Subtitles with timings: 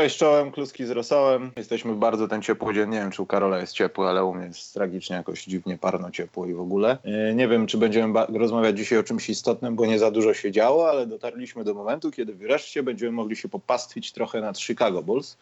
[0.00, 1.52] Cześć, czołem, kluski z rosołem.
[1.56, 2.90] Jesteśmy bardzo ten ciepły dzień.
[2.90, 6.10] Nie wiem, czy u Karola jest ciepły, ale u mnie jest tragicznie jakoś dziwnie parno
[6.10, 6.98] ciepło i w ogóle.
[7.04, 10.52] Yy, Nie wiem, czy będziemy rozmawiać dzisiaj o czymś istotnym, bo nie za dużo się
[10.52, 15.36] działo, ale dotarliśmy do momentu, kiedy wreszcie będziemy mogli się popastwić trochę nad Chicago Bulls,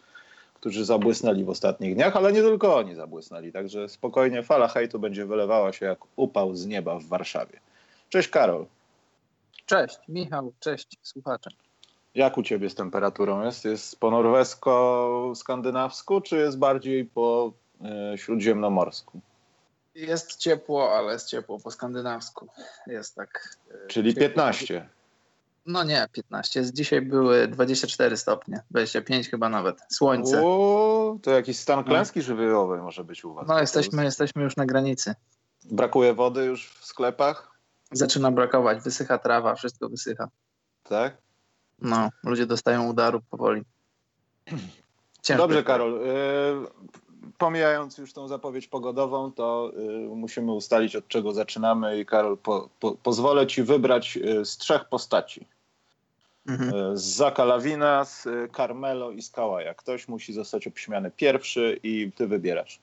[0.53, 3.51] którzy zabłysnęli w ostatnich dniach, ale nie tylko oni zabłysnęli.
[3.51, 7.59] Także spokojnie fala hejtu będzie wylewała się jak upał z nieba w Warszawie.
[8.09, 8.65] Cześć Karol.
[9.65, 11.49] Cześć, Michał, cześć słuchacze.
[12.19, 13.65] Jak u ciebie z temperaturą jest?
[13.65, 17.53] Jest po norwesko-skandynawsku, czy jest bardziej po
[18.13, 19.21] y, śródziemnomorsku?
[19.95, 22.47] Jest ciepło, ale jest ciepło po skandynawsku.
[22.87, 23.57] Jest tak.
[23.71, 24.27] y, Czyli ciepło.
[24.27, 24.89] 15.
[25.65, 26.73] No nie, 15.
[26.73, 29.77] Dzisiaj były 24 stopnie, 25 chyba nawet.
[29.89, 30.41] Słońce.
[30.45, 32.25] O, to jakiś stan klęski no.
[32.25, 33.47] żywiołowej może być u was.
[33.47, 35.15] No jesteśmy, jesteśmy już na granicy.
[35.71, 37.59] Brakuje wody już w sklepach?
[37.91, 40.29] Zaczyna brakować, wysycha trawa, wszystko wysycha.
[40.83, 41.28] Tak?
[41.81, 43.61] No, ludzie dostają udarów powoli.
[45.21, 45.93] Ciężko Dobrze, Karol.
[45.93, 46.07] Y,
[47.37, 51.99] pomijając już tą zapowiedź pogodową, to y, musimy ustalić, od czego zaczynamy.
[51.99, 55.47] I Karol, po, po, pozwolę ci wybrać y, z trzech postaci.
[56.47, 56.97] Mhm.
[56.97, 59.73] Z Zaka Lawina, z Carmelo i z Kałaja.
[59.73, 62.79] Ktoś musi zostać obśmiany pierwszy i ty wybierasz.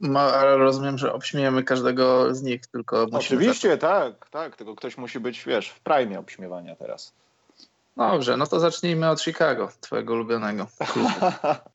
[0.00, 4.56] No, ale rozumiem, że obśmiejemy każdego z nich, tylko Oczywiście, tak, tak.
[4.56, 7.12] Tylko ktoś musi być, wiesz, w prime obśmiewania teraz.
[7.96, 10.66] Dobrze, no to zacznijmy od Chicago, twojego ulubionego.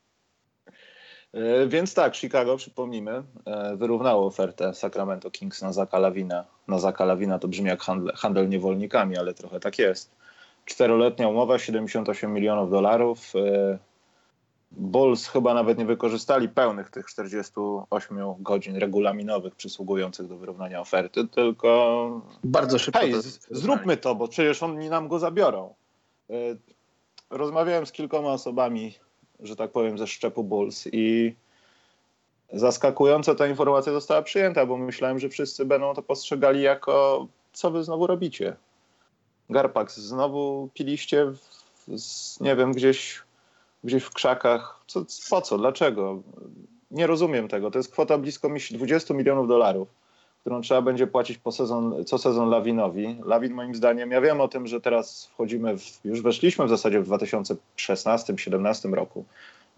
[1.34, 6.46] E, więc tak, Chicago, przypomnijmy, e, wyrównało ofertę Sacramento Kings na Zaka Lawina.
[6.68, 10.12] Na Zaka Lawina to brzmi jak handel, handel niewolnikami, ale trochę tak jest.
[10.66, 13.34] Czteroletnia umowa, 78 milionów dolarów.
[13.36, 13.78] E,
[14.72, 22.22] Bulls chyba nawet nie wykorzystali pełnych tych 48 godzin regulaminowych przysługujących do wyrównania oferty, tylko.
[22.44, 23.00] Bardzo szybko.
[23.00, 23.14] Hej,
[23.52, 25.74] zróbmy to, bo przecież oni nam go zabiorą.
[26.30, 26.34] E,
[27.30, 28.96] rozmawiałem z kilkoma osobami,
[29.40, 31.36] że tak powiem, ze szczepu Bulls i
[32.54, 37.84] zaskakująco ta informacja została przyjęta, bo myślałem, że wszyscy będą to postrzegali jako co wy
[37.84, 38.56] znowu robicie?
[39.50, 43.22] Garpax, znowu piliście, w, z, nie wiem, gdzieś,
[43.84, 44.84] gdzieś w krzakach.
[44.88, 45.58] Co, po co?
[45.58, 46.22] Dlaczego?
[46.92, 47.72] Nie rozumiem tego.
[47.72, 49.88] To jest kwota blisko 20 milionów dolarów
[50.42, 53.18] którą trzeba będzie płacić po sezon, co sezon Lawinowi.
[53.26, 57.00] Lawin moim zdaniem, ja wiem o tym, że teraz wchodzimy, w, już weszliśmy w zasadzie
[57.00, 59.26] w 2016-2017 roku,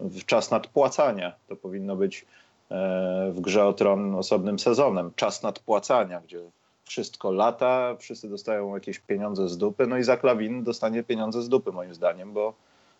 [0.00, 1.32] w czas nadpłacania.
[1.48, 2.26] To powinno być
[2.70, 5.10] e, w grze o tron osobnym sezonem.
[5.16, 6.40] Czas nadpłacania, gdzie
[6.84, 11.48] wszystko lata, wszyscy dostają jakieś pieniądze z dupy, no i za Lawin dostanie pieniądze z
[11.48, 12.54] dupy moim zdaniem, bo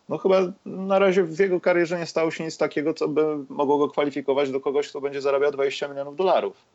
[0.09, 3.77] no chyba na razie w jego karierze nie stało się nic takiego, co by mogło
[3.77, 6.65] go kwalifikować do kogoś, kto będzie zarabiał 20 milionów dolarów.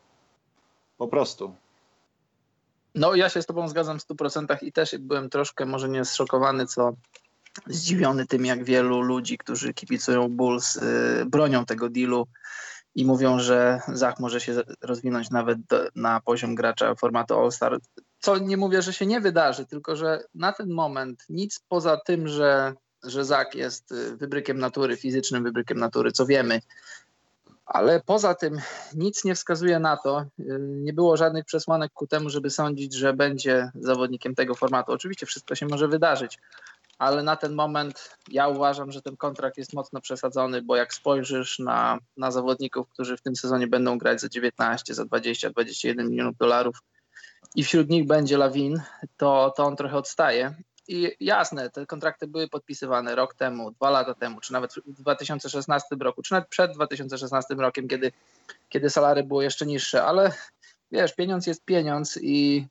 [0.99, 1.55] Po prostu.
[2.95, 6.67] No ja się z tobą zgadzam w 100% i też byłem troszkę może nie zszokowany,
[6.67, 6.93] co
[7.67, 12.27] zdziwiony tym, jak wielu ludzi, którzy kipicują Bulls, yy, bronią tego dealu
[12.95, 17.79] i mówią, że Zach może się rozwinąć nawet do, na poziom gracza formatu All-Star.
[18.21, 22.29] Co nie mówię, że się nie wydarzy, tylko że na ten moment nic poza tym,
[22.29, 26.61] że, że Zach jest y, wybrykiem natury, fizycznym wybrykiem natury, co wiemy,
[27.69, 28.61] ale poza tym
[28.95, 33.13] nic nie wskazuje na to, y, nie było żadnych przesłanek ku temu, żeby sądzić, że
[33.13, 34.93] będzie zawodnikiem tego formatu.
[34.93, 36.39] Oczywiście wszystko się może wydarzyć,
[36.99, 41.59] ale na ten moment ja uważam, że ten kontrakt jest mocno przesadzony, bo jak spojrzysz
[41.59, 46.37] na, na zawodników, którzy w tym sezonie będą grać za 19, za 20, 21 milionów
[46.37, 46.83] dolarów
[47.55, 48.83] i wśród nich będzie Lawin,
[49.17, 50.55] to, to on trochę odstaje.
[50.89, 55.97] I jasne, te kontrakty były podpisywane rok temu, dwa lata temu, czy nawet w 2016
[56.01, 58.13] roku, czy nawet przed 2016 rokiem, kiedy,
[58.69, 60.33] kiedy salary było jeszcze niższe, ale
[60.93, 62.67] wiesz, pieniądz jest pieniądz i,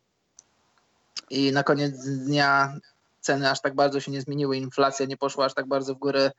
[1.29, 2.79] i na koniec dnia
[3.21, 6.31] ceny aż tak bardzo się nie zmieniły, inflacja nie poszła aż tak bardzo w górę,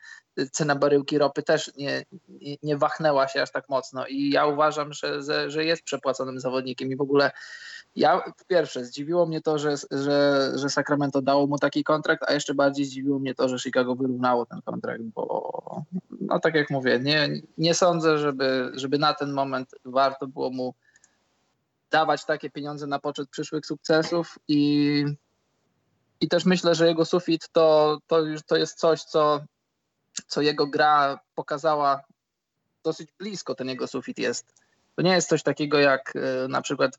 [0.52, 4.06] cena baryłki ropy też nie, nie, nie wachnęła się aż tak mocno.
[4.06, 7.30] I ja uważam, że, że jest przepłaconym zawodnikiem i w ogóle
[7.98, 12.32] ja po pierwsze zdziwiło mnie to, że, że, że Sacramento dało mu taki kontrakt, a
[12.32, 15.82] jeszcze bardziej zdziwiło mnie to, że Chicago wyrównało ten kontrakt, bo
[16.20, 17.28] no tak jak mówię, nie,
[17.58, 20.74] nie sądzę, żeby, żeby na ten moment warto było mu
[21.90, 25.04] dawać takie pieniądze na poczet przyszłych sukcesów i,
[26.20, 29.40] i też myślę, że jego sufit to, to już to jest coś, co,
[30.26, 32.00] co jego gra pokazała
[32.84, 34.54] dosyć blisko ten jego sufit jest.
[34.96, 36.98] To nie jest coś takiego jak e, na przykład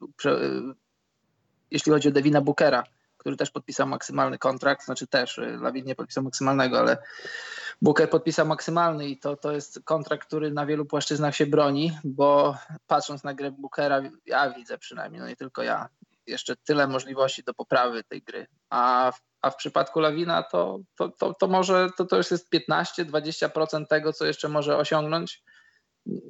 [1.71, 2.83] jeśli chodzi o Devina Bookera,
[3.17, 6.97] który też podpisał maksymalny kontrakt, znaczy też, y, Lawin nie podpisał maksymalnego, ale
[7.81, 12.57] Booker podpisał maksymalny i to, to jest kontrakt, który na wielu płaszczyznach się broni, bo
[12.87, 15.89] patrząc na grę Bookera, ja widzę przynajmniej, no nie tylko ja,
[16.27, 18.47] jeszcze tyle możliwości do poprawy tej gry.
[18.69, 22.53] A w, a w przypadku Lawina to, to, to, to może to, to już jest
[22.53, 25.43] 15-20% tego, co jeszcze może osiągnąć.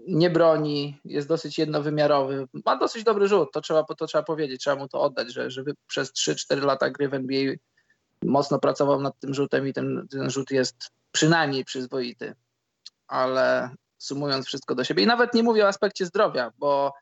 [0.07, 4.75] Nie broni, jest dosyć jednowymiarowy, ma dosyć dobry rzut, to trzeba, to trzeba powiedzieć, trzeba
[4.75, 7.53] mu to oddać, że, że przez 3-4 lata gry w NBA
[8.23, 10.75] mocno pracował nad tym rzutem i ten, ten rzut jest
[11.11, 12.35] przynajmniej przyzwoity.
[13.07, 15.03] Ale sumując wszystko do siebie.
[15.03, 16.93] I nawet nie mówię o aspekcie zdrowia, bo,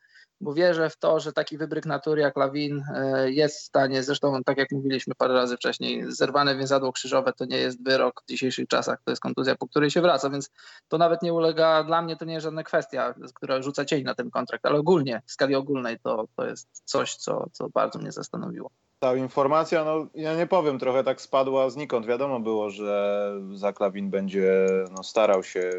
[0.41, 4.43] bo wierzę w to, że taki wybryk natury jak Lawin e, jest w stanie, zresztą
[4.43, 8.67] tak jak mówiliśmy parę razy wcześniej, zerwane więzadło krzyżowe to nie jest wyrok w dzisiejszych
[8.67, 10.49] czasach, to jest kontuzja, po której się wraca, więc
[10.87, 14.15] to nawet nie ulega, dla mnie to nie jest żadna kwestia, która rzuca cień na
[14.15, 18.11] ten kontrakt, ale ogólnie, w skali ogólnej to, to jest coś, co, co bardzo mnie
[18.11, 18.69] zastanowiło.
[18.99, 22.05] Ta informacja, no ja nie powiem, trochę tak spadła znikąd.
[22.05, 24.67] Wiadomo było, że Zaklawin będzie
[24.97, 25.71] no, starał się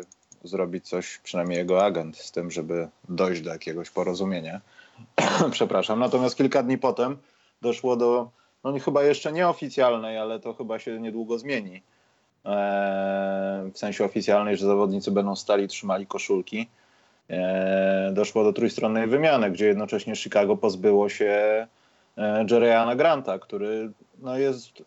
[0.44, 4.60] zrobić coś, przynajmniej jego agent, z tym, żeby dojść do jakiegoś porozumienia.
[5.50, 5.98] Przepraszam.
[5.98, 7.16] Natomiast kilka dni potem
[7.62, 8.30] doszło do,
[8.64, 11.82] no chyba jeszcze nieoficjalnej, ale to chyba się niedługo zmieni.
[12.44, 16.68] Eee, w sensie oficjalnej, że zawodnicy będą stali, trzymali koszulki.
[17.28, 21.66] Eee, doszło do trójstronnej wymiany, gdzie jednocześnie Chicago pozbyło się
[22.16, 24.82] e, Jerryana Granta, który no, jest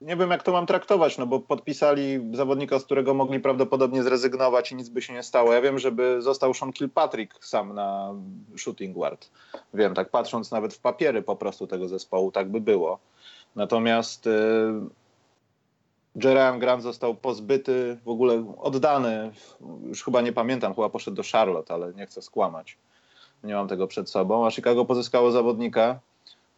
[0.00, 4.72] nie wiem, jak to mam traktować, no bo podpisali zawodnika, z którego mogli prawdopodobnie zrezygnować
[4.72, 5.52] i nic by się nie stało.
[5.52, 8.14] Ja wiem, żeby został Sean Kilpatrick sam na
[8.56, 9.30] shooting guard.
[9.74, 12.98] Wiem, tak patrząc nawet w papiery po prostu tego zespołu, tak by było.
[13.56, 14.30] Natomiast y,
[16.24, 19.32] Jeremy Grant został pozbyty, w ogóle oddany,
[19.86, 22.78] już chyba nie pamiętam, chyba poszedł do Charlotte, ale nie chcę skłamać.
[23.44, 24.46] Nie mam tego przed sobą.
[24.46, 26.00] A Chicago pozyskało zawodnika,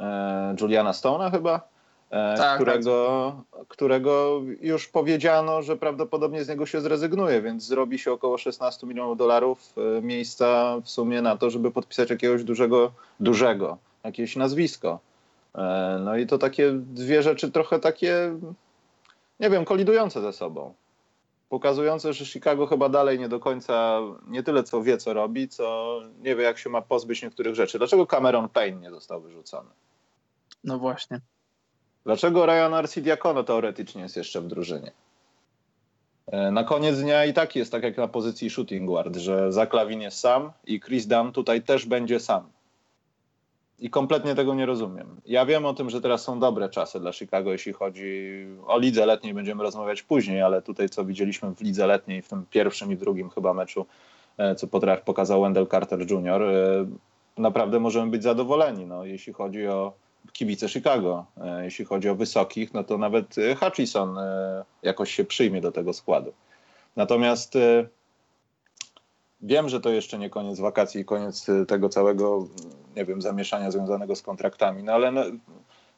[0.00, 1.72] e, Juliana Stone'a chyba,
[2.12, 3.66] tak, którego, tak.
[3.68, 9.18] którego już powiedziano, że prawdopodobnie z niego się zrezygnuje, więc zrobi się około 16 milionów
[9.18, 14.98] dolarów e, miejsca w sumie na to, żeby podpisać jakiegoś dużego, dużego, jakieś nazwisko.
[15.54, 18.38] E, no i to takie dwie rzeczy trochę takie,
[19.40, 20.74] nie wiem, kolidujące ze sobą.
[21.48, 26.00] Pokazujące, że Chicago chyba dalej nie do końca nie tyle co wie, co robi, co
[26.22, 27.78] nie wie, jak się ma pozbyć niektórych rzeczy.
[27.78, 29.70] Dlaczego Cameron Payne nie został wyrzucony?
[30.64, 31.20] No właśnie.
[32.04, 34.92] Dlaczego Ryan Arcidiakono teoretycznie jest jeszcze w drużynie?
[36.26, 40.00] E, na koniec dnia i tak jest tak jak na pozycji shooting guard, że Zaklawin
[40.00, 42.42] jest sam i Chris Dunn tutaj też będzie sam.
[43.78, 45.20] I kompletnie tego nie rozumiem.
[45.26, 49.06] Ja wiem o tym, że teraz są dobre czasy dla Chicago, jeśli chodzi o lidze
[49.06, 52.96] letniej, będziemy rozmawiać później, ale tutaj co widzieliśmy w lidze letniej, w tym pierwszym i
[52.96, 53.86] drugim chyba meczu,
[54.38, 56.86] e, co potrafi pokazał Wendell Carter Jr., e,
[57.38, 59.92] naprawdę możemy być zadowoleni, no, jeśli chodzi o
[60.32, 61.26] kibice Chicago.
[61.40, 65.72] E, jeśli chodzi o wysokich, no to nawet e, Hutchison e, jakoś się przyjmie do
[65.72, 66.32] tego składu.
[66.96, 67.54] Natomiast
[69.40, 72.48] wiem, że to jeszcze nie koniec wakacji i koniec tego całego,
[72.96, 75.22] nie wiem, zamieszania związanego z kontraktami, no ale no,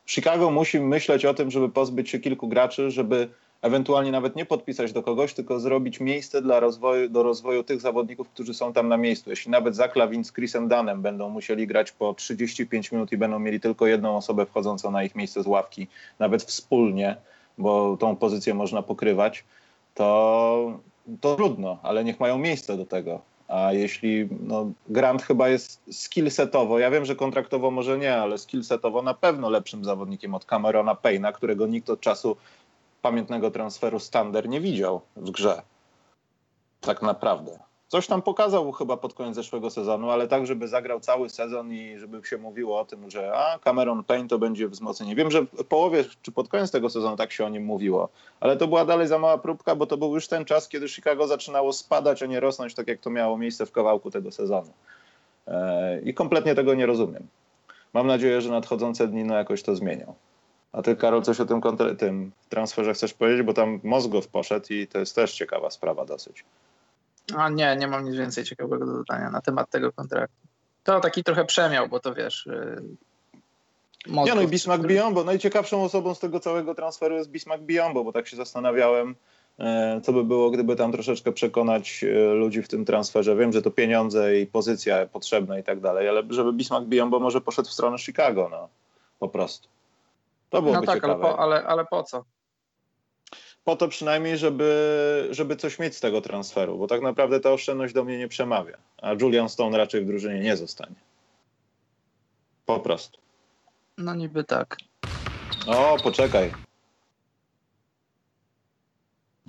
[0.07, 3.29] Chicago musi myśleć o tym, żeby pozbyć się kilku graczy, żeby
[3.65, 8.29] ewentualnie nawet nie podpisać do kogoś, tylko zrobić miejsce dla rozwoju, do rozwoju tych zawodników,
[8.29, 9.31] którzy są tam na miejscu.
[9.31, 13.39] Jeśli nawet Zach Lavin z Chrisem Danem będą musieli grać po 35 minut i będą
[13.39, 15.87] mieli tylko jedną osobę wchodzącą na ich miejsce z ławki,
[16.19, 17.17] nawet wspólnie,
[17.59, 19.45] bo tą pozycję można pokrywać,
[19.95, 20.79] to,
[21.21, 23.21] to trudno, ale niech mają miejsce do tego.
[23.49, 29.03] A jeśli no, Grant chyba jest skillsetowo, ja wiem, że kontraktowo może nie, ale skillsetowo
[29.03, 32.37] na pewno lepszym zawodnikiem od Camerona Payna, którego nikt od czasu
[33.05, 35.63] pamiętnego transferu Stander nie widział w grze.
[36.81, 37.59] Tak naprawdę.
[37.89, 41.99] Coś tam pokazał chyba pod koniec zeszłego sezonu, ale tak, żeby zagrał cały sezon i
[41.99, 45.15] żeby się mówiło o tym, że a Cameron Payne to będzie wzmocnienie.
[45.15, 48.09] Wiem, że w połowie czy pod koniec tego sezonu tak się o nim mówiło,
[48.41, 51.27] ale to była dalej za mała próbka, bo to był już ten czas, kiedy Chicago
[51.27, 54.73] zaczynało spadać, a nie rosnąć, tak jak to miało miejsce w kawałku tego sezonu.
[55.47, 57.27] Eee, I kompletnie tego nie rozumiem.
[57.93, 60.15] Mam nadzieję, że nadchodzące dni no jakoś to zmienią.
[60.75, 61.61] A ty, Karol, coś o tym,
[61.99, 63.43] tym transferze chcesz powiedzieć?
[63.43, 66.45] Bo tam Mozgow poszedł i to jest też ciekawa sprawa dosyć.
[67.37, 70.37] A nie, nie mam nic więcej ciekawego do dodania na temat tego kontraktu.
[70.85, 72.49] To taki trochę przemiał, bo to wiesz...
[74.07, 74.95] Mozgow, nie, no i Bismarck który...
[74.95, 75.25] Biombo.
[75.25, 79.15] Najciekawszą osobą z tego całego transferu jest Bismarck Biombo, bo tak się zastanawiałem,
[79.59, 83.37] e, co by było, gdyby tam troszeczkę przekonać e, ludzi w tym transferze.
[83.37, 87.41] Wiem, że to pieniądze i pozycja potrzebna i tak dalej, ale żeby Bismarck Biombo może
[87.41, 88.69] poszedł w stronę Chicago, no.
[89.19, 89.74] Po prostu.
[90.55, 91.15] To byłoby no tak, ciekawe.
[91.15, 92.25] Ale po, ale, ale po co?
[93.65, 97.95] Po to przynajmniej, żeby, żeby coś mieć z tego transferu, bo tak naprawdę ta oszczędność
[97.95, 98.77] do mnie nie przemawia.
[99.03, 100.95] A Julian Stone raczej w drużynie nie zostanie.
[102.67, 103.19] Po prostu.
[103.99, 104.77] No niby tak.
[105.67, 106.53] O, poczekaj.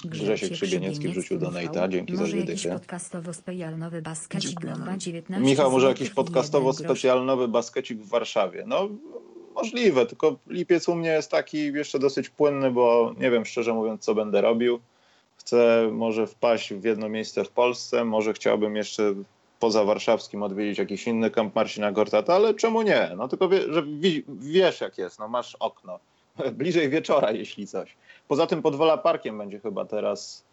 [0.05, 1.87] Grzesiek Krzybieniecki wrzucił do Nejta.
[1.87, 2.69] Dzięki za dychy.
[2.69, 4.59] podcastowo specjalnowy baskecik
[5.29, 8.63] Michał, może jakiś podcastowo specjalnowy baskecik w Warszawie.
[8.67, 8.89] No,
[9.55, 14.01] możliwe, tylko lipiec u mnie jest taki jeszcze dosyć płynny, bo nie wiem szczerze mówiąc,
[14.01, 14.79] co będę robił.
[15.37, 19.13] Chcę może wpaść w jedno miejsce w Polsce, może chciałbym jeszcze
[19.59, 23.11] poza warszawskim odwiedzić jakiś inny kamp Marcina Gortata, ale czemu nie?
[23.17, 23.83] No tylko wie, że
[24.27, 25.99] wiesz jak jest, no masz okno.
[26.57, 27.95] Bliżej wieczora, jeśli coś.
[28.27, 30.43] Poza tym pod Wola Parkiem będzie chyba teraz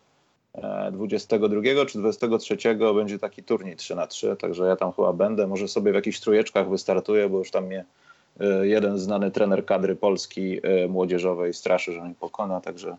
[0.93, 2.57] 22 e, czy 23
[2.95, 5.47] będzie taki turniej 3 na 3 także ja tam chyba będę.
[5.47, 7.85] Może sobie w jakichś trójeczkach wystartuję, bo już tam mnie
[8.63, 12.97] jeden znany trener kadry Polski e, młodzieżowej straszy, że mnie pokona, także...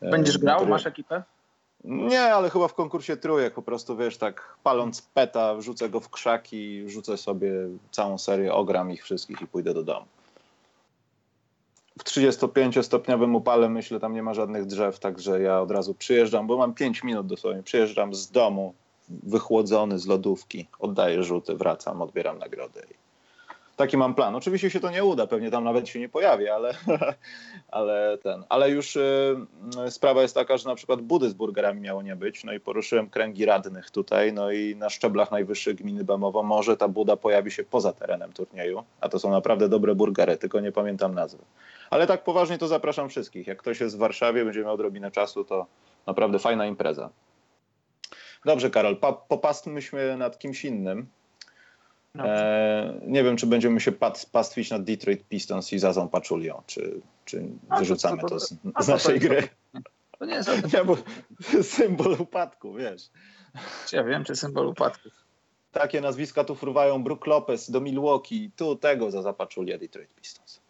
[0.00, 0.66] Będziesz grał?
[0.66, 1.22] Masz ekipę?
[1.84, 6.10] Nie, ale chyba w konkursie trójek po prostu, wiesz, tak paląc peta, wrzucę go w
[6.10, 7.52] krzaki, wrzucę sobie
[7.90, 10.06] całą serię, ogram ich wszystkich i pójdę do domu.
[11.98, 16.56] W 35-stopniowym upale, myślę, tam nie ma żadnych drzew, także ja od razu przyjeżdżam, bo
[16.56, 18.74] mam 5 minut dosłownie, przyjeżdżam z domu,
[19.08, 22.82] wychłodzony z lodówki, oddaję rzuty, wracam, odbieram nagrodę
[23.78, 24.36] taki mam plan.
[24.36, 26.74] Oczywiście się to nie uda, pewnie tam nawet się nie pojawi, ale,
[27.78, 28.44] ale ten.
[28.48, 29.36] Ale już y,
[29.88, 33.10] sprawa jest taka, że na przykład budy z burgerami miało nie być, no i poruszyłem
[33.10, 37.64] kręgi radnych tutaj, no i na szczeblach najwyższych gminy Bemowo może ta buda pojawi się
[37.64, 41.44] poza terenem turnieju, a to są naprawdę dobre burgery, tylko nie pamiętam nazwy.
[41.90, 43.46] Ale tak poważnie to zapraszam wszystkich.
[43.46, 45.66] Jak ktoś jest w Warszawie, będzie miał odrobinę czasu, to
[46.06, 47.10] naprawdę fajna impreza.
[48.44, 48.96] Dobrze, Karol,
[49.28, 51.06] popastmy się nad kimś innym.
[52.16, 53.92] E, nie wiem, czy będziemy się
[54.32, 57.48] pastwić nad Detroit Pistons i Zazą Paczulią, czy, czy
[57.78, 59.48] wyrzucamy to, to, z, z naszej gry.
[60.18, 60.96] To nie jest ja, bo,
[61.62, 63.10] symbol upadku, wiesz.
[63.92, 65.08] Ja wiem, czy symbol upadku.
[65.72, 70.60] Takie nazwiska tu fruwają Brook Lopez do Milwaukee, tu tego za Zapaczulia Detroit Pistons.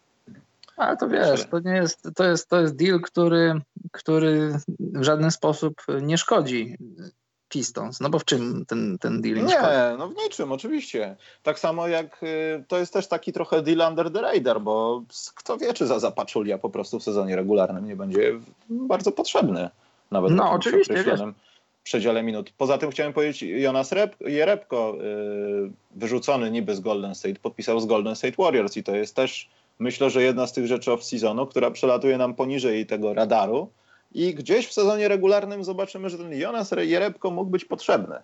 [0.77, 3.61] Ale to wiesz, to nie jest, to jest, to jest deal, który,
[3.93, 6.77] który w żaden sposób nie szkodzi
[7.49, 8.01] Pistons.
[8.01, 11.17] No bo w czym ten, ten deal Nie, no w niczym, oczywiście.
[11.43, 15.03] Tak samo jak y, to jest też taki trochę deal under the radar, bo
[15.35, 18.33] kto wie, czy za Zapaczulia po prostu w sezonie regularnym nie będzie
[18.71, 19.71] bardzo potrzebny.
[20.11, 21.35] Nawet no, oczywiście, określonym
[21.83, 22.53] przedziale minut.
[22.59, 27.87] Poza tym chciałem powiedzieć, Jonas Rep, Jerebko, yy, wyrzucony niby z Golden State, podpisał z
[27.87, 31.71] Golden State Warriors i to jest też, myślę, że jedna z tych rzeczy off-seasonu, która
[31.71, 33.71] przelatuje nam poniżej tego radaru,
[34.13, 38.17] i gdzieś w sezonie regularnym zobaczymy, że ten Jonas Jerebko mógł być potrzebny.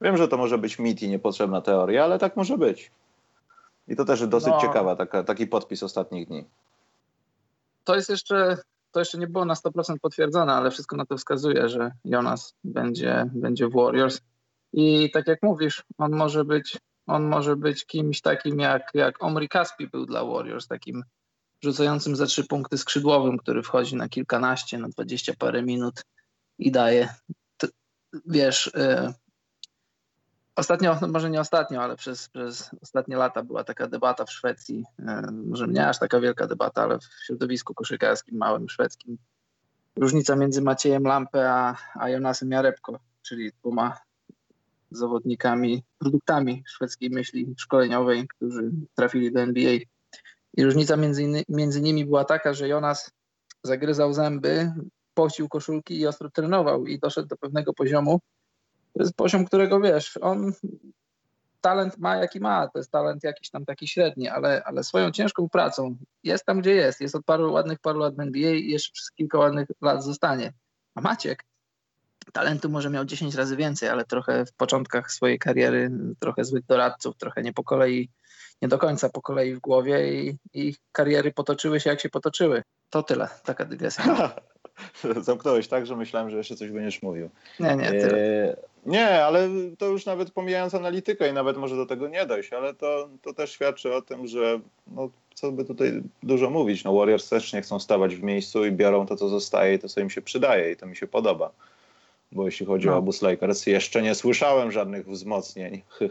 [0.00, 2.90] Wiem, że to może być mit i niepotrzebna teoria, ale tak może być.
[3.88, 6.44] I to też dosyć no, ciekawa taka, taki podpis ostatnich dni.
[7.84, 8.56] To jest jeszcze,
[8.92, 13.30] to jeszcze nie było na 100% potwierdzone, ale wszystko na to wskazuje, że Jonas będzie,
[13.34, 14.20] będzie w Warriors.
[14.72, 19.48] I tak jak mówisz, on może być, on może być kimś takim jak, jak Omri
[19.48, 21.04] Caspi był dla Warriors, takim
[21.62, 26.04] rzucającym za trzy punkty skrzydłowym, który wchodzi na kilkanaście, na dwadzieścia parę minut
[26.58, 27.08] i daje.
[28.26, 29.14] wiesz, y,
[30.56, 34.84] ostatnio, no może nie ostatnio, ale przez, przez ostatnie lata była taka debata w Szwecji,
[34.98, 39.18] y, może nie aż taka wielka debata, ale w środowisku koszykarskim, małym szwedzkim.
[39.96, 43.98] Różnica między Maciejem Lampę a, a Jonasem Jarebko, czyli dwoma
[44.90, 49.78] zawodnikami, produktami szwedzkiej myśli szkoleniowej, którzy trafili do NBA
[50.56, 53.10] i różnica między, między nimi była taka, że Jonas
[53.62, 54.72] zagryzał zęby,
[55.14, 58.20] pocił koszulki i ostro trenował i doszedł do pewnego poziomu.
[58.94, 60.52] To jest poziom, którego wiesz, on
[61.60, 65.48] talent ma jaki ma, to jest talent jakiś tam taki średni, ale, ale swoją ciężką
[65.48, 67.00] pracą jest tam, gdzie jest.
[67.00, 70.52] Jest od paru ładnych paru lat w NBA i jeszcze przez kilka ładnych lat zostanie.
[70.94, 71.44] A Maciek
[72.32, 77.16] talentu może miał 10 razy więcej, ale trochę w początkach swojej kariery, trochę złych doradców,
[77.16, 78.10] trochę nie po kolei
[78.62, 82.62] nie do końca po kolei w głowie i, i kariery potoczyły się jak się potoczyły.
[82.90, 84.04] To tyle, taka dygresja.
[85.20, 87.30] Zamknąłeś tak, że myślałem, że jeszcze coś będziesz mówił.
[87.60, 88.18] Nie, nie, tyle.
[88.18, 89.48] E, nie, ale
[89.78, 93.34] to już nawet pomijając analitykę i nawet może do tego nie dojść, ale to, to
[93.34, 96.84] też świadczy o tym, że no, co by tutaj dużo mówić.
[96.84, 99.88] No, Warriors też nie chcą stawać w miejscu i biorą to, co zostaje i to,
[99.88, 101.52] co im się przydaje i to mi się podoba
[102.32, 102.94] bo jeśli chodzi no.
[102.94, 105.82] o obóz Lakers, jeszcze nie słyszałem żadnych wzmocnień.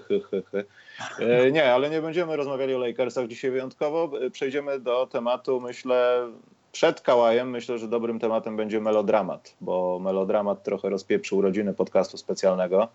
[1.19, 4.11] E, nie, ale nie będziemy rozmawiali o Lakersach dzisiaj wyjątkowo.
[4.21, 6.27] E, przejdziemy do tematu, myślę,
[6.71, 7.49] przed Kałajem.
[7.49, 12.87] Myślę, że dobrym tematem będzie melodramat, bo melodramat trochę rozpieprzył rodziny podcastu specjalnego.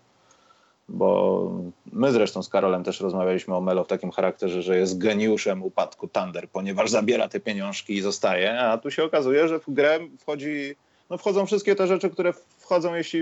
[0.89, 1.51] Bo
[1.93, 6.07] my zresztą z Karolem też rozmawialiśmy o Melo w takim charakterze, że jest geniuszem upadku
[6.07, 10.75] Thunder, ponieważ zabiera te pieniążki i zostaje, a tu się okazuje, że w grę wchodzi
[11.09, 13.21] no wchodzą wszystkie te rzeczy, które wchodzą, jeśli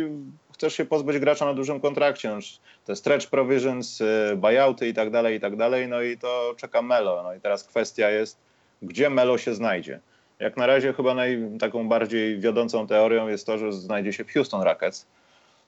[0.53, 2.29] chcesz się pozbyć gracza na dużym kontrakcie.
[2.29, 2.39] No,
[2.85, 5.87] te stretch provisions, y, buyouty i tak dalej, i tak dalej.
[5.87, 7.23] No i to czeka Melo.
[7.23, 8.37] No i teraz kwestia jest,
[8.81, 9.99] gdzie Melo się znajdzie.
[10.39, 14.33] Jak na razie chyba naj, taką bardziej wiodącą teorią jest to, że znajdzie się w
[14.33, 15.05] Houston Rockets,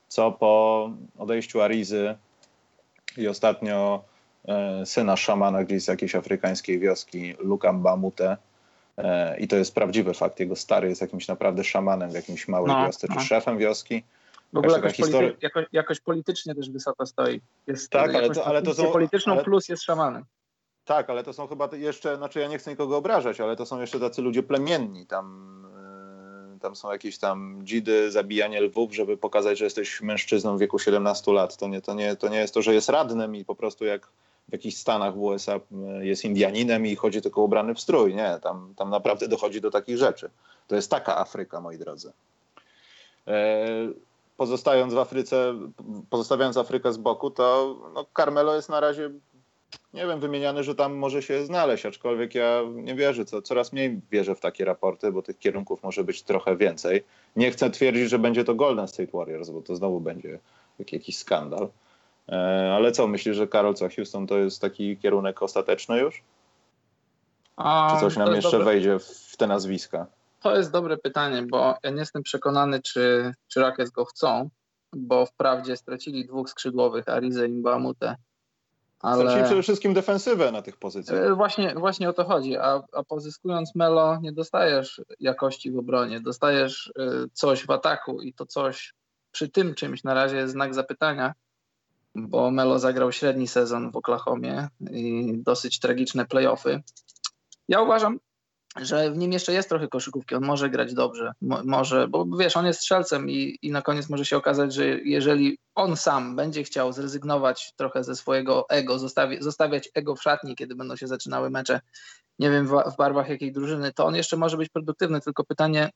[0.07, 2.15] co po odejściu Arizy
[3.17, 4.03] i ostatnio
[4.48, 8.38] e, syna szamana gdzieś z jakiejś afrykańskiej wioski, Lukamba Mute.
[8.97, 10.39] E, I to jest prawdziwy fakt.
[10.39, 13.15] Jego stary jest jakimś naprawdę szamanem w jakimś małej no, wiosce, no.
[13.15, 14.03] czy szefem wioski.
[14.53, 17.41] W ogóle jakoś, histori- polity- jakoś, jakoś, politycznie też wysoko stoi.
[17.67, 20.25] Jest tak, ale to, ale to są, polityczną ale, plus jest szamanem.
[20.85, 23.81] Tak, ale to są chyba jeszcze, znaczy ja nie chcę nikogo obrażać, ale to są
[23.81, 25.05] jeszcze tacy ludzie plemienni.
[25.05, 25.55] Tam,
[26.53, 30.79] yy, tam są jakieś tam dzidy, zabijanie lwów, żeby pokazać, że jesteś mężczyzną w wieku
[30.79, 31.57] 17 lat.
[31.57, 34.07] To nie, to nie, to nie jest to, że jest radnym i po prostu jak
[34.49, 38.15] w jakichś stanach w USA yy, jest Indianinem i chodzi tylko ubrany w strój.
[38.15, 40.29] Nie, tam, tam naprawdę dochodzi do takich rzeczy.
[40.67, 42.11] To jest taka Afryka, moi drodzy.
[43.27, 43.67] E,
[44.37, 45.55] pozostając w Afryce,
[46.09, 49.11] pozostawiając Afrykę z boku, to no, Carmelo jest na razie
[49.93, 54.01] nie wiem, wymieniany, że tam może się znaleźć, aczkolwiek ja nie wierzę, co, coraz mniej
[54.11, 57.03] wierzę w takie raporty, bo tych kierunków może być trochę więcej.
[57.35, 60.39] Nie chcę twierdzić, że będzie to Golden State Warriors, bo to znowu będzie
[60.79, 61.69] jakiś skandal.
[62.29, 66.24] E, ale co, myślisz, że Karol, co Houston to jest taki kierunek ostateczny już?
[67.58, 68.65] A, czy coś nam jeszcze dobre...
[68.65, 70.08] wejdzie w te nazwiska?
[70.41, 74.50] To jest dobre pytanie, bo ja nie jestem przekonany, czy, czy Rockets go chcą,
[74.94, 78.15] bo wprawdzie stracili dwóch skrzydłowych, Arizę i Mbamute,
[79.00, 79.22] ale...
[79.22, 81.20] Stracili przede wszystkim defensywę na tych pozycjach.
[81.20, 86.20] E, właśnie, właśnie o to chodzi, a, a pozyskując Melo nie dostajesz jakości w obronie,
[86.22, 87.01] dostajesz e,
[87.34, 88.94] coś w ataku i to coś
[89.32, 91.34] przy tym czymś na razie jest znak zapytania,
[92.15, 96.84] bo Melo zagrał średni sezon w Oklahomie i dosyć tragiczne playoffy.
[97.67, 98.19] Ja uważam,
[98.81, 102.57] że w nim jeszcze jest trochę koszykówki, on może grać dobrze, Mo, może, bo wiesz,
[102.57, 106.63] on jest strzelcem i, i na koniec może się okazać, że jeżeli on sam będzie
[106.63, 111.50] chciał zrezygnować trochę ze swojego ego, zostawi, zostawiać ego w szatni, kiedy będą się zaczynały
[111.50, 111.81] mecze,
[112.39, 115.89] nie wiem w, w barwach jakiej drużyny, to on jeszcze może być produktywny, tylko pytanie,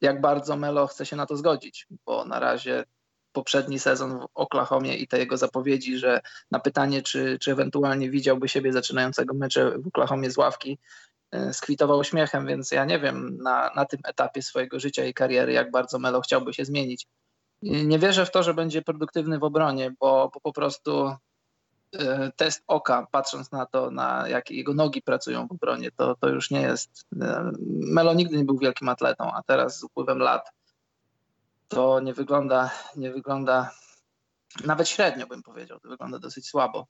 [0.00, 2.84] jak bardzo Melo chce się na to zgodzić, bo na razie
[3.36, 6.20] poprzedni sezon w Oklahomie i te jego zapowiedzi, że
[6.50, 10.78] na pytanie, czy, czy ewentualnie widziałby siebie zaczynającego mecze w Oklahomie z ławki,
[11.30, 15.52] E, skwitował śmiechem, więc ja nie wiem na, na tym etapie swojego życia i kariery,
[15.52, 17.06] jak bardzo Melo chciałby się zmienić.
[17.62, 21.12] Nie wierzę w to, że będzie produktywny w obronie, bo, bo po prostu
[21.92, 26.28] e, test oka, patrząc na to, na jak jego nogi pracują w obronie, to, to
[26.28, 27.06] już nie jest.
[27.20, 30.50] E, Melo nigdy nie był wielkim atletą, a teraz z upływem lat
[31.68, 33.70] to nie wygląda, nie wygląda
[34.64, 36.86] nawet średnio bym powiedział, to wygląda dosyć słabo.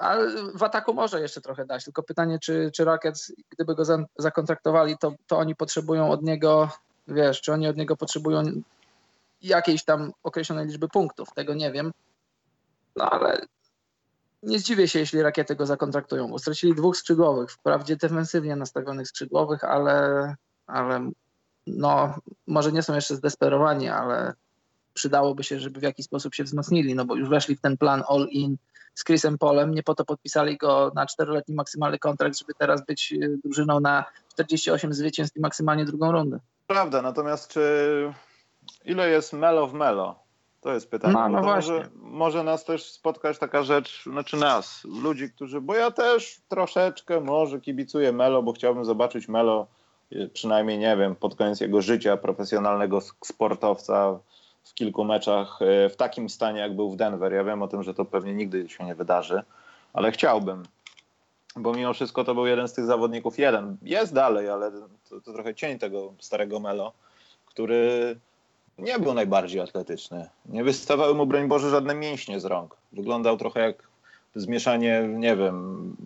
[0.00, 0.16] A
[0.54, 4.98] w ataku może jeszcze trochę dać, tylko pytanie, czy, czy Rockets, gdyby go za, zakontraktowali,
[4.98, 6.70] to, to oni potrzebują od niego,
[7.08, 8.42] wiesz, czy oni od niego potrzebują
[9.42, 11.92] jakiejś tam określonej liczby punktów, tego nie wiem.
[12.96, 13.46] No ale
[14.42, 19.64] nie zdziwię się, jeśli rakiety go zakontraktują, bo stracili dwóch skrzydłowych, wprawdzie defensywnie nastawionych skrzydłowych,
[19.64, 20.34] ale,
[20.66, 21.10] ale
[21.76, 22.14] no,
[22.46, 24.32] może nie są jeszcze zdesperowani, ale
[24.94, 28.02] przydałoby się, żeby w jakiś sposób się wzmocnili, no bo już weszli w ten plan
[28.08, 28.56] all-in
[28.94, 29.74] z Chrisem Polem.
[29.74, 34.04] Nie po to podpisali go na czteroletni maksymalny kontrakt, żeby teraz być y, drużyną na
[34.32, 36.38] 48 zwycięstw i maksymalnie drugą rundę.
[36.66, 38.12] Prawda, natomiast czy
[38.84, 40.28] ile jest melo w melo?
[40.60, 41.14] To jest pytanie.
[41.14, 41.42] No, no.
[41.42, 47.20] Może, może, nas też spotkać taka rzecz, znaczy nas, ludzi, którzy, bo ja też troszeczkę
[47.20, 49.66] może kibicuję Melo, bo chciałbym zobaczyć Melo
[50.32, 54.18] przynajmniej, nie wiem, pod koniec jego życia profesjonalnego sportowca
[54.64, 57.32] w kilku meczach e, w takim stanie, jak był w Denver.
[57.32, 59.42] Ja wiem o tym, że to pewnie nigdy się nie wydarzy,
[59.92, 60.62] ale chciałbym.
[61.56, 63.76] Bo mimo wszystko to był jeden z tych zawodników, jeden.
[63.82, 64.70] Jest dalej, ale
[65.10, 66.92] to, to trochę cień tego starego Melo,
[67.46, 68.16] który
[68.78, 70.28] nie był najbardziej atletyczny.
[70.46, 72.76] Nie wystawały mu, broń Boże, żadne mięśnie z rąk.
[72.92, 73.88] Wyglądał trochę jak
[74.34, 75.96] zmieszanie, nie wiem,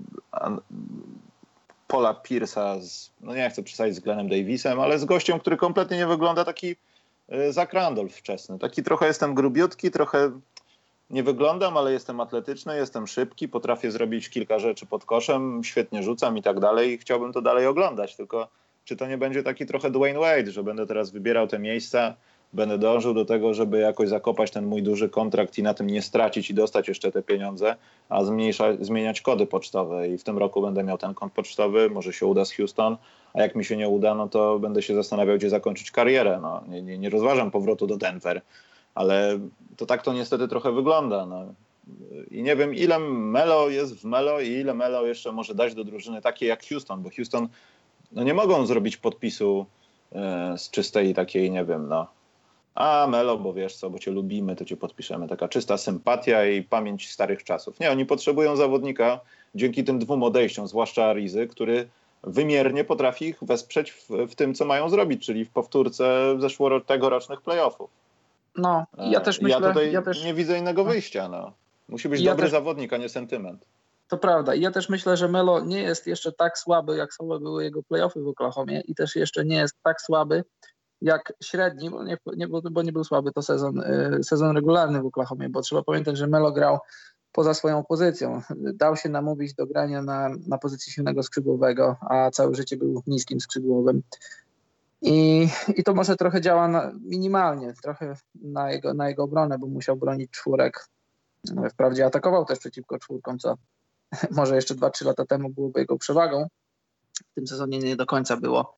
[1.92, 5.96] Pola Pierce'a z, no nie chcę przesadzić z Glennem Davisem, ale z gościem, który kompletnie
[5.96, 6.76] nie wygląda taki
[7.28, 8.59] E, Zach Randolph wczesny.
[8.59, 10.31] Taki trochę jestem grubiutki, trochę
[11.11, 16.38] nie wyglądam, ale jestem atletyczny, jestem szybki, potrafię zrobić kilka rzeczy pod koszem, świetnie rzucam
[16.38, 18.48] i tak dalej i chciałbym to dalej oglądać, tylko
[18.85, 22.14] czy to nie będzie taki trochę Dwayne Wade, że będę teraz wybierał te miejsca,
[22.52, 26.02] będę dążył do tego, żeby jakoś zakopać ten mój duży kontrakt i na tym nie
[26.02, 27.76] stracić i dostać jeszcze te pieniądze,
[28.08, 32.12] a zmniejsza, zmieniać kody pocztowe i w tym roku będę miał ten kont pocztowy, może
[32.12, 32.96] się uda z Houston,
[33.34, 36.38] a jak mi się nie uda, no to będę się zastanawiał, gdzie zakończyć karierę.
[36.42, 38.42] No, nie, nie, nie rozważam powrotu do Denver,
[38.94, 39.38] ale
[39.76, 41.26] to tak to niestety trochę wygląda.
[41.26, 41.44] No.
[42.30, 45.84] I nie wiem, ile Melo jest w Melo i ile Melo jeszcze może dać do
[45.84, 47.48] drużyny takiej jak Houston, bo Houston
[48.12, 49.66] no nie mogą zrobić podpisu
[50.12, 52.06] e, z czystej takiej, nie wiem, no,
[52.74, 55.28] a Melo, bo wiesz co, bo cię lubimy, to cię podpiszemy.
[55.28, 57.80] Taka czysta sympatia i pamięć starych czasów.
[57.80, 59.20] Nie, oni potrzebują zawodnika
[59.54, 61.88] dzięki tym dwóm odejściom, zwłaszcza Arizy, który
[62.22, 67.90] wymiernie potrafi ich wesprzeć w, w tym, co mają zrobić, czyli w powtórce zeszłorocznych playoffów.
[68.56, 69.61] No, ja też myślę...
[69.61, 70.24] Ja tutaj ja też...
[70.24, 71.52] nie widzę innego wyjścia, no.
[71.88, 72.52] Musi być ja dobry też...
[72.52, 73.64] zawodnik, a nie sentyment.
[74.08, 74.54] To prawda.
[74.54, 77.82] I ja też myślę, że Melo nie jest jeszcze tak słaby, jak słabe były jego
[77.82, 80.44] playoffy w Oklahomie i też jeszcze nie jest tak słaby,
[81.02, 85.06] jak średni, bo nie, nie, bo nie był słaby to sezon, y, sezon regularny w
[85.06, 86.78] Oklahomie, bo trzeba pamiętać, że Melo grał
[87.32, 88.42] poza swoją pozycją.
[88.74, 93.40] Dał się namówić do grania na, na pozycji silnego skrzydłowego, a całe życie był niskim
[93.40, 94.02] skrzydłowym.
[95.02, 99.66] I, I to może trochę działa na, minimalnie, trochę na jego, na jego obronę, bo
[99.66, 100.88] musiał bronić czwórek.
[101.70, 103.56] Wprawdzie atakował też przeciwko czwórkom, co
[104.30, 106.46] może jeszcze 2-3 lata temu byłoby jego przewagą.
[107.30, 108.74] W tym sezonie nie do końca było.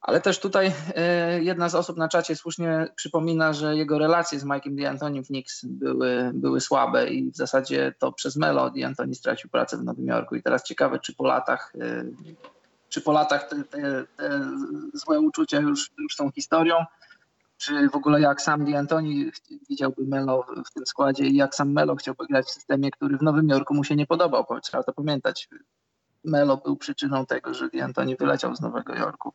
[0.00, 4.44] Ale też tutaj e, jedna z osób na czacie słusznie przypomina, że jego relacje z
[4.44, 9.50] Mike'em D'Antoni w Knicks były, były słabe i w zasadzie to przez Melo D'Antoni stracił
[9.50, 10.34] pracę w Nowym Jorku.
[10.34, 12.04] I teraz ciekawe, czy po latach, e,
[12.88, 14.40] czy po latach te, te, te
[14.94, 16.74] złe uczucia już, już są historią,
[17.58, 19.30] czy w ogóle jak sam D'Antoni
[19.68, 23.22] widziałby Melo w tym składzie i jak sam Melo chciałby grać w systemie, który w
[23.22, 25.48] Nowym Jorku mu się nie podobał, trzeba to pamiętać.
[26.26, 29.32] Melo był przyczyną tego, że D'Antoni wyleciał z Nowego Jorku.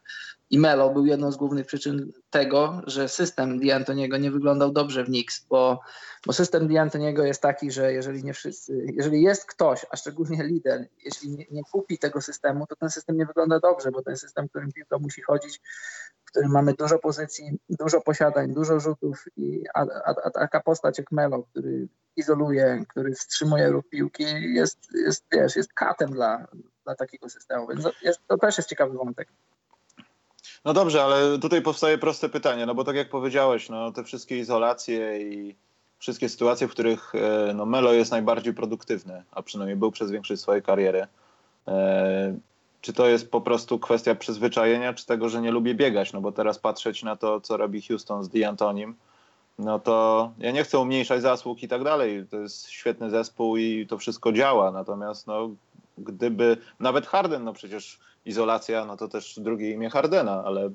[0.49, 5.07] I Melo był jedną z głównych przyczyn tego, że system D'Antoniego nie wyglądał dobrze w
[5.07, 5.79] Knicks, bo,
[6.25, 10.87] bo system D'Antoniego jest taki, że jeżeli nie wszyscy, jeżeli jest ktoś, a szczególnie lider,
[11.05, 14.47] jeśli nie, nie kupi tego systemu, to ten system nie wygląda dobrze, bo ten system,
[14.47, 15.61] w którym piłka musi chodzić,
[16.25, 20.97] w którym mamy dużo pozycji, dużo posiadań, dużo rzutów i a, a, a taka postać
[20.97, 26.47] jak Melo, który izoluje, który wstrzymuje ruch piłki, jest, jest, wiesz, jest katem dla,
[26.83, 29.27] dla takiego systemu, więc jest, to też jest ciekawy wątek.
[30.65, 34.37] No dobrze, ale tutaj powstaje proste pytanie, no bo tak jak powiedziałeś, no te wszystkie
[34.37, 35.55] izolacje i
[35.99, 40.41] wszystkie sytuacje, w których e, no, Melo jest najbardziej produktywny, a przynajmniej był przez większość
[40.41, 41.07] swojej kariery.
[41.67, 42.35] E,
[42.81, 46.13] czy to jest po prostu kwestia przyzwyczajenia, czy tego, że nie lubię biegać?
[46.13, 48.93] No bo teraz patrzeć na to, co robi Houston z D'Antonim,
[49.59, 52.25] no to ja nie chcę umniejszać zasług i tak dalej.
[52.29, 54.71] To jest świetny zespół i to wszystko działa.
[54.71, 55.49] Natomiast no,
[56.03, 60.69] gdyby nawet Harden, no przecież izolacja, no to też drugie imię Hardena, ale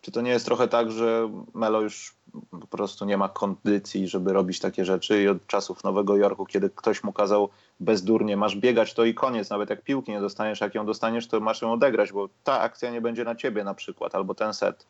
[0.00, 2.14] czy to nie jest trochę tak, że Melo już
[2.50, 6.70] po prostu nie ma kondycji, żeby robić takie rzeczy i od czasów Nowego Jorku, kiedy
[6.70, 7.48] ktoś mu kazał
[7.80, 11.40] bezdurnie, masz biegać, to i koniec, nawet jak piłki nie dostaniesz, jak ją dostaniesz, to
[11.40, 14.86] masz ją odegrać, bo ta akcja nie będzie na ciebie na przykład, albo ten set.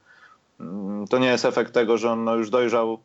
[0.61, 2.99] Mm, to nie jest efekt tego, że on no, już dojrzał,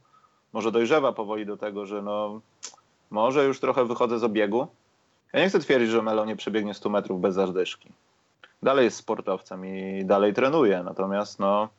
[0.53, 2.41] może dojrzewa powoli do tego, że no,
[3.09, 4.67] może już trochę wychodzę z obiegu.
[5.35, 7.89] Ja nie chcę twierdzić, że Melo nie przebiegnie 100 metrów bez zadyszki.
[8.63, 11.69] Dalej jest sportowcem i dalej trenuje, natomiast no,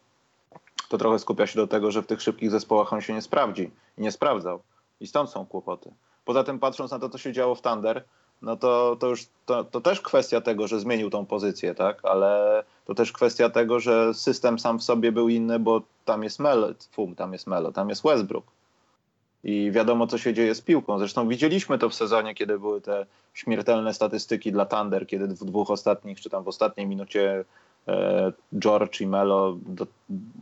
[0.89, 3.71] to trochę skupia się do tego, że w tych szybkich zespołach on się nie sprawdzi
[3.99, 4.61] i nie sprawdzał.
[5.01, 5.91] I stąd są kłopoty.
[6.25, 8.05] Poza tym patrząc na to, co się działo w Thunder,
[8.43, 12.05] no to, to już to, to też kwestia tego, że zmienił tą pozycję, tak?
[12.05, 16.39] Ale to też kwestia tego, że system sam w sobie był inny, bo tam jest
[16.39, 16.69] Melo,
[17.17, 18.56] tam jest Melo, tam jest Westbrook.
[19.45, 20.99] I wiadomo, co się dzieje z piłką.
[20.99, 25.71] Zresztą widzieliśmy to w sezonie, kiedy były te śmiertelne statystyki dla Thunder, kiedy w dwóch
[25.71, 27.45] ostatnich, czy tam w ostatniej minucie
[27.89, 29.87] e, George i Melo do,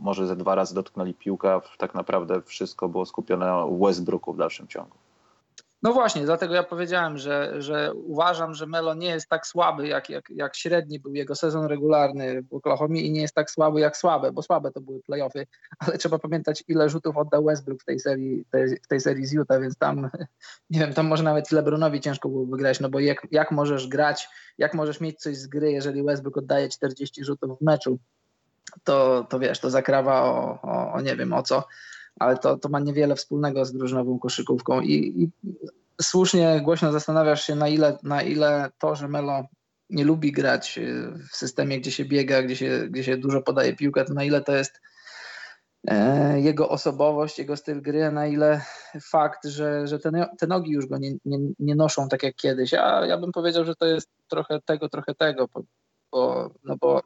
[0.02, 4.68] może ze dwa razy dotknęli piłkę, tak naprawdę wszystko było skupione na Westbrooku w dalszym
[4.68, 5.03] ciągu.
[5.84, 10.10] No właśnie, dlatego ja powiedziałem, że, że uważam, że Melo nie jest tak słaby, jak,
[10.10, 13.96] jak, jak średni był jego sezon regularny w Oklahomie i nie jest tak słaby jak
[13.96, 15.46] słabe, bo słabe to były playoffy,
[15.78, 19.32] ale trzeba pamiętać, ile rzutów oddał Westbrook w tej serii, tej, w tej serii z
[19.32, 20.10] Utah, więc tam,
[20.70, 24.28] nie wiem, tam może nawet LeBronowi ciężko byłoby grać, no bo jak, jak możesz grać,
[24.58, 27.98] jak możesz mieć coś z gry, jeżeli Westbrook oddaje 40 rzutów w meczu,
[28.84, 31.64] to, to wiesz, to zakrawa o, o, o nie wiem o co
[32.20, 35.30] ale to, to ma niewiele wspólnego z drużynową koszykówką i, i
[36.02, 39.44] słusznie głośno zastanawiasz się, na ile, na ile to, że Melo
[39.90, 40.80] nie lubi grać
[41.30, 44.40] w systemie, gdzie się biega, gdzie się, gdzie się dużo podaje piłkę, to na ile
[44.40, 44.80] to jest
[45.88, 48.60] e, jego osobowość, jego styl gry, na ile
[49.02, 52.74] fakt, że, że te, te nogi już go nie, nie, nie noszą tak jak kiedyś.
[52.74, 55.48] A ja bym powiedział, że to jest trochę tego, trochę tego,
[56.12, 57.00] bo, no bo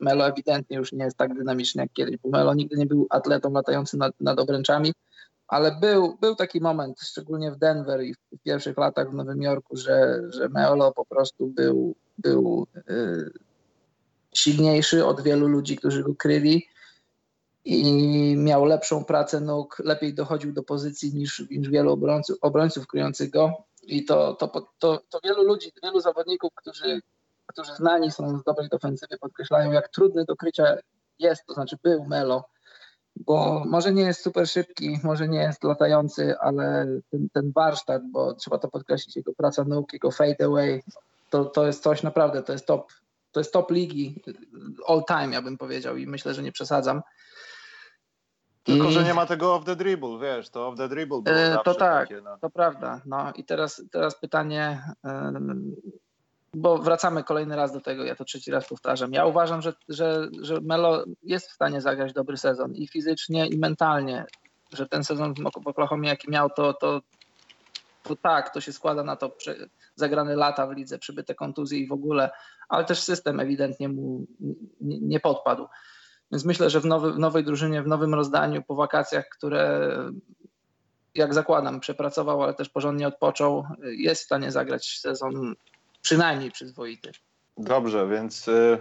[0.00, 3.52] Melo ewidentnie już nie jest tak dynamiczny jak kiedyś, bo Melo nigdy nie był atletą
[3.52, 4.92] latającym nad, nad obręczami,
[5.48, 9.76] ale był, był taki moment, szczególnie w Denver i w pierwszych latach w Nowym Jorku,
[9.76, 13.30] że, że Melo po prostu był, był yy,
[14.34, 16.66] silniejszy od wielu ludzi, którzy go kryli
[17.64, 23.30] i miał lepszą pracę nóg, lepiej dochodził do pozycji niż, niż wielu obrońców, obrońców kryjących
[23.30, 23.52] go.
[23.82, 27.00] I to, to, to, to wielu ludzi, wielu zawodników, którzy,
[27.52, 30.76] którzy znani są z dobrej defensywy, podkreślają, jak trudny do krycia
[31.18, 32.44] jest, to znaczy był Melo,
[33.16, 38.34] bo może nie jest super szybki, może nie jest latający, ale ten, ten warsztat, bo
[38.34, 40.82] trzeba to podkreślić, jego praca nóg, jego fade away,
[41.30, 42.92] to, to jest coś naprawdę, to jest top,
[43.32, 44.22] to jest top ligi
[44.86, 47.02] all time, ja bym powiedział i myślę, że nie przesadzam.
[48.62, 48.92] Tylko, I...
[48.92, 51.74] że nie ma tego off the dribble, wiesz, to off the dribble było yy, To
[51.74, 52.38] tak, takie, no.
[52.38, 53.00] to prawda.
[53.06, 54.82] No i teraz, teraz pytanie,
[56.54, 59.12] bo wracamy kolejny raz do tego, ja to trzeci raz powtarzam.
[59.12, 63.58] Ja uważam, że, że, że Melo jest w stanie zagrać dobry sezon i fizycznie, i
[63.58, 64.24] mentalnie,
[64.72, 67.00] że ten sezon w Oklahomie jaki miał, to, to,
[68.02, 69.36] to tak, to się składa na to
[69.94, 72.30] zagrane lata w lidze, przybyte kontuzje i w ogóle,
[72.68, 74.26] ale też system ewidentnie mu
[74.80, 75.66] nie podpadł.
[76.32, 79.90] Więc myślę, że w, nowy, w nowej drużynie, w nowym rozdaniu, po wakacjach, które
[81.14, 85.54] jak zakładam, przepracował, ale też porządnie odpoczął, jest w stanie zagrać sezon
[86.02, 87.12] przynajmniej przyzwoity.
[87.58, 88.78] Dobrze, więc y,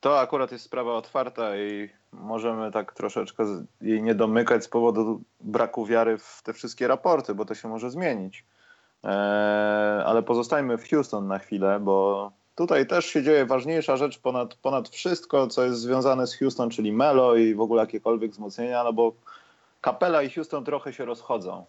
[0.00, 3.44] to akurat jest sprawa otwarta i możemy tak troszeczkę
[3.80, 7.90] jej nie domykać z powodu braku wiary w te wszystkie raporty, bo to się może
[7.90, 8.44] zmienić.
[9.04, 9.08] E,
[10.06, 14.88] ale pozostajmy w Houston na chwilę, bo tutaj też się dzieje ważniejsza rzecz ponad, ponad
[14.88, 19.12] wszystko, co jest związane z Houston, czyli Melo i w ogóle jakiekolwiek wzmocnienia, no bo
[19.80, 21.64] Kapela i Houston trochę się rozchodzą.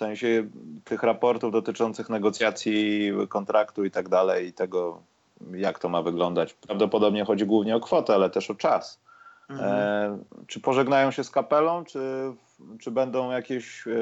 [0.00, 0.48] W sensie
[0.84, 5.02] tych raportów dotyczących negocjacji kontraktu i tak dalej, i tego,
[5.52, 6.54] jak to ma wyglądać.
[6.54, 9.00] Prawdopodobnie chodzi głównie o kwotę, ale też o czas.
[9.48, 9.70] Mhm.
[9.70, 12.00] E, czy pożegnają się z kapelą, czy,
[12.80, 13.92] czy będą jakieś e,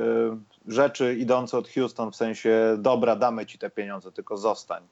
[0.67, 4.83] rzeczy idące od Houston w sensie dobra, damy ci te pieniądze, tylko zostań.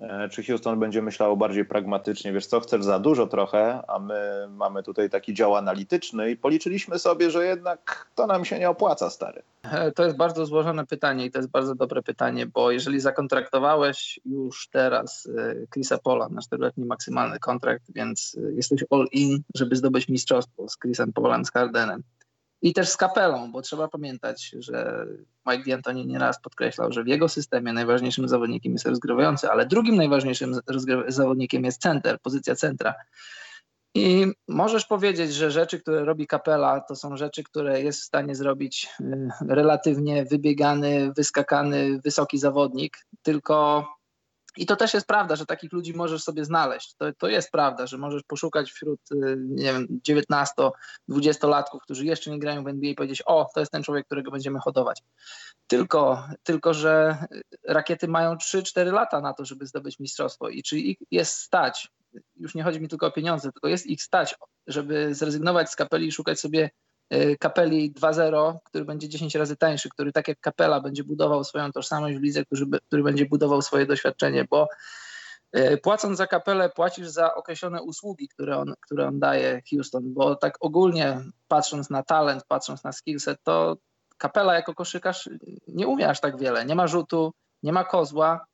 [0.00, 4.46] E, czy Houston będzie myślał bardziej pragmatycznie, wiesz co, chcesz za dużo trochę, a my
[4.50, 9.10] mamy tutaj taki dział analityczny i policzyliśmy sobie, że jednak to nam się nie opłaca,
[9.10, 9.42] stary.
[9.62, 14.20] E, to jest bardzo złożone pytanie i to jest bardzo dobre pytanie, bo jeżeli zakontraktowałeś
[14.26, 20.08] już teraz e, Chrisa Pola na 4-letni maksymalny kontrakt, więc jesteś all in, żeby zdobyć
[20.08, 22.02] mistrzostwo z Chrisem Polem, z Hardenem,
[22.62, 25.06] i też z kapelą, bo trzeba pamiętać, że
[25.46, 30.60] Mike D'Antoni nieraz podkreślał, że w jego systemie najważniejszym zawodnikiem jest rozgrywający, ale drugim najważniejszym
[31.08, 32.94] zawodnikiem jest center, pozycja centra.
[33.94, 38.34] I możesz powiedzieć, że rzeczy, które robi kapela, to są rzeczy, które jest w stanie
[38.34, 43.86] zrobić y, relatywnie wybiegany, wyskakany, wysoki zawodnik, tylko
[44.58, 46.94] i to też jest prawda, że takich ludzi możesz sobie znaleźć.
[46.94, 52.38] To, to jest prawda, że możesz poszukać wśród, y, nie wiem, 19-20-latków, którzy jeszcze nie
[52.38, 55.02] grają w NBA i powiedzieć, o, to jest ten człowiek, którego będziemy hodować.
[55.66, 57.24] Tylko, tylko że
[57.68, 60.48] rakiety mają 3-4 lata na to, żeby zdobyć mistrzostwo.
[60.48, 61.88] I czy ich jest stać,
[62.36, 64.34] już nie chodzi mi tylko o pieniądze, tylko jest ich stać,
[64.66, 66.70] żeby zrezygnować z kapeli i szukać sobie
[67.40, 72.16] kapeli 2.0, który będzie 10 razy tańszy, który tak jak Kapela będzie budował swoją tożsamość
[72.16, 74.68] w lidze, który, który będzie budował swoje doświadczenie, bo
[75.56, 80.36] y, płacąc za kapelę płacisz za określone usługi, które on, które on daje Houston, bo
[80.36, 83.76] tak ogólnie patrząc na talent, patrząc na skillset, to
[84.18, 85.28] kapela jako koszykarz
[85.68, 86.64] nie umie aż tak wiele.
[86.64, 88.46] Nie ma rzutu, nie ma kozła,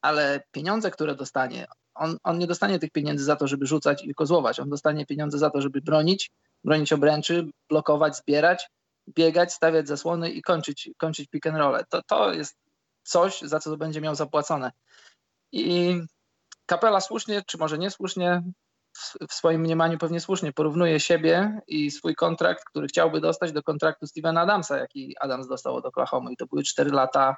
[0.00, 4.14] ale pieniądze, które dostanie, on, on nie dostanie tych pieniędzy za to, żeby rzucać i
[4.14, 4.60] kozłować.
[4.60, 6.30] On dostanie pieniądze za to, żeby bronić,
[6.64, 8.68] bronić obręczy, blokować, zbierać,
[9.08, 11.84] biegać, stawiać zasłony i kończyć, kończyć pick and roll.
[11.88, 12.56] To, to jest
[13.02, 14.72] coś, za co będzie miał zapłacone.
[15.52, 15.94] I
[16.66, 18.42] Kapela słusznie, czy może niesłusznie,
[19.28, 24.06] w swoim mniemaniu pewnie słusznie porównuje siebie i swój kontrakt, który chciałby dostać do kontraktu
[24.06, 26.30] Stevena Adamsa, jaki Adams dostał od Oklahoma.
[26.30, 27.36] I to były 4 lata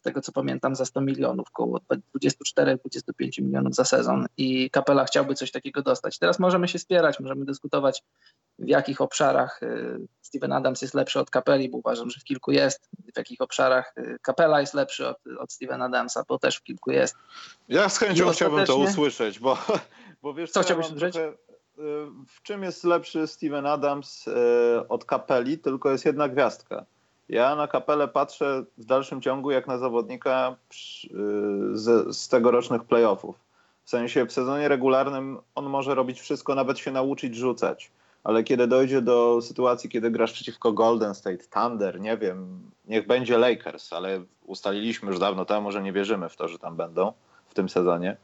[0.00, 1.80] tego co pamiętam, za 100 milionów, około
[2.16, 6.18] 24-25 milionów za sezon i Kapela chciałby coś takiego dostać.
[6.18, 8.02] Teraz możemy się spierać, możemy dyskutować
[8.58, 12.52] w jakich obszarach y, Steven Adams jest lepszy od Kapeli, bo uważam, że w kilku
[12.52, 16.62] jest, w jakich obszarach y, Kapela jest lepszy od, od Steven Adamsa, bo też w
[16.62, 17.16] kilku jest.
[17.68, 19.58] Ja z chęcią chciałbym to usłyszeć, bo,
[20.22, 21.16] bo wiesz co, co chciałbyś usłyszeć?
[21.16, 21.32] Y,
[22.28, 24.24] w czym jest lepszy Steven Adams
[24.88, 26.86] od Kapeli, tylko jest jedna gwiazdka.
[27.28, 30.56] Ja na kapelę patrzę w dalszym ciągu jak na zawodnika
[31.74, 33.36] z, z tegorocznych playoffów.
[33.84, 37.90] W sensie w sezonie regularnym on może robić wszystko, nawet się nauczyć rzucać.
[38.24, 43.38] Ale kiedy dojdzie do sytuacji, kiedy grasz przeciwko Golden State, Thunder, nie wiem, niech będzie
[43.38, 47.12] Lakers, ale ustaliliśmy już dawno temu, że nie wierzymy w to, że tam będą
[47.48, 48.16] w tym sezonie.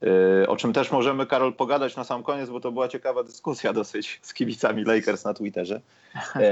[0.00, 3.72] Yy, o czym też możemy, Karol, pogadać na sam koniec, bo to była ciekawa dyskusja
[3.72, 5.80] dosyć z kibicami Lakers na Twitterze.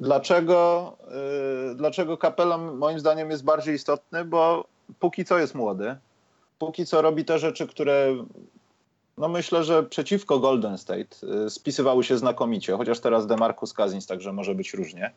[0.00, 0.92] E, Dlaczego,
[1.68, 4.24] yy, dlaczego Capella moim zdaniem jest bardziej istotny?
[4.24, 4.64] Bo
[5.00, 5.96] póki co jest młody,
[6.58, 8.16] póki co robi te rzeczy, które
[9.18, 14.32] no myślę, że przeciwko Golden State yy, spisywały się znakomicie, chociaż teraz DeMarcus Cousins także
[14.32, 15.12] może być różnie.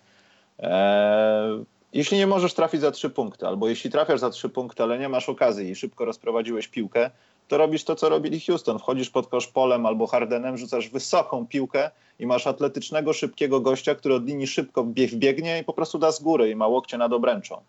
[0.60, 5.00] Eee, jeśli nie możesz trafić za trzy punkty, albo jeśli trafiasz za trzy punkty, ale
[5.00, 7.12] nie masz okazji i szybko rozprowadziłeś piłkę,
[7.48, 8.80] to robisz to, co robili Houston.
[8.80, 14.16] Wchodzisz pod kosz polem albo Hardenem, rzucasz wysoką piłkę i masz atletycznego, szybkiego gościa, który
[14.16, 17.62] od linii szybko wbiegnie i po prostu da z góry i ma łokcie nad obręczą.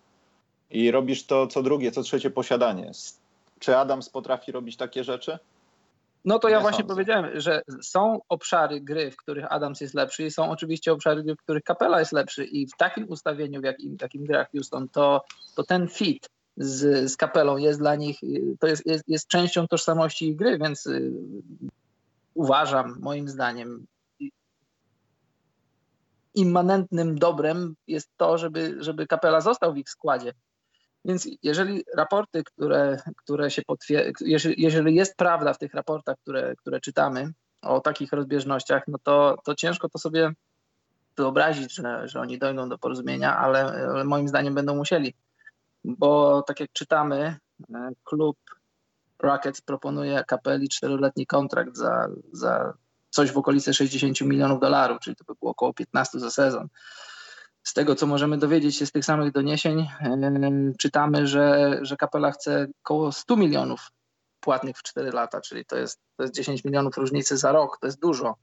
[0.71, 2.91] I robisz to co drugie, co trzecie posiadanie.
[3.59, 5.39] Czy Adams potrafi robić takie rzeczy?
[6.25, 6.95] No to ja właśnie sądzę.
[6.95, 11.35] powiedziałem, że są obszary gry, w których Adams jest lepszy i są oczywiście obszary gry,
[11.35, 15.25] w których Kapela jest lepszy i w takim ustawieniu, w jakim takim gra Houston, to,
[15.57, 18.21] to ten fit z, z Kapelą jest dla nich,
[18.61, 21.13] to jest, jest, jest częścią tożsamości gry, więc y,
[22.35, 23.87] uważam, moim zdaniem,
[26.35, 30.33] immanentnym dobrem jest to, żeby, żeby Kapela został w ich składzie.
[31.05, 36.57] Więc jeżeli raporty, które, które się potwierdzają, jeżeli, jeżeli jest prawda w tych raportach, które,
[36.57, 40.33] które czytamy o takich rozbieżnościach, no to, to ciężko to sobie
[41.17, 45.15] wyobrazić, że, że oni dojdą do porozumienia, ale, ale moim zdaniem będą musieli.
[45.85, 47.37] Bo tak jak czytamy,
[47.75, 48.37] e, klub
[49.19, 52.75] Rockets proponuje kapeli czteroletni kontrakt za, za
[53.11, 56.69] coś w okolicy 60 milionów dolarów, czyli to by było około 15 za sezon
[57.69, 59.89] z tego, co możemy dowiedzieć się z tych samych doniesień,
[60.79, 63.91] czytamy, że, że kapela chce około 100 milionów
[64.41, 67.87] płatnych w 4 lata, czyli to jest, to jest 10 milionów różnicy za rok, to
[67.87, 68.37] jest dużo.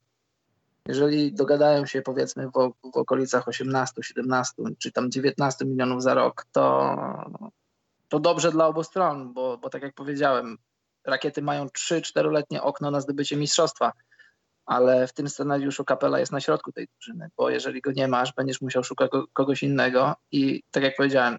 [0.87, 2.51] Jeżeli dogadają się powiedzmy w,
[2.93, 6.95] w okolicach 18, 17 czy tam 19 milionów za rok, to,
[8.09, 10.57] to dobrze dla obu stron, bo, bo tak jak powiedziałem,
[11.05, 13.91] rakiety mają 3-4-letnie okno na zdobycie mistrzostwa
[14.65, 18.33] ale w tym scenariuszu Kapela jest na środku tej drużyny, bo jeżeli go nie masz,
[18.33, 21.37] będziesz musiał szukać kogoś innego i tak jak powiedziałem,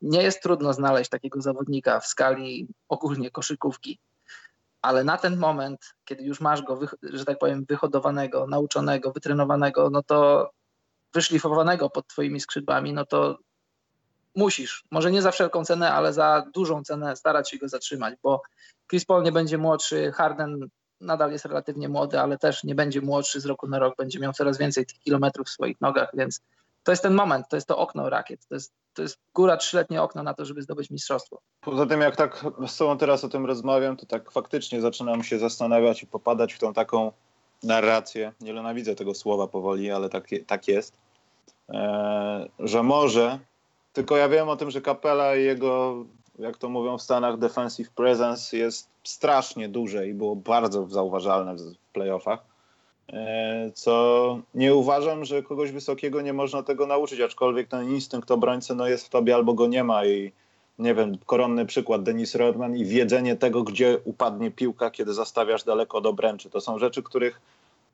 [0.00, 3.98] nie jest trudno znaleźć takiego zawodnika w skali ogólnie koszykówki,
[4.82, 10.02] ale na ten moment, kiedy już masz go, że tak powiem, wyhodowanego, nauczonego, wytrenowanego, no
[10.02, 10.50] to
[11.14, 13.38] wyszlifowanego pod twoimi skrzydłami, no to
[14.34, 18.42] musisz, może nie za wszelką cenę, ale za dużą cenę starać się go zatrzymać, bo
[18.90, 20.68] Chris Paul nie będzie młodszy, Harden
[21.00, 24.32] nadal jest relatywnie młody, ale też nie będzie młodszy z roku na rok, będzie miał
[24.32, 26.40] coraz więcej tych kilometrów w swoich nogach, więc
[26.84, 30.02] to jest ten moment, to jest to okno rakiet, to jest, to jest góra trzyletnie
[30.02, 31.40] okno na to, żeby zdobyć mistrzostwo.
[31.60, 35.38] Poza tym jak tak z Tobą teraz o tym rozmawiam, to tak faktycznie zaczynam się
[35.38, 37.12] zastanawiać i popadać w tą taką
[37.62, 40.94] narrację, nie nienawidzę tego słowa powoli, ale tak, tak jest,
[41.68, 43.38] eee, że może,
[43.92, 46.04] tylko ja wiem o tym, że Kapela i jego
[46.38, 51.92] jak to mówią w Stanach, defensive presence jest strasznie duże i było bardzo zauważalne w
[51.92, 52.51] playoffach.
[53.08, 58.74] E, co nie uważam, że kogoś wysokiego nie można tego nauczyć, aczkolwiek ten instynkt obrońcy
[58.74, 60.32] no jest w tobie albo go nie ma i
[60.78, 65.98] nie wiem, koronny przykład Denis Rodman i wiedzenie tego, gdzie upadnie piłka, kiedy zastawiasz daleko
[65.98, 66.50] od obręczy.
[66.50, 67.40] To są rzeczy, których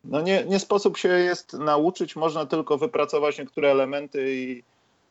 [0.05, 4.63] no nie, nie sposób się jest nauczyć, można tylko wypracować niektóre elementy i,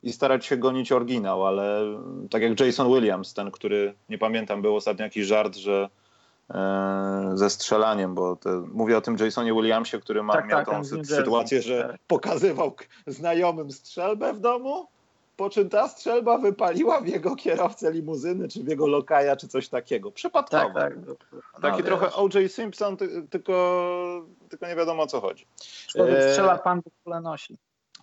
[0.04, 1.82] i starać się gonić oryginał, ale
[2.30, 5.90] tak jak Jason Williams, ten, który nie pamiętam, był ostatnio jakiś żart, że
[7.34, 10.84] ze strzelaniem, bo te, mówię o tym Jasonie Williamsie, który ma, tak, miał tak, tą
[10.86, 12.02] sy sytuację, że tak.
[12.08, 12.76] pokazywał
[13.08, 14.88] znajomym strzelbę w domu,
[15.38, 19.70] po czym ta strzelba wypaliła w jego kierowcę limuzyny, czy w jego lokaja, czy coś
[19.70, 20.12] takiego.
[20.12, 20.74] Przypadkowo.
[20.74, 20.94] Tak, tak.
[21.06, 22.52] No, Taki trochę O.J.
[22.52, 22.98] Simpson,
[23.30, 25.48] tylko, tylko nie wiadomo o co chodzi.
[25.88, 27.58] Człowiek strzela, pan to nosi.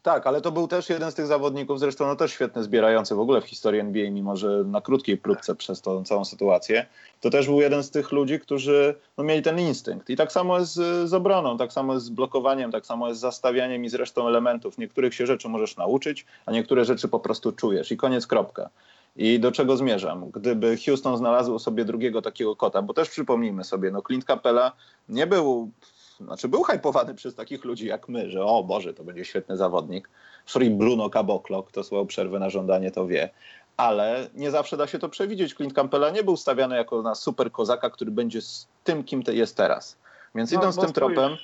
[0.05, 3.21] Tak, ale to był też jeden z tych zawodników, zresztą no też świetny zbierający w
[3.21, 6.87] ogóle w historii NBA, mimo że na krótkiej próbce przez tą całą sytuację.
[7.21, 10.11] To też był jeden z tych ludzi, którzy no, mieli ten instynkt.
[10.11, 13.21] I tak samo jest z, z obroną, tak samo jest z blokowaniem, tak samo jest
[13.21, 14.79] z zastawianiem i zresztą elementów.
[14.79, 17.93] Niektórych się rzeczy możesz nauczyć, a niektóre rzeczy po prostu czujesz.
[17.93, 18.71] I koniec, kropka.
[19.17, 20.31] I do czego zmierzam?
[20.31, 24.73] Gdyby Houston znalazł sobie drugiego takiego kota, bo też przypomnijmy sobie, no Clint Capella
[25.09, 25.71] nie był
[26.20, 30.09] znaczy był hypowany przez takich ludzi jak my, że o Boże, to będzie świetny zawodnik.
[30.46, 33.31] Free Bruno Caboclo, kto słuchał przerwę na żądanie, to wie.
[33.77, 35.55] Ale nie zawsze da się to przewidzieć.
[35.55, 39.57] Clint Campbella nie był stawiany jako na super kozaka, który będzie z tym, kim jest
[39.57, 39.98] teraz.
[40.35, 41.37] Więc no, idąc tym tropem,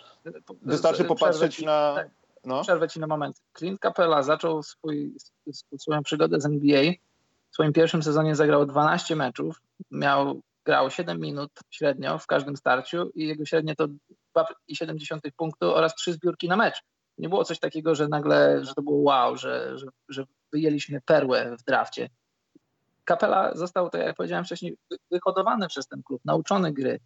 [0.62, 1.94] wystarczy popatrzeć ci, na...
[1.94, 2.08] Tak,
[2.44, 2.62] no.
[2.62, 3.42] Przerwę ci na moment.
[3.58, 5.14] Clint Capella zaczął swój,
[5.78, 6.82] swoją przygodę z NBA.
[7.50, 9.60] W swoim pierwszym sezonie zagrał 12 meczów.
[9.90, 13.86] Miał grał 7 minut średnio w każdym starciu i jego średnie to
[14.36, 16.82] 2,7 punktu oraz 3 zbiórki na mecz.
[17.18, 21.56] Nie było coś takiego, że nagle, że to było wow, że, że, że wyjęliśmy perłę
[21.56, 22.10] w drafcie.
[23.04, 24.76] Kapela został, tak jak powiedziałem wcześniej,
[25.10, 27.00] wyhodowany przez ten klub, nauczony gry,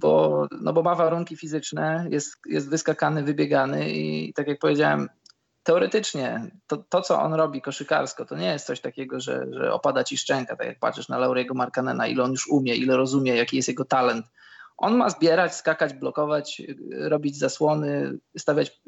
[0.00, 5.08] bo, no bo ma warunki fizyczne, jest, jest wyskakany, wybiegany i tak jak powiedziałem,
[5.62, 10.04] teoretycznie to, to, co on robi koszykarsko, to nie jest coś takiego, że, że opada
[10.04, 13.56] ci szczęka, tak jak patrzysz na Lauriego Markanena, ile on już umie, ile rozumie, jaki
[13.56, 14.26] jest jego talent.
[14.76, 18.80] On ma zbierać, skakać, blokować, robić zasłony, stawiać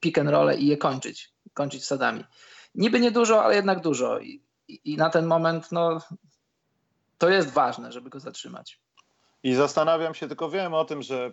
[0.00, 2.24] pick and roll i je kończyć, kończyć wsadami.
[2.74, 4.18] Niby niedużo, ale jednak dużo.
[4.18, 6.00] I, i, na ten moment no,
[7.18, 8.80] to jest ważne, żeby go zatrzymać.
[9.42, 11.32] I zastanawiam się, tylko wiem o tym, że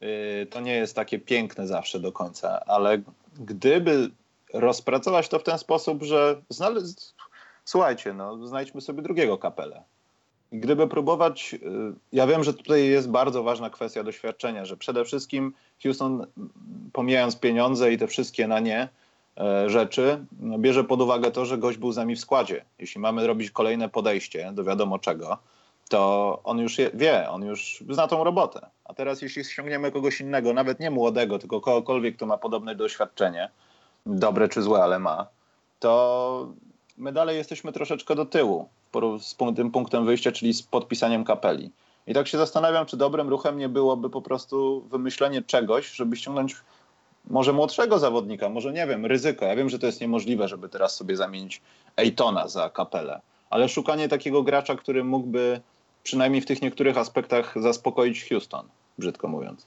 [0.00, 3.02] yy, to nie jest takie piękne zawsze do końca, ale
[3.38, 4.10] gdyby
[4.54, 7.14] rozpracować to w ten sposób, że znaleźć,
[7.64, 9.84] słuchajcie, no, znajdźmy sobie drugiego kapelę.
[10.52, 11.58] Gdyby próbować, y,
[12.12, 16.26] ja wiem, że tutaj jest bardzo ważna kwestia doświadczenia, że przede wszystkim Houston,
[16.92, 18.88] pomijając pieniądze i te wszystkie na nie
[19.38, 22.64] e, rzeczy, no, bierze pod uwagę to, że gość był z nami w składzie.
[22.78, 25.38] Jeśli mamy robić kolejne podejście do wiadomo czego,
[25.88, 28.66] to on już je, wie, on już zna tą robotę.
[28.84, 33.50] A teraz jeśli ściągniemy kogoś innego, nawet nie młodego, tylko kogokolwiek, kto ma podobne doświadczenie,
[34.06, 35.26] dobre czy złe, ale ma,
[35.78, 36.48] to
[36.96, 38.68] my dalej jesteśmy troszeczkę do tyłu
[39.18, 41.70] z tym punktem wyjścia, czyli z podpisaniem kapeli.
[42.06, 46.56] I tak się zastanawiam, czy dobrym ruchem nie byłoby po prostu wymyślenie czegoś, żeby ściągnąć
[47.30, 49.44] może młodszego zawodnika, może nie wiem, ryzyko.
[49.44, 51.62] Ja wiem, że to jest niemożliwe, żeby teraz sobie zamienić
[51.96, 53.20] Ejtona za kapelę,
[53.50, 55.60] ale szukanie takiego gracza, który mógłby
[56.02, 58.68] przynajmniej w tych niektórych aspektach zaspokoić Houston,
[58.98, 59.66] brzydko mówiąc.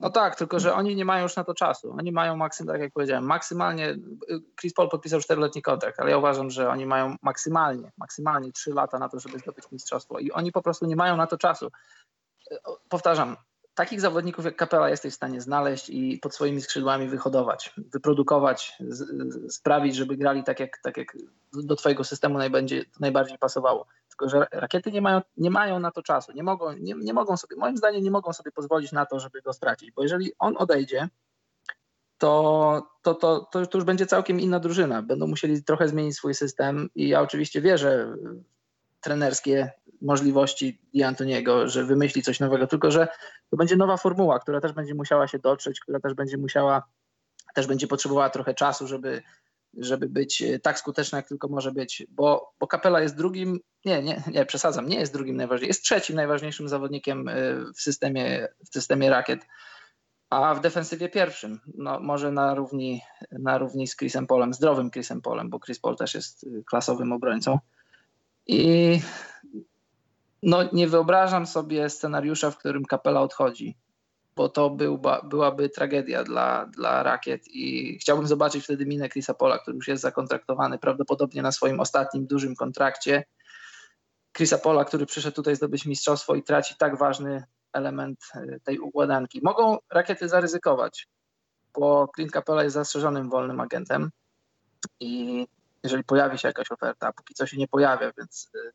[0.00, 1.94] No tak, tylko że oni nie mają już na to czasu.
[1.98, 3.96] Oni mają maksym, tak jak powiedziałem, maksymalnie.
[4.60, 8.98] Chris Paul podpisał czteroletni kontrakt, ale ja uważam, że oni mają maksymalnie, maksymalnie trzy lata
[8.98, 11.70] na to, żeby zdobyć mistrzostwo i oni po prostu nie mają na to czasu.
[12.88, 13.36] Powtarzam,
[13.74, 19.54] takich zawodników jak Kapela jesteś w stanie znaleźć i pod swoimi skrzydłami wyhodować, wyprodukować, z,
[19.54, 21.16] sprawić, żeby grali tak jak, tak jak
[21.52, 22.38] do twojego systemu
[23.00, 23.86] najbardziej pasowało.
[24.18, 27.36] Tylko, że rakiety nie mają, nie mają na to czasu, nie mogą, nie, nie mogą
[27.36, 30.56] sobie, moim zdaniem nie mogą sobie pozwolić na to, żeby go stracić, bo jeżeli on
[30.56, 31.08] odejdzie,
[32.18, 35.02] to, to, to, to, już będzie całkiem inna drużyna.
[35.02, 38.16] Będą musieli trochę zmienić swój system i ja oczywiście wierzę
[39.00, 43.08] trenerskie możliwości Antoniego, że wymyśli coś nowego, tylko że
[43.50, 46.82] to będzie nowa formuła, która też będzie musiała się dotrzeć, która też będzie musiała,
[47.54, 49.22] też będzie potrzebowała trochę czasu, żeby,
[49.78, 54.22] żeby być tak skuteczna, jak tylko może być, bo, bo Kapela jest drugim, nie, nie,
[54.32, 59.10] nie, przesadzam, nie jest drugim najważniejszym, jest trzecim najważniejszym zawodnikiem y, w systemie, w systemie
[59.10, 59.46] rakiet,
[60.30, 63.00] a w defensywie pierwszym, no może na równi,
[63.32, 67.12] na równi z Chrisem Polem, zdrowym Chrisem Polem, bo Chris Paul też jest y, klasowym
[67.12, 67.58] obrońcą.
[68.46, 69.00] I
[70.42, 73.76] no, nie wyobrażam sobie scenariusza, w którym kapela odchodzi,
[74.36, 79.58] bo to byłba, byłaby tragedia dla, dla rakiet i chciałbym zobaczyć wtedy minę Chrisa Pola,
[79.58, 83.24] który już jest zakontraktowany prawdopodobnie na swoim ostatnim dużym kontrakcie.
[84.36, 89.40] Chrisa Pola, który przyszedł tutaj zdobyć mistrzostwo i traci tak ważny element e, tej układanki.
[89.42, 91.08] Mogą rakiety zaryzykować,
[91.74, 94.10] bo Clint Capella jest zastrzeżonym wolnym agentem
[95.00, 95.46] i
[95.82, 98.72] jeżeli pojawi się jakaś oferta, a póki co się nie pojawia, więc y,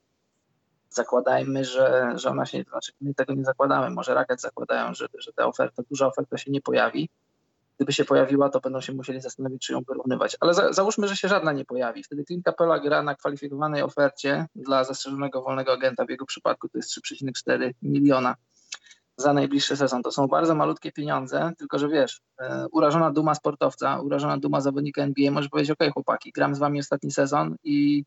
[0.90, 5.34] zakładajmy, że, że ona się, znaczy my tego nie zakładamy, może Racket zakładają, że, że
[5.34, 7.10] ta oferta, duża oferta się nie pojawi.
[7.78, 10.38] Gdyby się pojawiła, to będą się musieli zastanowić, czy ją wyrównywać.
[10.40, 12.04] Ale za, załóżmy, że się żadna nie pojawi.
[12.04, 16.06] Wtedy Clint Capella gra na kwalifikowanej ofercie dla zastrzeżonego wolnego agenta.
[16.06, 18.36] W jego przypadku to jest 3,4 miliona
[19.18, 20.04] za najbliższy sezon.
[20.04, 25.02] To są bardzo malutkie pieniądze, tylko że wiesz, e, urażona duma sportowca, urażona duma zawodnika
[25.02, 28.04] NBA może powiedzieć, ok chłopaki, gram z wami ostatni sezon i,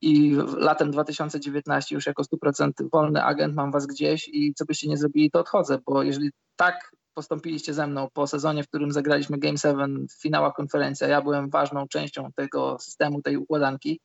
[0.00, 4.96] i latem 2019 już jako 100% wolny agent mam was gdzieś i co byście nie
[4.96, 9.58] zrobili, to odchodzę, bo jeżeli tak postąpiliście ze mną po sezonie, w którym zagraliśmy Game
[9.58, 14.00] 7 w finała konferencji, ja byłem ważną częścią tego systemu, tej układanki,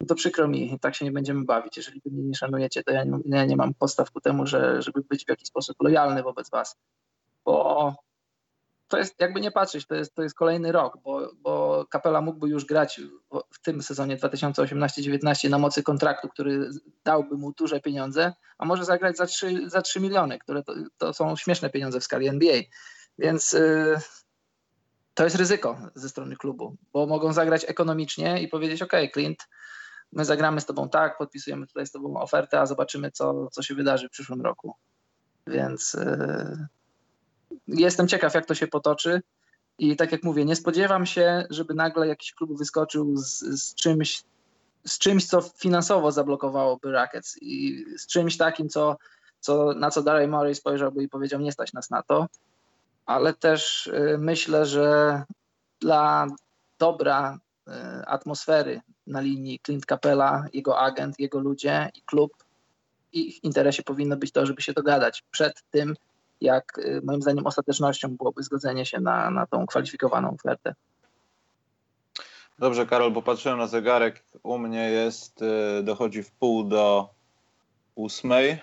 [0.00, 1.76] no to przykro mi, tak się nie będziemy bawić.
[1.76, 4.82] Jeżeli wy mnie nie szanujecie, to ja nie, ja nie mam podstaw ku temu, że,
[4.82, 6.76] żeby być w jakiś sposób lojalny wobec was.
[7.44, 7.94] Bo
[8.88, 12.48] to jest, jakby nie patrzeć, to jest, to jest kolejny rok, bo, bo Kapela mógłby
[12.48, 13.00] już grać
[13.54, 16.70] w, tym sezonie 2018-19 na mocy kontraktu, który
[17.04, 21.12] dałby mu duże pieniądze, a może zagrać za 3, za 3 miliony, które to, to
[21.12, 22.60] są śmieszne pieniądze w skali NBA.
[23.18, 23.96] Więc yy,
[25.14, 29.48] to jest ryzyko ze strony klubu, bo mogą zagrać ekonomicznie i powiedzieć: OK, Clint,
[30.12, 33.74] my zagramy z tobą tak, podpisujemy tutaj z tobą ofertę, a zobaczymy, co, co się
[33.74, 34.74] wydarzy w przyszłym roku.
[35.46, 36.66] Więc yy,
[37.68, 39.22] jestem ciekaw, jak to się potoczy.
[39.78, 44.22] I tak jak mówię, nie spodziewam się, żeby nagle jakiś klub wyskoczył z, z czymś,
[44.86, 48.96] z czymś, co finansowo zablokowałoby Rackets i z czymś takim, co,
[49.40, 52.26] co, na co Daryl Morey spojrzałby i powiedział, nie stać nas na to.
[53.06, 55.22] Ale też yy, myślę, że
[55.80, 56.26] dla
[56.78, 62.32] dobra E, atmosfery na linii Clint Capella, jego agent, jego ludzie i klub.
[63.12, 65.94] Ich interesie powinno być to, żeby się dogadać przed tym,
[66.40, 70.74] jak e, moim zdaniem ostatecznością byłoby zgodzenie się na, na tą kwalifikowaną ofertę.
[72.58, 74.22] Dobrze, Karol, bo patrzyłem na zegarek.
[74.42, 77.08] U mnie jest, e, dochodzi w pół do
[77.94, 78.58] ósmej.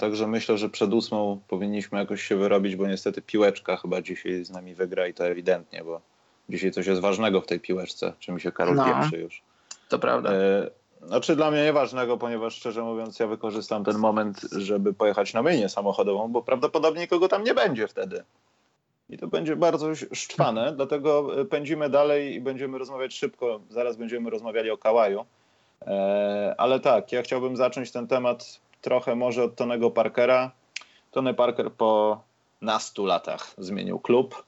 [0.00, 4.50] Także myślę, że przed ósmą powinniśmy jakoś się wyrobić, bo niestety piłeczka chyba dzisiaj z
[4.50, 6.00] nami wygra i to ewidentnie, bo
[6.48, 9.42] dzisiaj coś jest ważnego w tej piłeczce, czy mi się Karol no, pieprzy już.
[9.88, 10.30] To prawda.
[11.02, 15.42] E, znaczy dla mnie nieważnego, ponieważ szczerze mówiąc ja wykorzystam ten moment, żeby pojechać na
[15.42, 18.24] myjnię samochodową, bo prawdopodobnie kogo tam nie będzie wtedy.
[19.10, 23.60] I to będzie bardzo szczwane, dlatego pędzimy dalej i będziemy rozmawiać szybko.
[23.70, 25.24] Zaraz będziemy rozmawiali o Kałaju.
[25.86, 30.50] E, ale tak, ja chciałbym zacząć ten temat trochę może od Tonego Parkera.
[31.10, 32.22] Tony Parker po
[32.60, 34.44] nastu latach zmienił klub.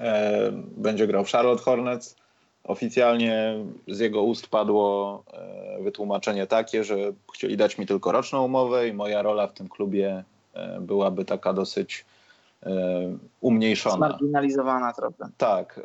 [0.00, 2.16] E, będzie grał w Charlotte Hornets.
[2.64, 3.54] Oficjalnie
[3.88, 6.96] z jego ust padło e, wytłumaczenie takie, że
[7.34, 10.24] chcieli dać mi tylko roczną umowę i moja rola w tym klubie
[10.80, 12.04] byłaby taka dosyć
[13.40, 13.96] umniejszona.
[13.96, 15.28] Zmarginalizowana trochę.
[15.36, 15.80] Tak.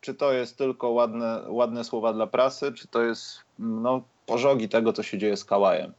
[0.00, 4.92] Czy to jest tylko ładne, ładne słowa dla prasy, czy to jest no, pożogi tego,
[4.92, 5.92] co się dzieje z Kałajem?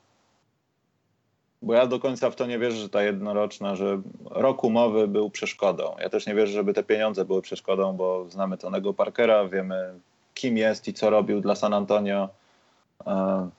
[1.61, 5.29] Bo ja do końca w to nie wierzę, że ta jednoroczna, że rok umowy był
[5.29, 5.95] przeszkodą.
[5.99, 9.93] Ja też nie wierzę, żeby te pieniądze były przeszkodą, bo znamy Tonego Parkera, wiemy
[10.41, 12.29] kim jest i co robił dla San Antonio.
[13.07, 13.49] E,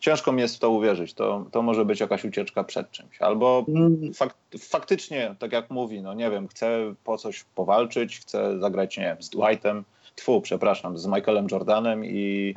[0.00, 1.14] ciężko mi jest w to uwierzyć.
[1.14, 3.22] To, to może być jakaś ucieczka przed czymś.
[3.22, 4.14] Albo mm.
[4.14, 9.04] fak, faktycznie, tak jak mówi, no nie wiem, chce po coś powalczyć, chce zagrać, nie
[9.04, 12.54] wiem, z Dwightem, tfu, przepraszam, z Michaelem Jordanem i,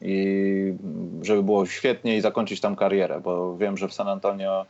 [0.00, 0.74] i
[1.22, 4.66] żeby było świetnie i zakończyć tam karierę, bo wiem, że w San Antonio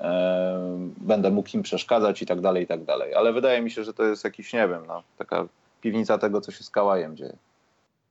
[0.00, 3.14] e, będę mógł im przeszkadzać i tak dalej, i tak dalej.
[3.14, 5.46] Ale wydaje mi się, że to jest jakiś, nie wiem, no, taka
[5.80, 7.36] piwnica tego, co się z Kałajem dzieje.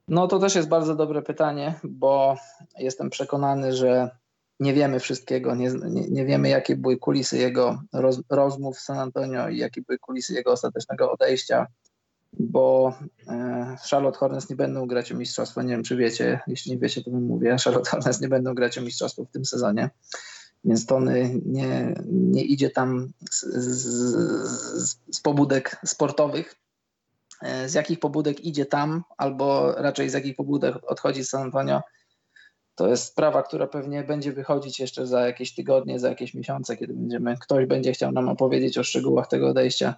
[0.07, 2.35] No to też jest bardzo dobre pytanie, bo
[2.77, 4.09] jestem przekonany, że
[4.59, 8.97] nie wiemy wszystkiego, nie, nie, nie wiemy jakie były kulisy jego roz, rozmów w San
[8.97, 11.67] Antonio i jakie były kulisy jego ostatecznego odejścia
[12.39, 12.93] bo
[13.27, 15.61] e, Charlotte Hornets nie będą grać o mistrzostwo.
[15.61, 17.55] Nie wiem, czy wiecie, jeśli nie wiecie, to bym mówię.
[17.63, 19.89] Charlotte Hornets nie będą grać o mistrzostwo w tym sezonie,
[20.65, 26.55] więc Tony nie, nie idzie tam z, z, z pobudek sportowych.
[27.43, 31.81] E, z jakich pobudek idzie tam, albo raczej z jakich pobudek odchodzi San Antonio,
[32.75, 36.93] to jest sprawa, która pewnie będzie wychodzić jeszcze za jakieś tygodnie, za jakieś miesiące, kiedy
[36.93, 39.95] będziemy, ktoś będzie chciał nam opowiedzieć o szczegółach tego odejścia.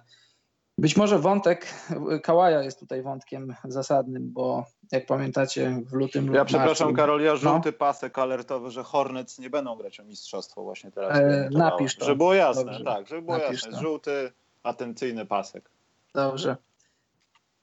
[0.78, 1.74] Być może wątek
[2.22, 7.36] Kałaja jest tutaj wątkiem zasadnym, bo jak pamiętacie w lutym Ja przepraszam marcu, Karol, ja
[7.36, 7.78] żółty no.
[7.78, 11.18] pasek alertowy, że Hornets nie będą grać o mistrzostwo właśnie teraz.
[11.18, 12.04] E, napisz to.
[12.04, 12.84] Żeby było jasne, Dobrze.
[12.84, 13.72] tak, żeby było napisz jasne.
[13.72, 13.82] To.
[13.82, 14.32] Żółty,
[14.62, 15.70] atencyjny pasek.
[16.14, 16.56] Dobrze.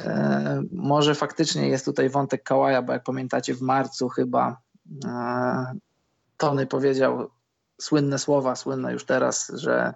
[0.02, 4.58] E, może faktycznie jest tutaj wątek Kałaja, bo jak pamiętacie w marcu chyba
[5.06, 5.78] e,
[6.38, 7.30] Tony powiedział
[7.82, 9.94] słynne słowa, słynne już teraz, że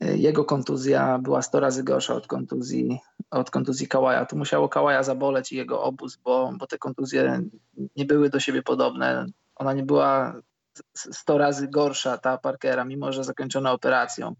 [0.00, 3.00] jego kontuzja była 100 razy gorsza od kontuzji,
[3.30, 4.26] od kontuzji Kałaja.
[4.26, 7.42] Tu musiało Kałaja zaboleć i jego obóz, bo, bo te kontuzje
[7.96, 9.26] nie były do siebie podobne.
[9.56, 10.34] Ona nie była
[10.94, 14.34] 100 razy gorsza, ta Parkera, mimo że zakończona operacją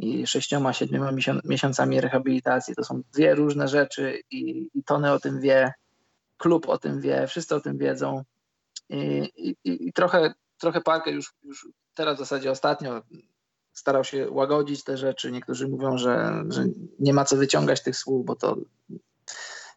[0.00, 1.10] i sześcioma, siedmioma
[1.44, 2.74] miesiącami rehabilitacji.
[2.74, 5.72] To są dwie różne rzeczy i, i Tony o tym wie,
[6.38, 8.24] klub o tym wie, wszyscy o tym wiedzą.
[8.88, 13.02] I, i, i trochę, trochę Parker już, już teraz w zasadzie ostatnio
[13.72, 15.32] starał się łagodzić te rzeczy.
[15.32, 16.64] Niektórzy mówią, że, że
[16.98, 18.56] nie ma co wyciągać tych słów, bo to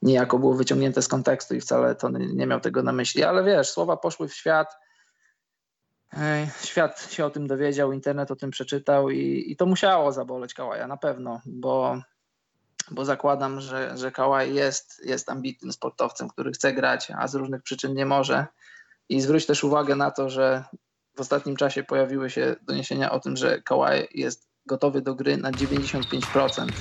[0.02, 3.24] niejako było wyciągnięte z kontekstu i wcale to nie miał tego na myśli.
[3.24, 4.68] Ale wiesz, słowa poszły w świat.
[6.64, 10.88] Świat się o tym dowiedział, internet o tym przeczytał i, i to musiało zaboleć Kałaja
[10.88, 12.01] na pewno, bo,
[12.91, 17.64] bo zakładam, że, że Kałaj jest, jest ambitnym sportowcem, który chce grać, a z różnych
[17.64, 18.45] przyczyn nie może.
[19.09, 20.64] I zwróć też uwagę na to, że
[21.16, 25.53] w ostatnim czasie pojawiły się doniesienia o tym, że Kawhi jest gotowy do gry na
[25.53, 26.72] 95%.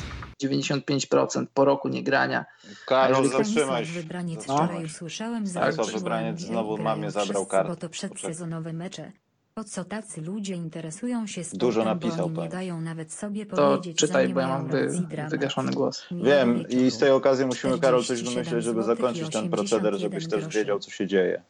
[0.49, 2.45] 95% po roku niegrania.
[2.86, 3.93] Karol, zatrzymaj się.
[3.93, 4.57] Wybraniec no.
[4.57, 7.68] wczoraj usłyszałem, tak, to wybraniec znowu mamie zabrał kartę.
[7.68, 9.12] Bo to przedsezonowe mecze.
[9.55, 13.57] Po co tacy ludzie interesują się sportem, Dużo napisał bo nie dają nawet sobie to
[13.57, 14.88] powiedzieć, czytaj, bo ja mam wy,
[15.30, 16.07] wygaszony głos.
[16.11, 20.49] Wiem i z tej okazji musimy, Karol, coś wymyśleć, żeby zakończyć ten proceder, żebyś też
[20.49, 21.43] wiedział, co się dzieje.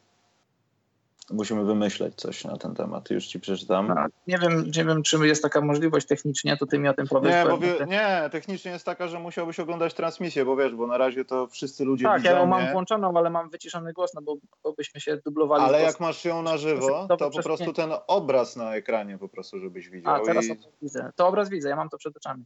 [1.32, 3.10] Musimy wymyśleć coś na ten temat.
[3.10, 3.90] Już ci przeczytam.
[3.90, 7.06] A, nie, wiem, nie wiem, czy jest taka możliwość technicznie, to ty mi o tym
[7.06, 7.32] powiesz.
[7.32, 10.98] Nie, bo wie, nie, technicznie jest taka, że musiałbyś oglądać transmisję, bo wiesz, bo na
[10.98, 12.28] razie to wszyscy ludzie tak, widzą.
[12.28, 12.72] Tak, ja ją mam nie?
[12.72, 15.64] włączoną, ale mam wyciszony głos, no bo, bo byśmy się dublowali.
[15.64, 19.28] Ale jak masz ją na żywo, to, to po prostu ten obraz na ekranie po
[19.28, 20.14] prostu, żebyś widział.
[20.14, 20.58] A, teraz i...
[20.82, 21.10] widzę.
[21.16, 22.44] To obraz widzę, ja mam to przed oczami.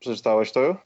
[0.00, 0.76] Przeczytałeś to już?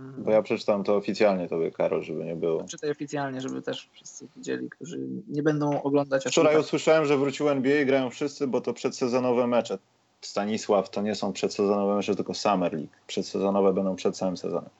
[0.00, 2.64] Bo ja przeczytam to oficjalnie tobie, Karol, żeby nie było.
[2.64, 6.24] Czytaj oficjalnie, żeby też wszyscy widzieli, którzy nie będą oglądać.
[6.24, 9.78] Wczoraj usłyszałem, że wrócił NBA i grają wszyscy, bo to przedsezonowe mecze.
[10.20, 12.88] Stanisław, to nie są przedsezonowe mecze, tylko Summer League.
[13.06, 14.70] Przedsezonowe będą przed całym sezonem.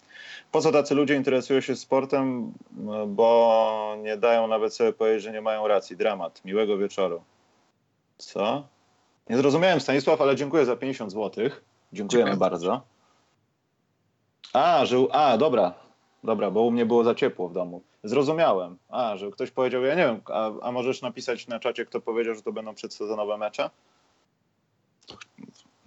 [0.52, 2.52] Po co tacy ludzie interesują się sportem?
[3.08, 5.96] Bo nie dają nawet sobie powiedzieć, że nie mają racji.
[5.96, 6.44] Dramat.
[6.44, 7.22] Miłego wieczoru.
[8.18, 8.66] Co?
[9.30, 11.30] Nie zrozumiałem, Stanisław, ale dziękuję za 50 zł.
[11.92, 12.36] Dziękujemy Dziękuję.
[12.50, 12.95] bardzo.
[14.52, 14.96] A, że.
[15.12, 15.74] A, dobra.
[16.24, 17.82] Dobra, bo u mnie było za ciepło w domu.
[18.04, 18.76] Zrozumiałem.
[18.88, 22.34] A, że ktoś powiedział, ja nie wiem, a, a możesz napisać na czacie, kto powiedział,
[22.34, 23.70] że to będą przedsezonowe mecze?
[25.06, 25.16] To,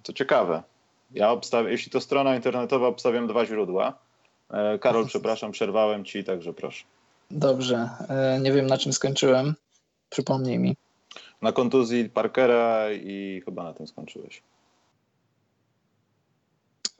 [0.03, 0.64] to ciekawe.
[1.12, 3.93] Ja obstawiam, jeśli to strona internetowa, obstawiam dwa źródła.
[4.51, 6.86] E, Karol, przepraszam, przerwałem ci, także proszę.
[7.32, 7.89] Dobrze.
[8.10, 9.55] E, nie wiem, na czym skończyłem.
[10.10, 10.76] Przypomnij mi.
[11.41, 14.43] Na kontuzji Parkera i chyba na tym skończyłeś.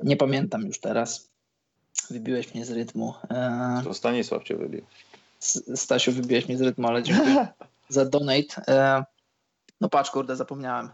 [0.04, 1.29] Nie pamiętam już teraz.
[2.10, 3.14] Wybiłeś mnie z rytmu.
[3.30, 4.86] E, to Stanisław cię wybił.
[5.76, 7.48] Stasiu, wybiłeś mnie z rytmu, ale dziękuję
[7.90, 8.62] za donate.
[8.68, 9.04] E,
[9.82, 10.90] no patrz, kurde, zapomniałem.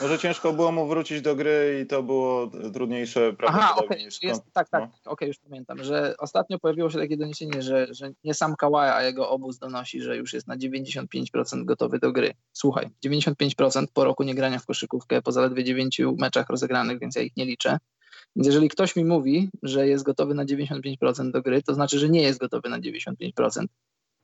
[0.00, 4.42] Może ciężko było mu wrócić do gry i to było trudniejsze Aha, okay, niż jest,
[4.52, 4.86] Tak, tak, no.
[4.86, 8.76] okej, okay, już pamiętam, że ostatnio pojawiło się takie doniesienie, że, że nie sam Kawhi,
[8.76, 12.34] a jego obóz donosi, że już jest na 95% gotowy do gry.
[12.52, 17.36] Słuchaj, 95% po roku niegrania w koszykówkę, po zaledwie 9 meczach rozegranych, więc ja ich
[17.36, 17.78] nie liczę.
[18.36, 22.08] Więc jeżeli ktoś mi mówi, że jest gotowy na 95% do gry, to znaczy, że
[22.08, 23.64] nie jest gotowy na 95%.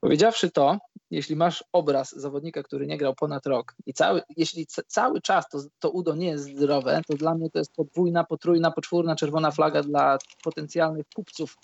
[0.01, 0.78] Powiedziawszy to,
[1.11, 5.59] jeśli masz obraz zawodnika, który nie grał ponad rok i cały, jeśli cały czas to,
[5.78, 9.82] to udo nie jest zdrowe, to dla mnie to jest podwójna, potrójna, poczwórna czerwona flaga
[9.82, 11.57] dla potencjalnych kupców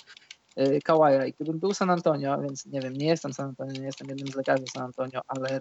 [0.59, 1.27] y, Kawaja.
[1.27, 4.29] I gdybym był San Antonio, więc nie wiem, nie jestem San Antonio, nie jestem jednym
[4.29, 5.61] z lekarzy San Antonio, ale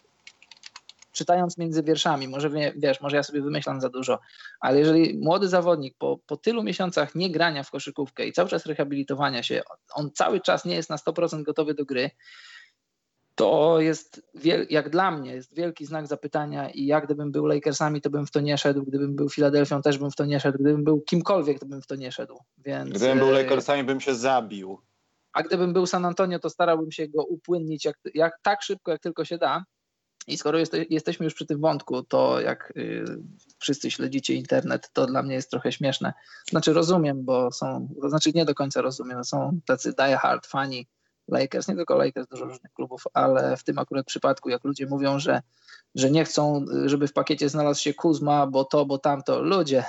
[1.12, 4.20] czytając między wierszami, może wiesz, może ja sobie wymyślam za dużo,
[4.59, 8.66] ale jeżeli młody zawodnik po, po tylu miesiącach nie grania w koszykówkę i cały czas
[8.66, 9.62] rehabilitowania się,
[9.93, 12.12] on cały czas nie jest na 100% gotowy do gry,
[13.36, 14.22] to jest,
[14.70, 18.32] jak dla mnie, jest wielki znak zapytania i jak gdybym był Lakersami, to bym w
[18.32, 21.59] to nie szedł, gdybym był Filadelfią, też bym w to nie szedł, gdybym był kimkolwiek,
[21.59, 22.39] to bym w to nie szedł.
[22.57, 24.80] Więc, gdybym był e, Lakersami, bym się zabił.
[25.34, 29.01] A gdybym był San Antonio, to starałbym się go upłynnić jak, jak tak szybko, jak
[29.01, 29.66] tylko się da.
[30.28, 33.05] I skoro jeste, jesteśmy już przy tym wątku, to jak y,
[33.59, 36.13] wszyscy śledzicie internet, to dla mnie jest trochę śmieszne.
[36.49, 40.88] Znaczy rozumiem, bo są, to znaczy nie do końca rozumiem, są tacy die hard fani
[41.28, 45.19] Lakers, nie tylko Lakers, dużo różnych klubów, ale w tym akurat przypadku, jak ludzie mówią,
[45.19, 45.41] że,
[45.95, 49.41] że nie chcą, żeby w pakiecie znalazł się Kuzma, bo to, bo tamto.
[49.41, 49.84] Ludzie,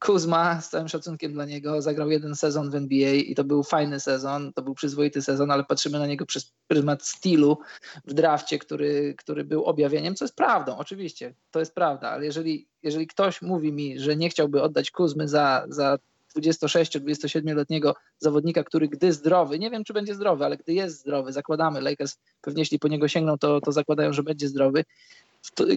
[0.00, 4.00] Kuzma, z całym szacunkiem dla niego, zagrał jeden sezon w NBA i to był fajny
[4.00, 7.58] sezon, to był przyzwoity sezon, ale patrzymy na niego przez pryzmat stylu
[8.04, 12.66] w drafcie, który, który był objawieniem, co jest prawdą, oczywiście, to jest prawda, ale jeżeli,
[12.82, 15.98] jeżeli ktoś mówi mi, że nie chciałby oddać Kuzmy za, za
[16.36, 21.80] 26-27-letniego zawodnika, który gdy zdrowy, nie wiem czy będzie zdrowy, ale gdy jest zdrowy, zakładamy,
[21.80, 24.84] Lakers pewnie jeśli po niego sięgną, to, to zakładają, że będzie zdrowy,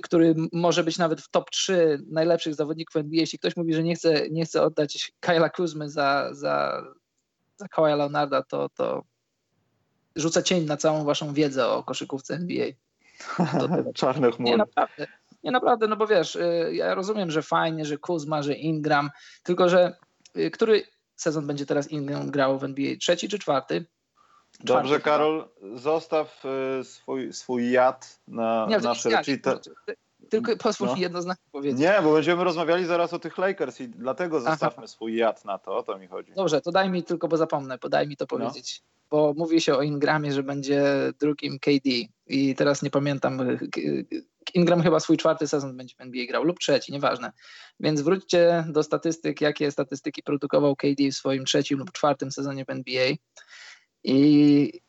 [0.04, 3.20] który może być nawet w top 3 najlepszych zawodników NBA.
[3.20, 6.84] Jeśli ktoś mówi, że nie chce, nie chce oddać Kyla Kuzmy za, za,
[7.58, 9.04] za Kawhi Leonarda, to, to
[10.16, 12.68] rzuca cień na całą waszą wiedzę o koszykówce NBA.
[13.94, 14.52] Czarne chmury.
[14.52, 15.08] Nie, naprawdę.
[15.44, 19.10] Nie, naprawdę, no bo wiesz, y, ja rozumiem, że fajnie, że Kuzma, że Ingram,
[19.44, 19.96] tylko że
[20.38, 20.84] Y, który
[21.16, 22.96] sezon będzie teraz Ingram grał w NBA?
[23.00, 23.86] Trzeci czy czwarty?
[24.60, 26.44] Dobrze, Karol, zostaw
[26.80, 29.60] y, swój, swój jad na nie, nasze recita.
[30.30, 30.96] Tylko pozwól no.
[30.96, 31.80] mi jedno zdanie powiedzieć.
[31.80, 34.88] Nie, bo będziemy rozmawiali zaraz o tych Lakers i dlatego zostawmy Aha.
[34.88, 36.34] swój jad na to, o to mi chodzi.
[36.34, 38.28] Dobrze, to daj mi tylko, bo zapomnę, podaj mi to no.
[38.28, 38.82] powiedzieć.
[38.82, 38.88] No.
[39.10, 40.84] Bo mówi się o Ingramie, że będzie
[41.20, 41.90] drugim KD
[42.28, 43.42] i teraz nie pamiętam,
[43.78, 44.06] y,
[44.54, 47.32] Ingram chyba swój czwarty sezon będzie w NBA grał, lub trzeci, nieważne.
[47.80, 52.70] Więc wróćcie do statystyk, jakie statystyki produkował KD w swoim trzecim lub czwartym sezonie w
[52.70, 53.14] NBA.
[54.04, 54.82] I,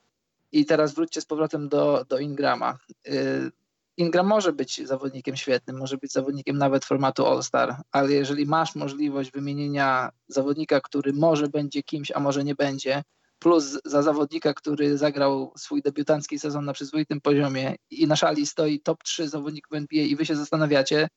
[0.53, 2.79] i teraz wróćcie z powrotem do, do Ingrama.
[3.09, 3.53] Y,
[3.97, 9.31] Ingram może być zawodnikiem świetnym, może być zawodnikiem nawet formatu All-Star, ale jeżeli masz możliwość
[9.31, 13.03] wymienienia zawodnika, który może będzie kimś, a może nie będzie,
[13.39, 18.81] plus za zawodnika, który zagrał swój debiutancki sezon na przyzwoitym poziomie i na szali stoi
[18.81, 21.09] top 3 zawodników NBA i wy się zastanawiacie,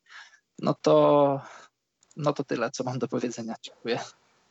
[0.60, 1.42] no to,
[2.16, 3.56] no to tyle, co mam do powiedzenia.
[3.62, 4.00] Dziękuję.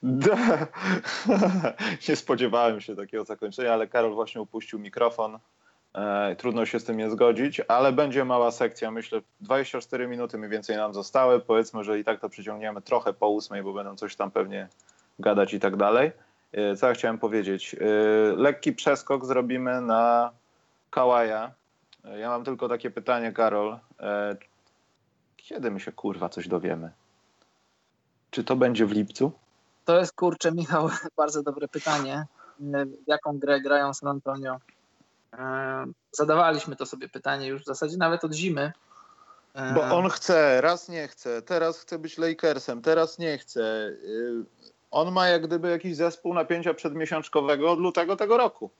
[2.09, 5.39] nie spodziewałem się takiego zakończenia, ale Karol właśnie upuścił mikrofon.
[5.95, 8.91] E, trudno się z tym nie zgodzić, ale będzie mała sekcja.
[8.91, 11.41] Myślę, 24 minuty mniej więcej nam zostały.
[11.41, 14.69] Powiedzmy, że i tak to przyciągniemy trochę po ósmej, bo będą coś tam pewnie
[15.19, 16.13] gadać i tak dalej.
[16.53, 17.75] E, co ja chciałem powiedzieć?
[17.75, 17.79] E,
[18.37, 20.31] lekki przeskok zrobimy na
[20.91, 21.53] Kałaja.
[22.19, 23.79] Ja mam tylko takie pytanie, Karol.
[25.37, 26.91] Kiedy my się kurwa coś dowiemy?
[28.31, 29.33] Czy to będzie w lipcu?
[29.85, 32.27] To jest kurczę, Michał, bardzo dobre pytanie.
[33.07, 34.61] Jaką grę grają San Antonio?
[36.13, 38.73] Zadawaliśmy to sobie pytanie już w zasadzie nawet od zimy.
[39.75, 43.93] Bo on chce, raz nie chce, teraz chce być Lakersem, teraz nie chce
[44.95, 48.71] on ma jak gdyby jakiś zespół napięcia przedmiesiączkowego od lutego tego roku.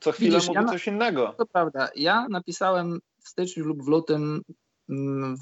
[0.00, 1.34] Co chwilę Widzisz, mówi ja coś innego.
[1.38, 1.88] To prawda.
[1.96, 4.42] Ja napisałem w styczniu lub w lutym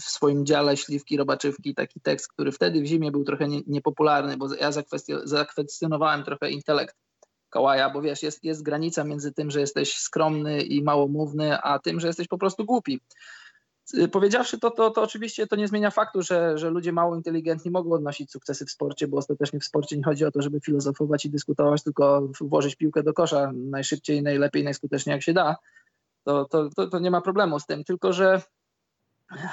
[0.01, 4.37] w swoim dziale śliwki, robaczywki taki tekst, który wtedy w zimie był trochę nie, niepopularny,
[4.37, 4.71] bo ja
[5.25, 6.97] zakwestionowałem trochę intelekt
[7.51, 12.01] Kałaja, bo wiesz, jest, jest granica między tym, że jesteś skromny i małomówny, a tym,
[12.01, 13.01] że jesteś po prostu głupi.
[13.95, 17.71] Y, powiedziawszy to, to, to oczywiście to nie zmienia faktu, że, że ludzie mało inteligentni
[17.71, 21.25] mogą odnosić sukcesy w sporcie, bo ostatecznie w sporcie nie chodzi o to, żeby filozofować
[21.25, 25.57] i dyskutować, tylko włożyć piłkę do kosza najszybciej, najlepiej, najskuteczniej jak się da.
[26.25, 28.43] To, to, to, to nie ma problemu z tym, tylko że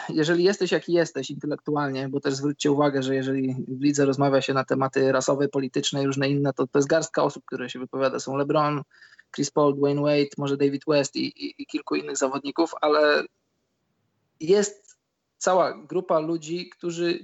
[0.10, 4.54] jeżeli jesteś jaki jesteś intelektualnie, bo też zwróćcie uwagę, że jeżeli w lidze rozmawia się
[4.54, 8.20] na tematy rasowe, polityczne i różne inne, to to jest garstka osób, które się wypowiada.
[8.20, 8.82] Są LeBron,
[9.36, 13.24] Chris Paul, Dwayne Wade, może David West i, i, i kilku innych zawodników, ale
[14.40, 14.98] jest
[15.38, 17.20] cała grupa ludzi, którzy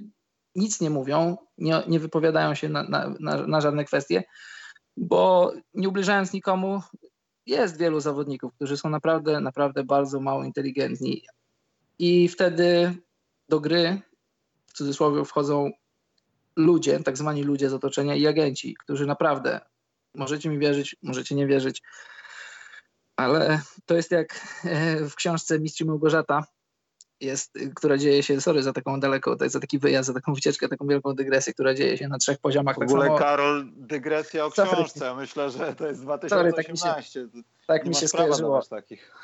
[0.54, 4.24] nic nie mówią, nie, nie wypowiadają się na, na, na, na żadne kwestie,
[4.96, 6.82] bo nie ubliżając nikomu,
[7.46, 11.22] jest wielu zawodników, którzy są naprawdę, naprawdę bardzo mało inteligentni.
[11.98, 12.94] I wtedy
[13.48, 14.00] do gry,
[14.66, 15.70] w cudzysłowie, wchodzą
[16.56, 19.60] ludzie, tak zwani ludzie z otoczenia i agenci, którzy naprawdę,
[20.14, 21.82] możecie mi wierzyć, możecie nie wierzyć,
[23.16, 26.44] ale to jest jak e, w książce Mistrz Małgorzata,
[27.20, 30.86] jest, która dzieje się, sorry za taką daleko, za taki wyjazd, za taką wycieczkę, taką
[30.86, 32.76] wielką dygresję, która dzieje się na trzech poziomach.
[32.76, 33.18] W tak ogóle tak samo...
[33.18, 36.28] Karol, dygresja o książce, myślę, że to jest 2018.
[36.28, 37.28] Sorry, tak mi się,
[37.66, 38.60] tak mi się skojarzyło.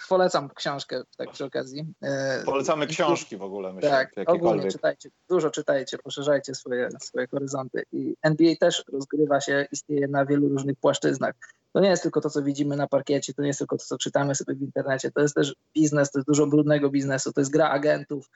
[0.09, 1.95] Polecam książkę tak przy okazji.
[2.03, 3.91] E, Polecamy książki w ogóle, myślę.
[3.91, 7.83] Tak, ogólnie czytajcie, dużo czytajcie, poszerzajcie swoje, swoje horyzonty.
[7.93, 11.35] I NBA też rozgrywa się, istnieje na wielu różnych płaszczyznach
[11.73, 13.99] to nie jest tylko to, co widzimy na parkiecie, to nie jest tylko to, co
[13.99, 17.53] czytamy sobie w internecie, to jest też biznes, to jest dużo brudnego biznesu, to jest
[17.53, 18.31] gra agentów,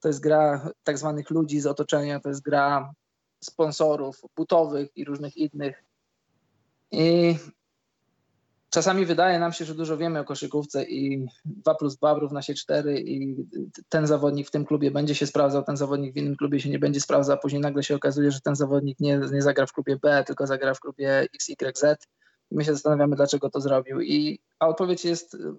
[0.00, 2.92] to jest gra tak zwanych ludzi z otoczenia, to jest gra
[3.44, 5.84] sponsorów butowych i różnych innych.
[6.90, 7.36] I
[8.70, 12.54] czasami wydaje nam się, że dużo wiemy o koszykówce i 2 plus 2 równa się
[12.54, 13.36] 4 i
[13.88, 16.78] ten zawodnik w tym klubie będzie się sprawdzał, ten zawodnik w innym klubie się nie
[16.78, 19.96] będzie sprawdzał, a później nagle się okazuje, że ten zawodnik nie, nie zagra w klubie
[19.96, 21.84] B, tylko zagra w klubie XYZ
[22.50, 24.00] my się zastanawiamy, dlaczego to zrobił.
[24.00, 25.54] I, a odpowiedź jest, y,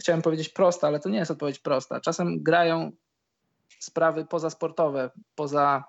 [0.00, 2.00] chciałem powiedzieć prosta, ale to nie jest odpowiedź prosta.
[2.00, 2.92] Czasem grają
[3.78, 5.84] sprawy pozasportowe, poza,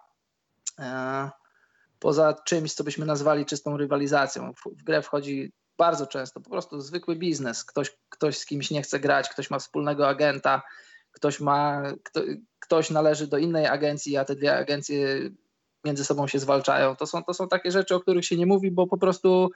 [0.79, 1.29] e,
[1.99, 4.53] poza czymś, co byśmy nazwali czystą rywalizacją.
[4.53, 7.65] W, w, grę wchodzi bardzo często po prostu zwykły biznes.
[7.65, 10.61] Ktoś, ktoś z kimś nie chce grać, ktoś ma wspólnego agenta,
[11.11, 12.21] ktoś ma, kto,
[12.59, 15.29] ktoś należy do innej agencji, a te dwie agencje
[15.85, 16.95] między sobą się zwalczają.
[16.95, 19.51] To są, to są takie rzeczy, o których się nie mówi, bo po prostu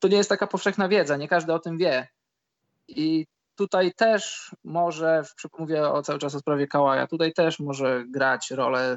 [0.00, 2.08] to nie jest taka powszechna wiedza, nie każdy o tym wie.
[2.88, 5.22] I tutaj też może,
[5.58, 8.96] mówię o, cały czas o sprawie Kałaja, tutaj też może grać rolę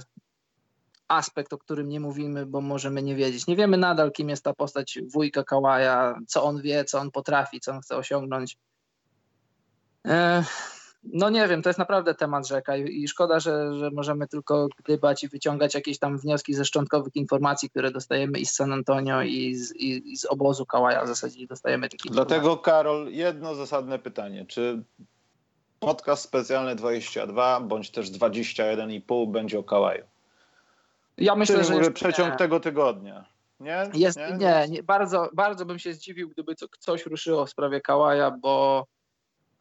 [1.07, 3.47] aspekt, o którym nie mówimy, bo możemy nie wiedzieć.
[3.47, 7.59] Nie wiemy nadal, kim jest ta postać wujka Kałaja, co on wie, co on potrafi,
[7.59, 8.57] co on chce osiągnąć.
[11.03, 15.23] No nie wiem, to jest naprawdę temat rzeka i szkoda, że, że możemy tylko gdybać
[15.23, 19.55] i wyciągać jakieś tam wnioski ze szczątkowych informacji, które dostajemy i z San Antonio i
[19.55, 22.57] z, i, i z obozu Kałaja w zasadzie dostajemy takie Dlatego.
[22.57, 24.45] Karol, jedno zasadne pytanie.
[24.45, 24.83] Czy
[25.79, 30.03] podcast specjalny 22 bądź też 21,5 będzie o Kałaju?
[31.17, 32.37] Ja myślę, Czyli że mówię, przeciąg nie.
[32.37, 33.25] tego tygodnia.
[33.59, 33.89] Nie?
[33.93, 34.37] Jest, nie?
[34.37, 34.65] nie?
[34.69, 38.85] Nie, bardzo, bardzo bym się zdziwił, gdyby coś ruszyło w sprawie Kałaja, bo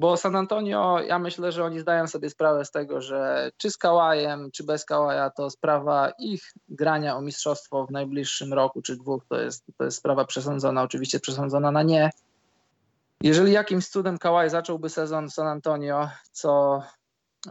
[0.01, 3.77] bo San Antonio, ja myślę, że oni zdają sobie sprawę z tego, że czy z
[3.77, 9.25] Kałajem, czy bez Kałaja, to sprawa ich grania o mistrzostwo w najbliższym roku czy dwóch,
[9.29, 12.11] to jest, to jest sprawa przesądzona, oczywiście przesądzona na nie.
[13.21, 16.83] Jeżeli jakimś cudem Kałaj zacząłby sezon w San Antonio, co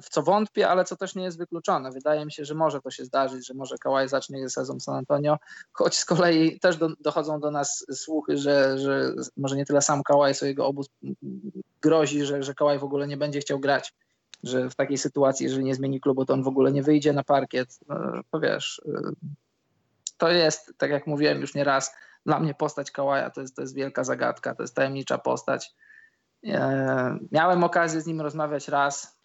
[0.04, 1.92] w co wątpię, ale co też nie jest wykluczone.
[1.92, 5.38] Wydaje mi się, że może to się zdarzyć, że może Kawhi zacznie sezon San Antonio,
[5.72, 10.04] choć z kolei też do, dochodzą do nas słuchy, że, że może nie tyle sam
[10.04, 10.90] Kawhi, co jego obóz
[11.82, 13.94] grozi, że, że Kawhi w ogóle nie będzie chciał grać,
[14.44, 17.24] że w takiej sytuacji, jeżeli nie zmieni klubu, to on w ogóle nie wyjdzie na
[17.24, 17.80] parkiet.
[17.88, 17.96] No,
[18.32, 18.92] to wiesz, y,
[20.18, 23.62] to jest, tak jak mówiłem już nie raz, dla mnie postać Kałaja to jest, to
[23.62, 25.74] jest wielka zagadka, to jest tajemnicza postać.
[26.48, 29.21] E, miałem okazję z nim rozmawiać raz,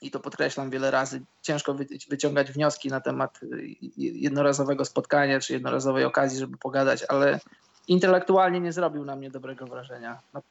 [0.00, 1.76] i to podkreślam wiele razy, ciężko
[2.08, 7.40] wyciągać wnioski na temat y, jednorazowego spotkania czy jednorazowej okazji, żeby pogadać, ale
[7.88, 10.20] intelektualnie nie zrobił na mnie dobrego wrażenia.
[10.34, 10.42] No,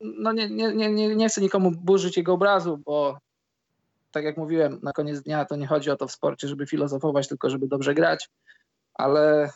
[0.00, 3.18] no nie, nie, nie, nie chcę nikomu burzyć jego obrazu, bo
[4.12, 7.28] tak jak mówiłem, na koniec dnia to nie chodzi o to w sporcie, żeby filozofować,
[7.28, 8.28] tylko żeby dobrze grać,
[8.94, 9.50] ale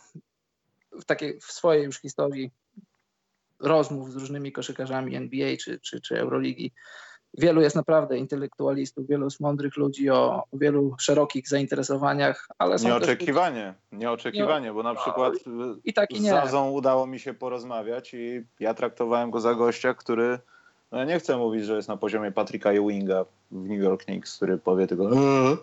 [0.93, 2.51] w takiej w swojej już historii
[3.61, 6.73] rozmów z różnymi koszykarzami NBA czy, czy, czy Euroligi
[7.39, 13.75] wielu jest naprawdę intelektualistów, wielu jest mądrych ludzi o, wielu szerokich zainteresowaniach, ale są Nieoczekiwanie,
[13.91, 14.01] też...
[14.01, 15.35] nieoczekiwanie, bo na przykład
[15.85, 19.95] i tak, i z Zazą udało mi się porozmawiać i ja traktowałem go za gościa,
[19.95, 20.39] który
[20.93, 24.37] no ja nie chcę mówić, że jest na poziomie Patricka Ewinga w New York Knicks,
[24.37, 25.57] który powie tylko eee",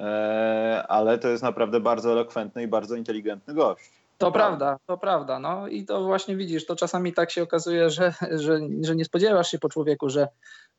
[0.00, 3.99] e, ale to jest naprawdę bardzo elokwentny i bardzo inteligentny gość.
[4.20, 5.38] To prawda, to prawda.
[5.38, 9.50] No i to właśnie widzisz, to czasami tak się okazuje, że, że, że nie spodziewasz
[9.50, 10.28] się po człowieku, że,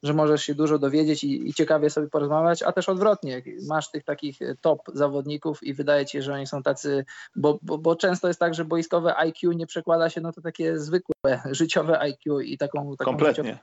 [0.04, 3.42] że możesz się dużo dowiedzieć i, i ciekawie sobie porozmawiać, a też odwrotnie.
[3.68, 7.78] Masz tych takich top zawodników i wydaje ci się, że oni są tacy, bo, bo,
[7.78, 11.14] bo często jest tak, że boiskowe IQ nie przekłada się na to takie zwykłe
[11.52, 13.60] życiowe IQ i taką, taką Kompletnie.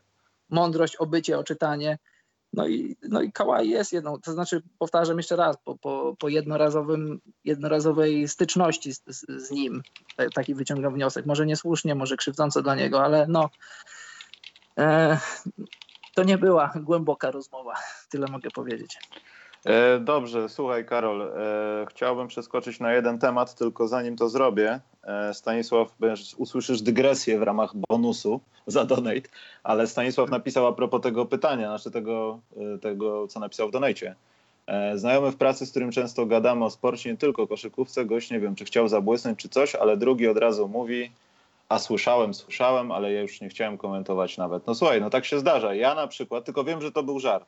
[0.51, 1.99] mądrość, obycie, oczytanie.
[2.53, 6.29] No i, no i Kawhi jest jedną, to znaczy powtarzam jeszcze raz, po, po, po
[6.29, 9.83] jednorazowym, jednorazowej styczności z, z, z nim
[10.35, 11.27] taki wyciągam wniosek.
[11.27, 13.51] Może niesłusznie, może krzywdząco dla niego, ale no
[14.79, 15.19] e,
[16.15, 17.75] to nie była głęboka rozmowa,
[18.09, 18.99] tyle mogę powiedzieć.
[19.69, 25.35] E, dobrze, słuchaj Karol, e, chciałbym przeskoczyć na jeden temat, tylko zanim to zrobię, e,
[25.35, 25.89] Stanisław,
[26.37, 29.29] usłyszysz dygresję w ramach bonusu za donate,
[29.63, 32.39] ale Stanisław napisał a propos tego pytania, znaczy tego,
[32.81, 34.15] tego co napisał w donate.
[34.95, 38.55] Znajomy w pracy, z którym często gadamy o sporcie, nie tylko koszykówce, gość nie wiem,
[38.55, 41.13] czy chciał zabłysnąć, czy coś, ale drugi od razu mówi,
[41.69, 44.67] a słyszałem, słyszałem, ale ja już nie chciałem komentować nawet.
[44.67, 45.75] No słuchaj, no tak się zdarza.
[45.75, 47.45] Ja na przykład, tylko wiem, że to był żart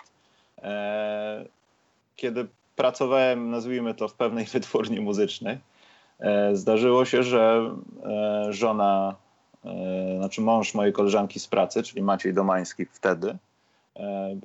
[2.20, 2.46] kiedy
[2.76, 5.58] pracowałem, nazwijmy to, w pewnej wytwórni muzycznej,
[6.18, 9.16] e, zdarzyło się, że e, żona,
[9.64, 13.38] e, znaczy mąż mojej koleżanki z pracy, czyli Maciej Domański wtedy,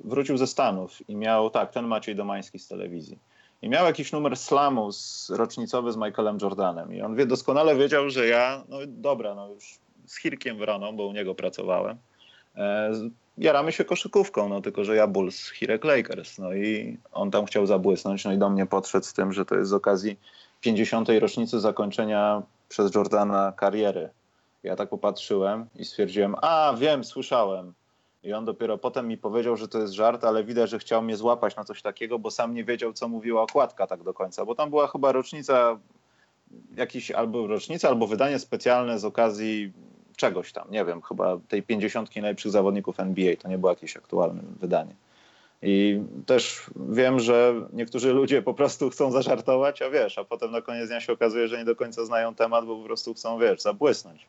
[0.04, 3.18] wrócił ze Stanów i miał, tak, ten Maciej Domański z telewizji.
[3.62, 6.94] I miał jakiś numer slamu z, rocznicowy z Michaelem Jordanem.
[6.94, 11.06] I on wie, doskonale wiedział, że ja, no dobra, no już z Hirkiem Wroną, bo
[11.06, 11.96] u niego pracowałem,
[13.38, 17.66] jaramy się koszykówką, no tylko, że ja Bulls, Hirek Lakers, no i on tam chciał
[17.66, 20.18] zabłysnąć, no i do mnie podszedł z tym, że to jest z okazji
[20.60, 21.08] 50.
[21.20, 24.10] rocznicy zakończenia przez Jordana kariery.
[24.62, 27.72] Ja tak popatrzyłem i stwierdziłem, a wiem, słyszałem.
[28.22, 31.16] I on dopiero potem mi powiedział, że to jest żart, ale widać, że chciał mnie
[31.16, 34.54] złapać na coś takiego, bo sam nie wiedział, co mówiła okładka tak do końca, bo
[34.54, 35.78] tam była chyba rocznica,
[36.76, 39.72] jakiś albo rocznica, albo wydanie specjalne z okazji
[40.16, 44.42] czegoś tam, nie wiem, chyba tej 50 najlepszych zawodników NBA, to nie było jakieś aktualne
[44.60, 44.94] wydanie.
[45.62, 50.62] I też wiem, że niektórzy ludzie po prostu chcą zażartować, a wiesz, a potem na
[50.62, 53.60] koniec dnia się okazuje, że nie do końca znają temat, bo po prostu chcą, wiesz,
[53.60, 54.26] zabłysnąć.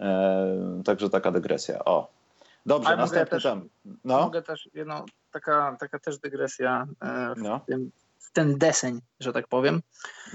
[0.00, 1.84] Eee, także taka dygresja.
[1.84, 2.08] O.
[2.66, 3.64] Dobrze, Ale następny też, temat.
[4.04, 4.20] No.
[4.20, 7.60] Mogę też, no, taka, taka też dygresja e, w no.
[7.66, 7.90] tym
[8.32, 9.82] ten deseń, że tak powiem.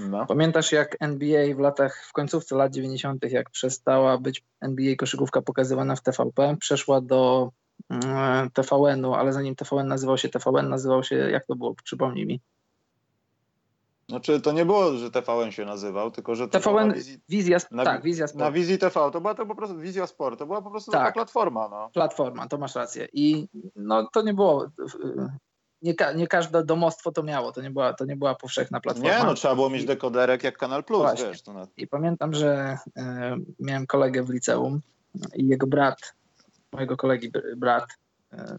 [0.00, 0.26] No.
[0.26, 5.96] Pamiętasz jak NBA w latach, w końcówce lat 90., jak przestała być NBA koszykówka pokazywana
[5.96, 7.50] w TVP, przeszła do
[7.90, 12.40] mm, TVN-u, ale zanim TVN nazywał się TVN, nazywał się, jak to było, przypomnij mi.
[14.08, 18.02] Znaczy to nie było, że TVN się nazywał, tylko że TVN, wizji, wizja, na, tak,
[18.02, 18.40] wizja Sport.
[18.40, 21.00] Na wizji TV, to była to po prostu wizja sport, to była po prostu tak,
[21.00, 21.68] taka platforma.
[21.68, 21.90] No.
[21.92, 23.08] Platforma, to masz rację.
[23.12, 24.66] I no to nie było
[25.82, 29.18] nie, ka nie każde domostwo to miało, to nie była, to nie była powszechna platforma.
[29.18, 31.26] Nie, no trzeba było mieć dekoderek jak Kanal Plus, Właśnie.
[31.26, 31.42] wiesz.
[31.42, 31.66] To na...
[31.76, 34.80] I pamiętam, że e, miałem kolegę w liceum
[35.34, 36.14] i jego brat,
[36.72, 37.84] mojego kolegi brat,
[38.32, 38.58] e,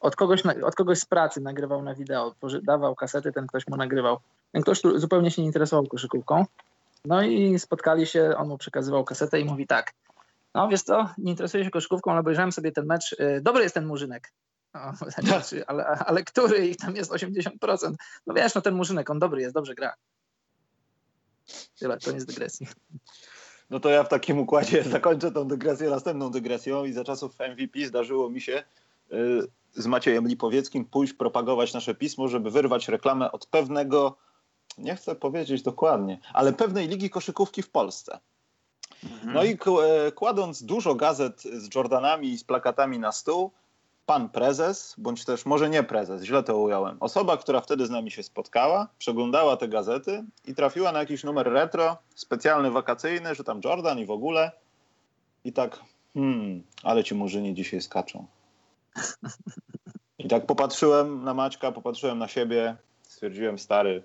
[0.00, 3.76] od, kogoś na, od kogoś z pracy nagrywał na wideo, dawał kasety, ten ktoś mu
[3.76, 4.18] nagrywał.
[4.52, 6.44] Ten ktoś zupełnie się nie interesował koszykówką.
[7.04, 9.92] No i spotkali się, on mu przekazywał kasetę i mówi tak,
[10.54, 13.74] no wiesz co, nie interesuję się koszykówką, ale obejrzałem sobie ten mecz, e, dobry jest
[13.74, 14.32] ten Murzynek.
[15.18, 17.94] Znaczy, ale, ale który ich tam jest 80%?
[18.26, 19.94] No wiesz, no ten Murzynek, on dobry jest, dobrze gra.
[21.78, 22.66] Tyle, koniec dygresji.
[23.70, 27.86] No to ja w takim układzie zakończę tą dygresję następną dygresją i za czasów MVP
[27.86, 28.62] zdarzyło mi się
[29.12, 34.16] y, z Maciejem Lipowieckim pójść propagować nasze pismo, żeby wyrwać reklamę od pewnego,
[34.78, 38.18] nie chcę powiedzieć dokładnie, ale pewnej ligi koszykówki w Polsce.
[39.04, 39.32] Mhm.
[39.32, 43.52] No i e, kładąc dużo gazet z Jordanami i z plakatami na stół,
[44.06, 46.96] pan prezes, bądź też może nie prezes, źle to ująłem.
[47.00, 51.52] Osoba, która wtedy z nami się spotkała, przeglądała te gazety i trafiła na jakiś numer
[51.52, 54.52] retro, specjalny wakacyjny, że tam Jordan i w ogóle.
[55.44, 55.80] I tak,
[56.14, 58.26] hmm, ale ci murzyni dzisiaj skaczą.
[60.18, 64.02] I tak popatrzyłem na Maćka, popatrzyłem na siebie, stwierdziłem, stary,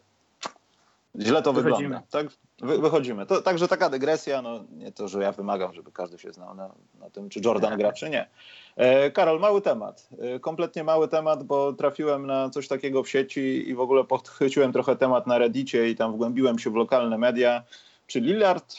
[1.19, 1.89] źle to Wychodzimy.
[1.89, 2.07] wygląda.
[2.09, 2.27] Tak,
[2.61, 3.25] wy, wychodzimy.
[3.25, 6.71] To, także taka dygresja, no nie to, że ja wymagam, żeby każdy się znał na,
[6.99, 8.27] na tym, czy Jordan gra, czy nie.
[8.75, 10.09] E, Karol, mały temat.
[10.19, 14.73] E, kompletnie mały temat, bo trafiłem na coś takiego w sieci i w ogóle podchwyciłem
[14.73, 17.63] trochę temat na Reddicie i tam wgłębiłem się w lokalne media.
[18.07, 18.75] Czy Lillard,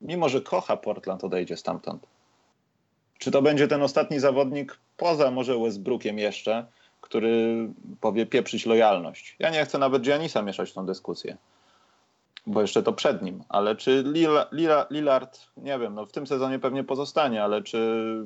[0.00, 2.06] mimo że kocha Portland, odejdzie stamtąd?
[3.18, 6.66] Czy to będzie ten ostatni zawodnik, poza może Westbrookiem jeszcze,
[7.00, 7.68] który
[8.00, 9.36] powie pieprzyć lojalność?
[9.38, 11.36] Ja nie chcę nawet Giannisa mieszać w tą dyskusję
[12.50, 14.04] bo jeszcze to przed nim, ale czy
[14.90, 18.24] Lillard, nie wiem, no w tym sezonie pewnie pozostanie, ale czy,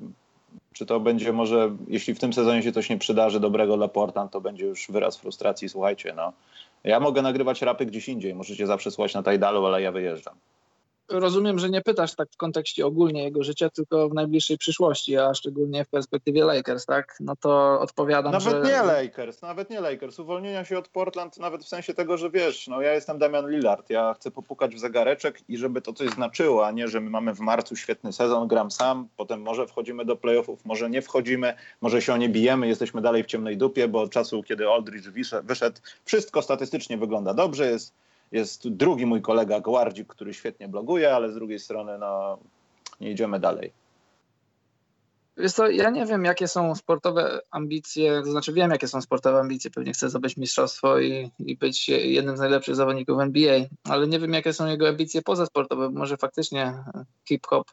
[0.73, 4.33] czy to będzie może, jeśli w tym sezonie się coś nie przydarzy dobrego dla Portland,
[4.33, 6.33] to będzie już wyraz frustracji, słuchajcie, no.
[6.85, 10.35] Ja mogę nagrywać rapy gdzieś indziej, możecie zawsze słuchać na Tajdalu, ale ja wyjeżdżam.
[11.09, 15.35] Rozumiem, że nie pytasz tak w kontekście ogólnie jego życia, tylko w najbliższej przyszłości, a
[15.35, 17.17] szczególnie w perspektywie Lakers, tak?
[17.21, 18.51] No to odpowiadam, nawet że...
[18.51, 20.19] Nawet nie Lakers, nawet nie Lakers.
[20.19, 23.91] Uwolnienia się od Portland nawet w sensie tego, że wiesz, no ja jestem Damian Lillard,
[23.91, 27.35] ja chcę popukać w zegareczek i żeby to coś znaczyło, a nie, że my mamy
[27.35, 32.03] w marcu świetny sezon, gram sam, potem może wchodzimy do playoffów, może nie wchodzimy, może
[32.03, 35.09] się o nie bijemy, jesteśmy dalej w ciemnej dupie, bo od czasu, kiedy Aldridge
[35.43, 37.95] wyszedł, wszystko statystycznie wygląda dobrze, jest
[38.33, 42.39] jest drugi mój kolega Gwardzik, który świetnie bloguje, ale z drugiej strony no,
[43.01, 43.73] nie idziemy dalej.
[45.37, 49.41] Wiesz co, ja nie wiem, jakie są sportowe ambicje, to znaczy wiem, jakie są sportowe
[49.41, 54.19] ambicje, pewnie chce zdobyć mistrzostwo i, i być jednym z najlepszych zawodników NBA, ale nie
[54.19, 56.85] wiem, jakie są jego ambicje pozasportowe, może faktycznie
[57.29, 57.71] hip-hop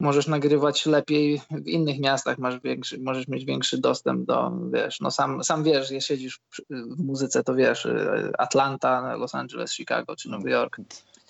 [0.00, 5.10] możesz nagrywać lepiej w innych miastach, masz większy, możesz mieć większy dostęp do, wiesz, no
[5.10, 6.40] sam, sam wiesz, je siedzisz
[6.70, 7.88] w muzyce, to wiesz,
[8.38, 10.76] Atlanta, Los Angeles, Chicago czy Nowy Jork.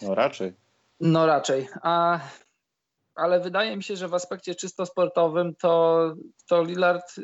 [0.03, 0.53] No raczej.
[1.01, 2.21] No raczej, a,
[3.15, 6.15] ale wydaje mi się, że w aspekcie czysto sportowym to,
[6.49, 7.15] to Lillard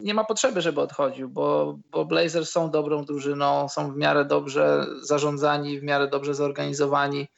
[0.00, 4.86] nie ma potrzeby, żeby odchodził, bo, bo Blazers są dobrą drużyną, są w miarę dobrze
[5.02, 7.28] zarządzani, w miarę dobrze zorganizowani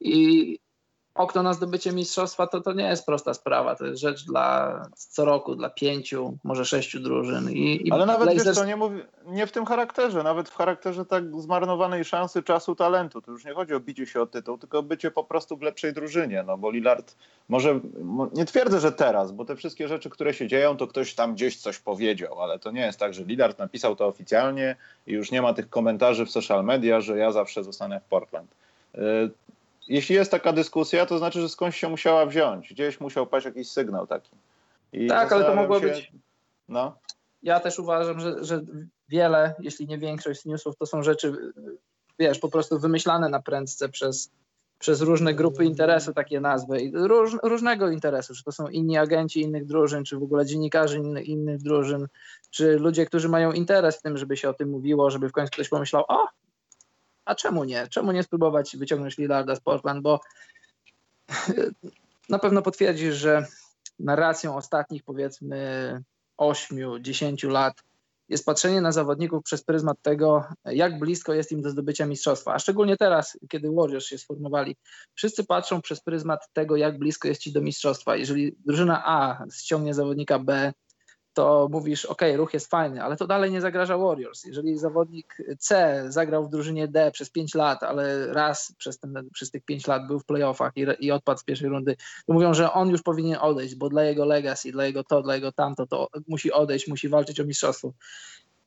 [0.00, 0.58] i
[1.20, 3.76] okno na zdobycie mistrzostwa to, to nie jest prosta sprawa.
[3.76, 7.50] To jest rzecz dla co roku, dla pięciu, może sześciu drużyn.
[7.50, 8.46] I, i Ale nawet Blazers...
[8.46, 12.74] wiesz, to nie, mówi, nie w tym charakterze, nawet w charakterze tak zmarnowanej szansy, czasu,
[12.74, 13.22] talentu.
[13.22, 15.62] To już nie chodzi o bicie się o tytuł, tylko o bycie po prostu w
[15.62, 16.44] lepszej drużynie.
[16.46, 17.16] No bo Lillard
[17.48, 17.80] może,
[18.34, 21.56] nie twierdzę, że teraz, bo te wszystkie rzeczy, które się dzieją, to ktoś tam gdzieś
[21.56, 25.42] coś powiedział, ale to nie jest tak, że Lillard napisał to oficjalnie i już nie
[25.42, 28.50] ma tych komentarzy w social media, że ja zawsze zostanę w Portland
[28.94, 29.00] y,
[29.90, 32.70] jeśli jest taka dyskusja, to znaczy, że skądś się musiała wziąć.
[32.70, 34.30] Gdzieś musiał paść jakiś sygnał taki.
[34.92, 35.86] I tak, ale to mogło się...
[35.86, 36.12] być.
[36.68, 36.98] No.
[37.42, 38.60] Ja też uważam, że, że
[39.08, 41.52] wiele, jeśli nie większość newsów, to są rzeczy,
[42.18, 44.30] wiesz, po prostu wymyślane na prędce przez,
[44.78, 49.66] przez różne grupy interesu, takie nazwy, róż, różnego interesu, czy to są inni agenci innych
[49.66, 52.06] drużyn, czy w ogóle dziennikarze inny, innych drużyn,
[52.50, 55.50] czy ludzie, którzy mają interes w tym, żeby się o tym mówiło, żeby w końcu
[55.52, 56.26] ktoś pomyślał, o,
[57.30, 57.88] a czemu nie?
[57.88, 60.20] Czemu nie spróbować wyciągnąć Lillarda z Portland, bo
[62.28, 63.46] na pewno potwierdzisz, że
[63.98, 66.02] narracją ostatnich powiedzmy
[66.40, 67.74] 8-10 lat
[68.28, 72.54] jest patrzenie na zawodników przez pryzmat tego, jak blisko jest im do zdobycia mistrzostwa.
[72.54, 74.76] A szczególnie teraz, kiedy Warriors się sformowali,
[75.14, 78.16] wszyscy patrzą przez pryzmat tego, jak blisko jest ci do mistrzostwa.
[78.16, 80.72] Jeżeli drużyna A ściągnie zawodnika B,
[81.34, 84.44] to mówisz, ok, ruch jest fajny, ale to dalej nie zagraża Warriors.
[84.44, 89.50] Jeżeli zawodnik C zagrał w drużynie D przez 5 lat, ale raz przez, ten, przez
[89.50, 92.72] tych 5 lat był w playoffach i, i odpadł z pierwszej rundy, to mówią, że
[92.72, 96.08] on już powinien odejść, bo dla jego legacy, dla jego to, dla jego tamto, to
[96.28, 97.92] musi odejść, musi walczyć o mistrzostwo.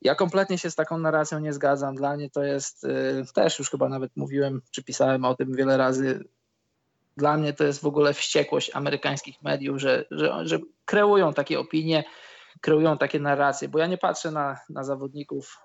[0.01, 1.95] Ja kompletnie się z taką narracją nie zgadzam.
[1.95, 5.77] Dla mnie to jest, y, też już chyba nawet mówiłem, czy pisałem o tym wiele
[5.77, 6.23] razy,
[7.17, 12.03] dla mnie to jest w ogóle wściekłość amerykańskich mediów, że, że, że kreują takie opinie,
[12.61, 15.57] kreują takie narracje, bo ja nie patrzę na, na zawodników,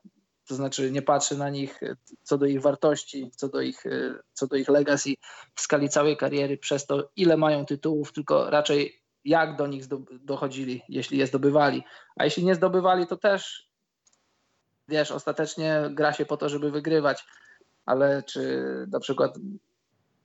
[0.49, 1.81] to znaczy nie patrzę na nich
[2.23, 3.85] co do ich wartości, co do ich,
[4.33, 5.15] co do ich legacy
[5.55, 9.85] w skali całej kariery przez to, ile mają tytułów, tylko raczej jak do nich
[10.21, 11.85] dochodzili, jeśli je zdobywali.
[12.17, 13.69] A jeśli nie zdobywali, to też
[14.89, 17.25] wiesz, ostatecznie gra się po to, żeby wygrywać,
[17.87, 19.39] ale czy na przykład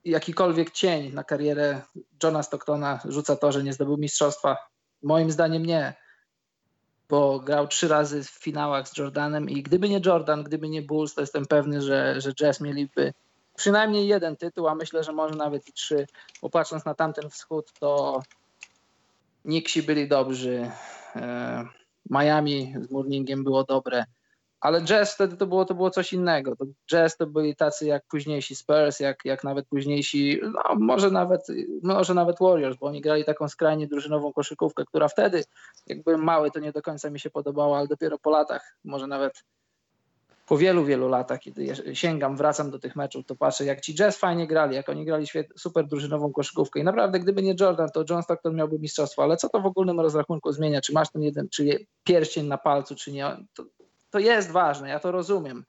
[0.04, 1.82] jakikolwiek cień na karierę
[2.22, 4.56] Johna Stocktona rzuca to, że nie zdobył mistrzostwa?
[5.02, 5.94] Moim zdaniem nie
[7.08, 11.14] bo grał trzy razy w finałach z Jordanem i gdyby nie Jordan, gdyby nie Bulls,
[11.14, 13.12] to jestem pewny, że, że Jazz mieliby
[13.56, 16.06] przynajmniej jeden tytuł, a myślę, że może nawet i trzy,
[16.42, 18.22] bo patrząc na tamten wschód, to
[19.44, 20.70] Nixi byli dobrzy,
[21.16, 21.64] e,
[22.10, 24.04] Miami z Mourningiem było dobre,
[24.64, 26.56] ale jazz wtedy to było, to było coś innego.
[26.56, 31.46] To jazz to byli tacy jak późniejsi Spurs, jak, jak nawet późniejsi, no może nawet,
[31.82, 35.44] może nawet Warriors, bo oni grali taką skrajnie drużynową koszykówkę, która wtedy,
[35.86, 39.06] jak byłem mały, to nie do końca mi się podobała, ale dopiero po latach, może
[39.06, 39.44] nawet
[40.46, 44.18] po wielu, wielu latach, kiedy sięgam, wracam do tych meczów, to patrzę, jak ci Jazz
[44.18, 46.80] fajnie grali, jak oni grali świet, super drużynową koszykówkę.
[46.80, 50.00] I naprawdę, gdyby nie Jordan, to John Stockton miałby mistrzostwo, ale co to w ogólnym
[50.00, 50.80] rozrachunku zmienia?
[50.80, 53.36] Czy masz ten jeden, czy pierścień na palcu, czy nie?
[53.54, 53.64] To
[54.14, 55.64] to jest ważne, ja to rozumiem.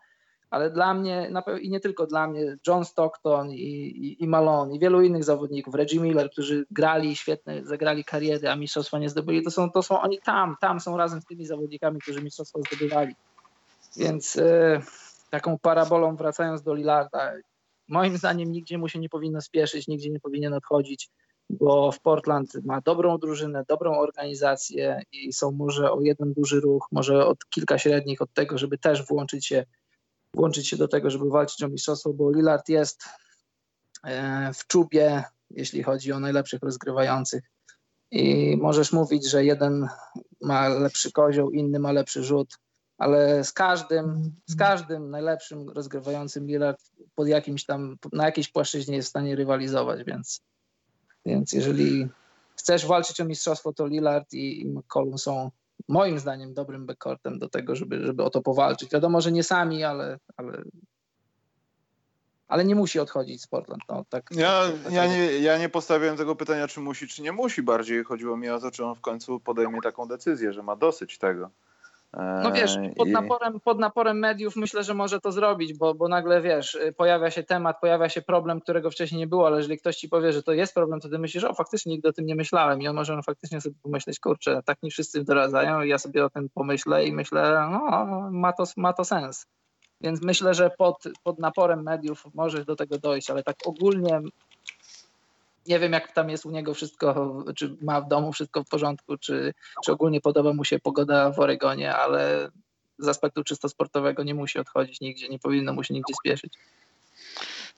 [0.49, 1.31] Ale dla mnie,
[1.61, 5.75] i nie tylko dla mnie, John Stockton i, i, i Malone i wielu innych zawodników,
[5.75, 10.01] Reggie Miller, którzy grali świetne, zagrali kariery, a mistrzostwa nie zdobyli, to są, to są
[10.01, 13.15] oni tam, tam są razem z tymi zawodnikami, którzy mistrzostwa zdobywali.
[13.97, 14.81] Więc e,
[15.29, 17.33] taką parabolą wracając do Lillarda,
[17.87, 21.09] moim zdaniem nigdzie mu się nie powinno spieszyć, nigdzie nie powinien odchodzić
[21.49, 26.87] bo w Portland ma dobrą drużynę, dobrą organizację i są może o jeden duży ruch,
[26.91, 29.65] może od kilka średnich od tego, żeby też włączyć się,
[30.33, 33.03] włączyć się do tego, żeby walczyć o mistrzostwo, bo Lillard jest
[34.03, 37.43] e, w czubie, jeśli chodzi o najlepszych rozgrywających.
[38.11, 39.87] I możesz mówić, że jeden
[40.41, 42.59] ma lepszy kozioł, inny ma lepszy rzut,
[42.97, 46.79] ale z każdym, z każdym najlepszym rozgrywającym Lillard
[47.15, 50.41] pod jakimś tam, na jakiejś płaszczyźnie jest w stanie rywalizować, więc,
[51.25, 52.07] więc jeżeli
[52.55, 55.51] chcesz walczyć o mistrzostwo, to Lillard i, i McCollum są
[55.87, 58.91] moim zdaniem dobrym backcourtem do tego, żeby, żeby o to powalczyć.
[58.91, 60.61] Wiadomo, że nie sami, ale, ale,
[62.47, 63.83] ale nie musi odchodzić z Portland.
[63.89, 67.21] No, tak, ja, tak, tak, ja, nie, ja nie postawiłem tego pytania, czy musi, czy
[67.21, 67.63] nie musi.
[67.63, 71.17] Bardziej chodziło mi o to, czy on w końcu podejmie taką decyzję, że ma dosyć
[71.17, 71.49] tego.
[72.43, 76.07] No wiesz, pod I- naporem, pod naporem mediów myślę, że może to zrobić, bo, bo
[76.07, 79.95] nagle wiesz, pojawia się temat, pojawia się problem, którego wcześniej nie było, ale jeżeli ktoś
[79.95, 82.35] ci powie, że to jest problem, to ty myślisz, o faktycznie nigdy o tym nie
[82.35, 86.25] myślałem i on może faktycznie sobie pomyśleć, kurczę, tak mi wszyscy doradzają i ja sobie
[86.25, 89.45] o tym pomyślę i myślę, no ma to, ma to sens.
[90.01, 94.21] Więc myślę, że pod, pod naporem mediów możesz do tego dojść, ale tak ogólnie
[95.67, 99.17] nie wiem, jak tam jest u niego wszystko, czy ma w domu wszystko w porządku,
[99.17, 99.53] czy,
[99.85, 102.49] czy ogólnie podoba mu się pogoda w Oregonie, ale
[102.97, 106.53] z aspektu czysto sportowego nie musi odchodzić nigdzie, nie powinno mu się nigdzie spieszyć.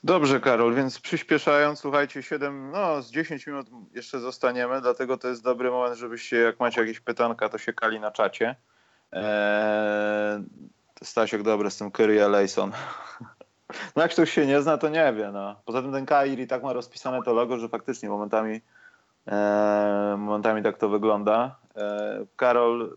[0.04, 5.42] Dobrze, Karol, więc przyspieszając, słuchajcie, 7, no z 10 minut jeszcze zostaniemy, dlatego to jest
[5.42, 8.56] dobry moment, żebyście, jak macie jakieś pytanka, to się kali na czacie.
[9.12, 10.44] Eee,
[11.02, 12.72] Stasiek, dobry z tym Kyrie Lejson.
[13.96, 15.30] No jak ktoś się nie zna, to nie wie.
[15.32, 15.56] No.
[15.64, 18.60] Poza tym ten Kairi tak ma rozpisane to logo, że faktycznie momentami,
[19.26, 21.56] e, momentami tak to wygląda.
[21.76, 22.96] E, Karol,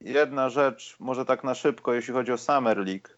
[0.00, 3.08] jedna rzecz, może tak na szybko, jeśli chodzi o Summer League.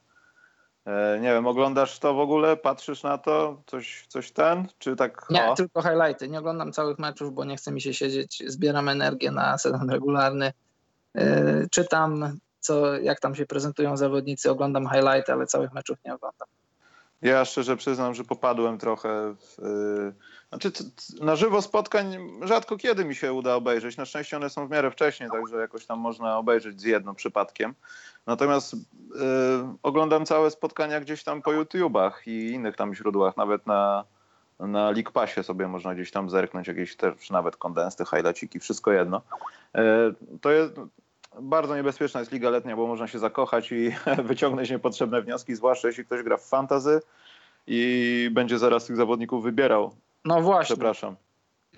[0.86, 2.56] E, nie wiem, oglądasz to w ogóle?
[2.56, 3.62] Patrzysz na to?
[3.66, 4.66] Coś, coś ten?
[4.78, 5.26] Czy tak?
[5.30, 5.54] Nie, o?
[5.54, 6.28] tylko highlighty.
[6.28, 8.42] Nie oglądam całych meczów, bo nie chce mi się siedzieć.
[8.46, 10.52] Zbieram energię na sezon regularny.
[11.14, 16.48] Yy, czytam, co, jak tam się prezentują zawodnicy, oglądam highlighty, ale całych meczów nie oglądam.
[17.22, 19.58] Ja szczerze przyznam, że popadłem trochę w.
[19.58, 20.72] y, Znaczy,
[21.20, 23.96] na żywo spotkań rzadko kiedy mi się uda obejrzeć.
[23.96, 27.74] Na szczęście one są w miarę wcześnie, także jakoś tam można obejrzeć z jedną przypadkiem.
[28.26, 28.78] Natomiast y,
[29.82, 34.04] oglądam całe spotkania gdzieś tam po YouTubach i innych tam źródłach, nawet na,
[34.60, 39.22] na League Passie sobie można gdzieś tam zerknąć, jakieś też nawet kondensty, highlightsiki, wszystko jedno.
[39.76, 39.80] Y,
[40.40, 40.72] to jest.
[41.40, 43.92] Bardzo niebezpieczna jest liga letnia, bo można się zakochać i
[44.24, 47.00] wyciągnąć niepotrzebne wnioski, zwłaszcza jeśli ktoś gra w fantazy
[47.66, 49.94] i będzie zaraz tych zawodników wybierał.
[50.24, 51.16] No właśnie, Przepraszam.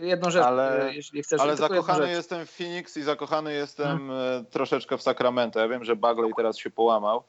[0.00, 1.40] jedną rzecz, Ale- yy, jeśli chcesz.
[1.40, 5.60] Ale zakochany jestem w Phoenix i zakochany jestem e, troszeczkę w Sacramento.
[5.60, 7.22] Ja wiem, że Bagley teraz się połamał.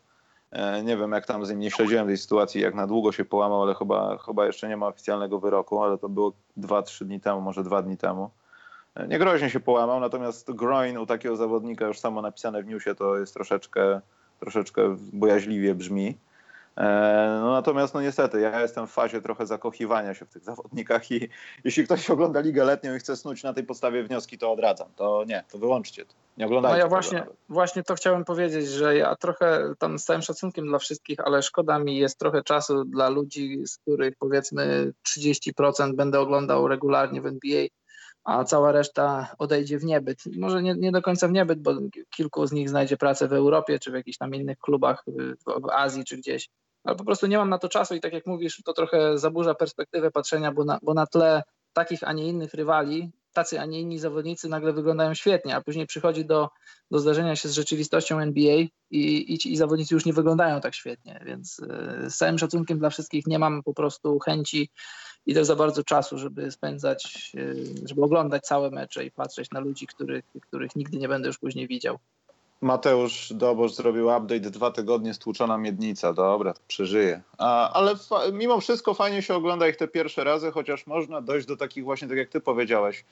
[0.52, 3.26] E, Nie wiem, jak tam z nim nie śledziłem tej sytuacji, jak na długo się
[3.26, 7.42] połamał, ale chyba, chyba jeszcze nie ma oficjalnego wyroku, ale to było 2-3 dni temu,
[7.42, 8.30] może 2 dni temu.
[9.08, 13.34] Niegroźnie się połamał, natomiast groin u takiego zawodnika, już samo napisane w newsie, to jest
[13.34, 14.02] troszeczkę,
[14.40, 16.18] troszeczkę bojaźliwie brzmi.
[16.78, 21.12] E, No natomiast no niestety, ja jestem w fazie trochę zakochiwania się w tych zawodnikach
[21.12, 21.30] i
[21.64, 24.88] jeśli ktoś ogląda Ligę Letnią i chce snuć na tej podstawie wnioski, to odradzam.
[24.96, 26.14] To nie, to wyłączcie to.
[26.38, 27.34] Nie No oglądajcie ja tego właśnie, nawet.
[27.50, 31.80] właśnie to chciałem powiedzieć, że ja trochę tam z całym szacunkiem dla wszystkich, ale szkoda
[31.80, 37.68] mi jest trochę czasu dla ludzi, z których powiedzmy 30% będę oglądał regularnie w NBA,
[38.28, 40.24] a cała reszta odejdzie w niebyt.
[40.38, 41.74] Może nie, nie do końca w niebyt, bo
[42.10, 45.70] kilku z nich znajdzie pracę w Europie czy w jakichś tam innych klubach y, w,
[45.72, 46.50] Azji czy gdzieś.
[46.84, 49.56] Ale po prostu nie mam na to czasu i tak jak mówisz, to trochę zaburza
[49.56, 53.82] perspektywę patrzenia, bo na, bo na tle takich, a nie innych rywali, tacy, a nie
[53.82, 56.50] inni zawodnicy nagle wyglądają świetnie, a później przychodzi do,
[56.92, 58.56] do zdarzenia się z rzeczywistością NBA
[58.92, 62.80] i, i, ci- i zawodnicy już nie wyglądają tak świetnie, więc y, z całym szacunkiem
[62.80, 64.70] dla wszystkich nie mam po prostu chęci
[65.28, 69.60] i też za bardzo czasu, żeby spędzać, y, żeby oglądać całe mecze i patrzeć na
[69.60, 71.98] ludzi, których, których nigdy nie będę już później widział.
[72.62, 76.14] Mateusz Dobosz zrobił update dwa tygodnie stłuczona miednica.
[76.14, 77.22] Dobra, przeżyje.
[77.38, 77.96] Ale
[78.34, 82.08] mimo wszystko fajnie się ogląda ich te pierwsze razy, chociaż można dojść do takich właśnie,
[82.08, 83.06] tak jak ty powiedziałeś.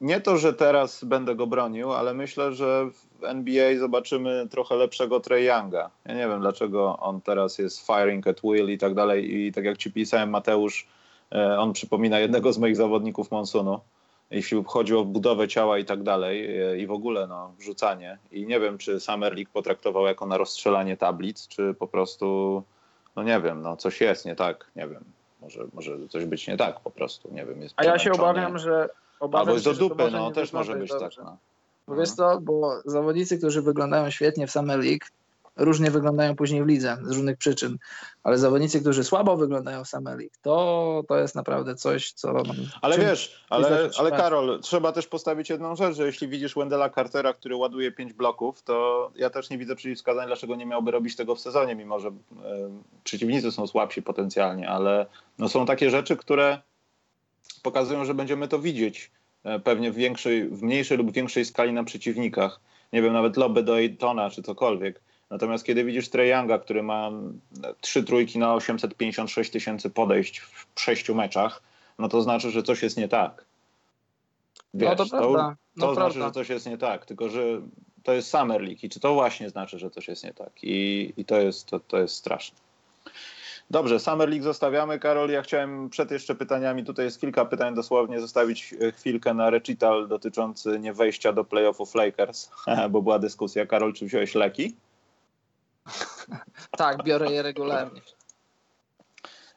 [0.00, 2.90] Nie to, że teraz będę go bronił, ale myślę, że
[3.20, 5.90] w NBA zobaczymy trochę lepszego Trey Younga.
[6.04, 9.34] Ja nie wiem, dlaczego on teraz jest firing at will i tak dalej.
[9.34, 11.03] I tak jak ci pisałem, Mateusz, e,
[11.58, 13.80] on przypomina jednego z moich zawodników Monsunu
[14.30, 18.18] jeśli chodzi o budowę ciała i tak dalej e, i w ogóle no, wrzucanie.
[18.32, 22.62] I nie wiem, czy Summer League potraktował jako na rozstrzelanie tablic, czy po prostu,
[23.16, 25.04] no nie wiem, no coś jest nie tak, nie wiem.
[25.40, 27.62] Może, może coś być nie tak po prostu, nie wiem.
[27.62, 28.88] Jest A ja się obawiam, że.
[29.20, 31.00] Obawiam Albo jest się, do że to dupy, no też może być tak.
[31.00, 31.22] dobrze.
[31.24, 31.36] No.
[31.88, 35.06] Bo wiesz co, bo zawodnicy, którzy wyglądają świetnie w Summer League,
[35.56, 37.78] różnie wyglądają później w lidze z różnych przyczyn,
[38.22, 42.42] ale zawodnicy, którzy słabo wyglądają w Summer League, to, to jest naprawdę coś, co...
[42.82, 47.32] Ale wiesz, ale, ale Karol, trzeba też postawić jedną rzecz, że jeśli widzisz Wendela Cartera,
[47.32, 51.34] który ładuje pięć bloków, to ja też nie widzę przeciwwskazań, dlaczego nie miałby robić tego
[51.34, 52.10] w sezonie, mimo że
[53.04, 55.06] przeciwnicy są słabsi potencjalnie, ale
[55.38, 56.62] no, są takie rzeczy, które
[57.62, 59.10] pokazują, że będziemy to widzieć
[59.44, 62.60] e, pewnie w, większej, w mniejszej lub większej skali na przeciwnikach.
[62.92, 65.00] Nie wiem, nawet lobby do Aytona czy cokolwiek.
[65.34, 67.10] Natomiast kiedy widzisz Trey Younga, który ma
[67.80, 71.62] trzy trójki na 856 tysięcy podejść w sześciu meczach,
[71.98, 73.44] no to znaczy, że coś jest nie tak.
[74.74, 77.42] Wiesz, no to, to, no to znaczy, że coś jest nie tak, tylko że
[78.02, 81.12] to jest Summer League i czy to właśnie znaczy, że coś jest nie tak i,
[81.16, 82.58] i to, jest, to, to jest straszne.
[83.70, 84.98] Dobrze, Summer League zostawiamy.
[84.98, 90.08] Karol, ja chciałem przed jeszcze pytaniami, tutaj jest kilka pytań dosłownie, zostawić chwilkę na recital
[90.08, 92.50] dotyczący nie wejścia do playoffów Lakers,
[92.90, 93.66] bo była dyskusja.
[93.66, 94.74] Karol, czy wziąłeś leki?
[96.76, 98.00] Tak, biorę je regularnie.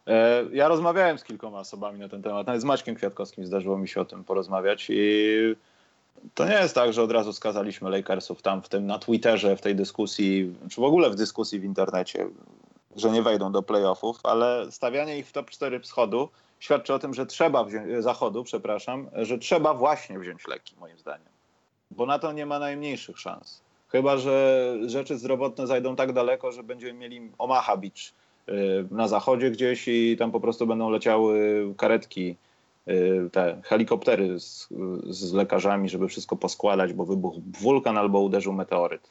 [0.08, 3.88] E, ja rozmawiałem z kilkoma osobami na ten temat, nawet z Maćkiem Kwiatkowskim zdarzyło mi
[3.88, 5.56] się o tym porozmawiać i
[6.34, 9.62] to nie jest tak, że od razu skazaliśmy Lakersów tam w tym na Twitterze, w
[9.62, 12.28] tej dyskusji, czy w ogóle w dyskusji w internecie
[12.98, 16.30] że nie wejdą do playoffów, ale stawianie ich w top 4 wschodu
[16.60, 21.28] świadczy o tym, że trzeba wziąć, zachodu, przepraszam, że trzeba właśnie wziąć leki, moim zdaniem.
[21.91, 23.62] Bo na to nie ma najmniejszych szans.
[23.89, 28.14] Chyba, że rzeczy zdrowotne zajdą tak daleko, że będziemy mieli Omaha Beach
[28.49, 32.35] y, na zachodzie gdzieś i tam po prostu będą leciały karetki,
[32.88, 34.69] y, te helikoptery z,
[35.09, 39.09] z lekarzami, żeby wszystko poskładać, bo wybuchł wulkan albo uderzył meteoryt.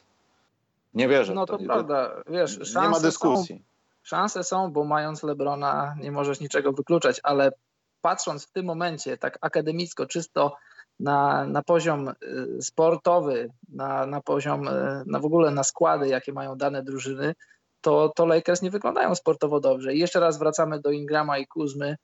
[0.93, 1.33] Nie wierzę.
[1.33, 3.55] No to, to prawda, wiesz, nie ma dyskusji.
[3.55, 3.61] Są,
[4.03, 7.51] Szanse są, bo mając Lebrona nie możesz niczego wykluczać, ale
[8.01, 10.55] patrząc w tym momencie tak akademicko, czysto
[10.99, 16.33] na, na poziom y, sportowy, na, na poziom, y, na w ogóle na składy, jakie
[16.33, 17.35] mają dane drużyny,
[17.81, 19.93] to, to Lakers nie wyglądają sportowo dobrze.
[19.93, 21.97] I jeszcze raz wracamy do Ingrama i Kuzmy.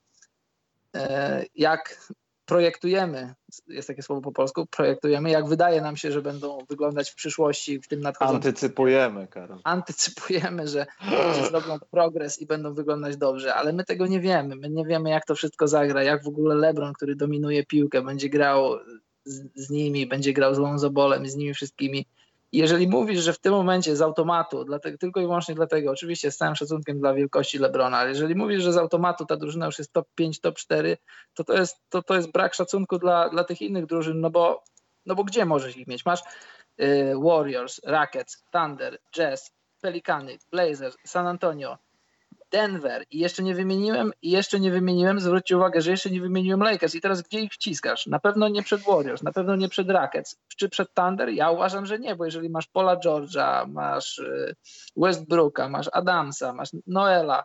[0.94, 2.08] E, jak
[2.46, 3.34] projektujemy,
[3.68, 7.80] jest takie słowo po polsku, projektujemy, jak wydaje nam się, że będą wyglądać w przyszłości,
[7.80, 8.36] w tym nadchodzącym...
[8.36, 9.58] Antycypujemy, Karol.
[9.64, 10.86] Antycypujemy, że,
[11.48, 14.56] zrobią progres i będą wyglądać dobrze, ale my tego nie wiemy.
[14.56, 18.28] My nie wiemy, jak to wszystko zagra, jak w ogóle LeBron, który dominuje piłkę, będzie
[18.28, 18.78] grał
[19.24, 22.06] z, z nimi, będzie grał z Lonzo Bolem, z nimi wszystkimi
[22.58, 26.36] jeżeli mówisz, że w tym momencie z automatu, dlatego, tylko i wyłącznie dlatego, oczywiście z
[26.36, 29.92] całym szacunkiem dla wielkości Lebrona, ale jeżeli mówisz, że z automatu ta drużyna już jest
[29.92, 30.96] top 5, top 4,
[31.34, 34.64] to to jest, to, to jest brak szacunku dla, dla tych innych drużyn, no bo,
[35.06, 36.06] no bo gdzie możesz ich mieć?
[36.06, 36.20] Masz
[36.80, 41.78] y, Warriors, Rockets, Thunder, Jazz, Pelicany, Blazers, San Antonio,
[42.54, 46.60] Denver i jeszcze nie wymieniłem, i jeszcze nie wymieniłem, zwróćcie uwagę, że jeszcze nie wymieniłem
[46.60, 48.06] Lakers i teraz gdzie ich wciskasz?
[48.06, 51.28] Na pewno nie przed Warriors, na pewno nie przed Rockets, czy przed Thunder?
[51.28, 54.56] Ja uważam, że nie, bo jeżeli masz Paula George'a, masz y,
[54.96, 57.44] Westbrooka, masz Adamsa, masz Noela,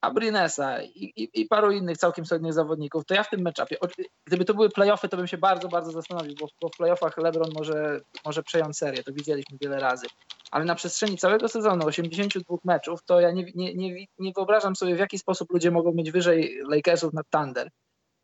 [0.00, 3.76] Abrinesa i, i, i, paru innych całkiem solidnych zawodników, to ja w tym meczapie,
[4.24, 7.50] gdyby to były playoffy, to bym się bardzo, bardzo zastanowił, bo, bo w playoffach LeBron
[7.54, 10.06] może, może przejąć serię, to widzieliśmy wiele razy.
[10.50, 14.96] Ale na przestrzeni całego sezonu, 82 meczów, to ja nie, nie, nie, nie wyobrażam sobie,
[14.96, 17.70] w jaki sposób ludzie mogą mieć wyżej Lakersów nad Thunder.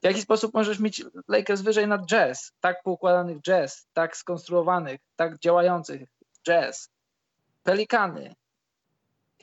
[0.02, 5.38] W jaki sposób możesz mieć Lakers wyżej nad Jazz, tak poukładanych Jazz, tak skonstruowanych, tak
[5.38, 6.02] działających
[6.46, 6.88] Jazz,
[7.62, 8.34] Pelikany.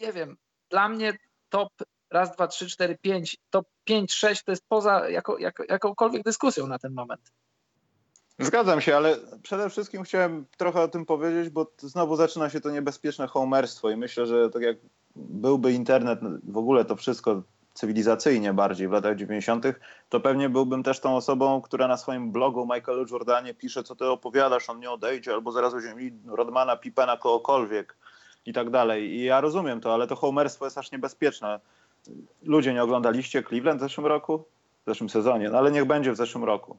[0.02, 0.38] Nie wiem,
[0.70, 1.14] dla mnie
[1.50, 1.70] top
[2.12, 6.68] raz, dwa, trzy, cztery, pięć, to pięć, sześć to jest poza jako, jako, jakąkolwiek dyskusją
[6.68, 7.32] na ten moment.
[8.40, 12.72] Zgadzam się, ale przede wszystkim chciałem trochę o tym powiedzieć, bo znowu zaczyna się to
[12.72, 14.78] niebezpieczne homerstwo i myślę, że tak jak
[15.16, 17.44] byłby internet, w ogóle to wszystko
[17.74, 19.66] cywilizacyjnie bardziej w latach 90.,
[20.10, 24.06] to pewnie byłbym też tą osobą, która na swoim blogu Michaelu Jordanie pisze, co ty
[24.06, 27.98] opowiadasz, on nie odejdzie, albo zaraz weźmie Rodmana, Pipena, kogokolwiek
[28.46, 29.10] i tak dalej.
[29.10, 31.60] I ja rozumiem to, ale to homerstwo jest aż niebezpieczne
[32.44, 34.44] ludzie nie oglądaliście Cleveland w zeszłym roku?
[34.86, 36.78] W zeszłym sezonie, no ale niech będzie w zeszłym roku.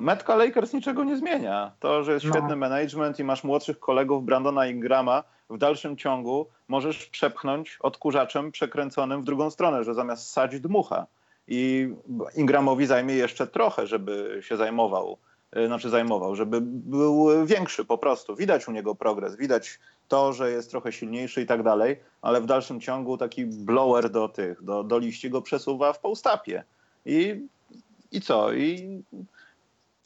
[0.00, 1.72] Metka Lakers niczego nie zmienia.
[1.80, 2.32] To, że jest no.
[2.32, 9.20] świetny management i masz młodszych kolegów Brandona Ingrama, w dalszym ciągu możesz przepchnąć odkurzaczem przekręconym
[9.20, 11.06] w drugą stronę, że zamiast sadzić dmucha.
[11.48, 11.88] I
[12.34, 15.18] Ingramowi zajmie jeszcze trochę, żeby się zajmował,
[15.66, 18.36] znaczy zajmował, żeby był większy po prostu.
[18.36, 19.78] Widać u niego progres, widać
[20.08, 24.28] to, że jest trochę silniejszy i tak dalej, ale w dalszym ciągu taki blower do
[24.28, 26.64] tych, do, do liści go przesuwa w półstapie.
[27.06, 27.46] I,
[28.12, 28.52] I co?
[28.52, 29.02] I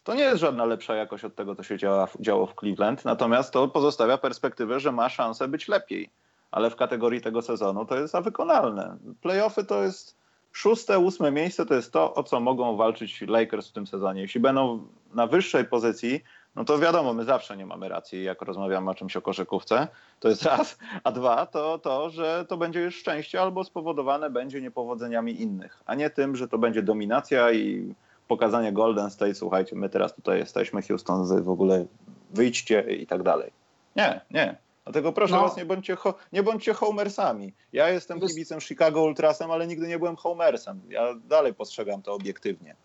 [0.04, 3.52] to nie jest żadna lepsza jakość od tego, co się działa, działo w Cleveland, natomiast
[3.52, 6.10] to pozostawia perspektywę, że ma szansę być lepiej.
[6.50, 8.96] Ale w kategorii tego sezonu to jest wykonalne.
[9.22, 10.19] Playoffy to jest
[10.52, 14.22] szóste, ósme miejsce, to jest to, o co mogą walczyć Lakers w tym sezonie.
[14.22, 16.20] Jeśli będą na wyższej pozycji,
[16.56, 19.88] no to wiadomo, my zawsze nie mamy racji, jak rozmawiamy o czymś o koszykówce.
[20.20, 20.78] To jest raz.
[21.04, 25.94] A dwa, to to, że to będzie już szczęście albo spowodowane będzie niepowodzeniami innych, a
[25.94, 27.94] nie tym, że to będzie dominacja i
[28.28, 31.86] pokazanie Golden State, słuchajcie, my teraz tutaj jesteśmy, Houston, w ogóle
[32.30, 33.52] wyjdźcie i tak dalej.
[33.96, 34.69] Nie, nie.
[34.84, 35.42] Dlatego proszę no.
[35.42, 35.96] was, nie bądźcie,
[36.32, 37.54] nie bądźcie homersami.
[37.72, 40.80] Ja jestem kibicem Chicago Ultrasem, ale nigdy nie byłem homersem.
[40.88, 42.76] Ja dalej postrzegam to obiektywnie.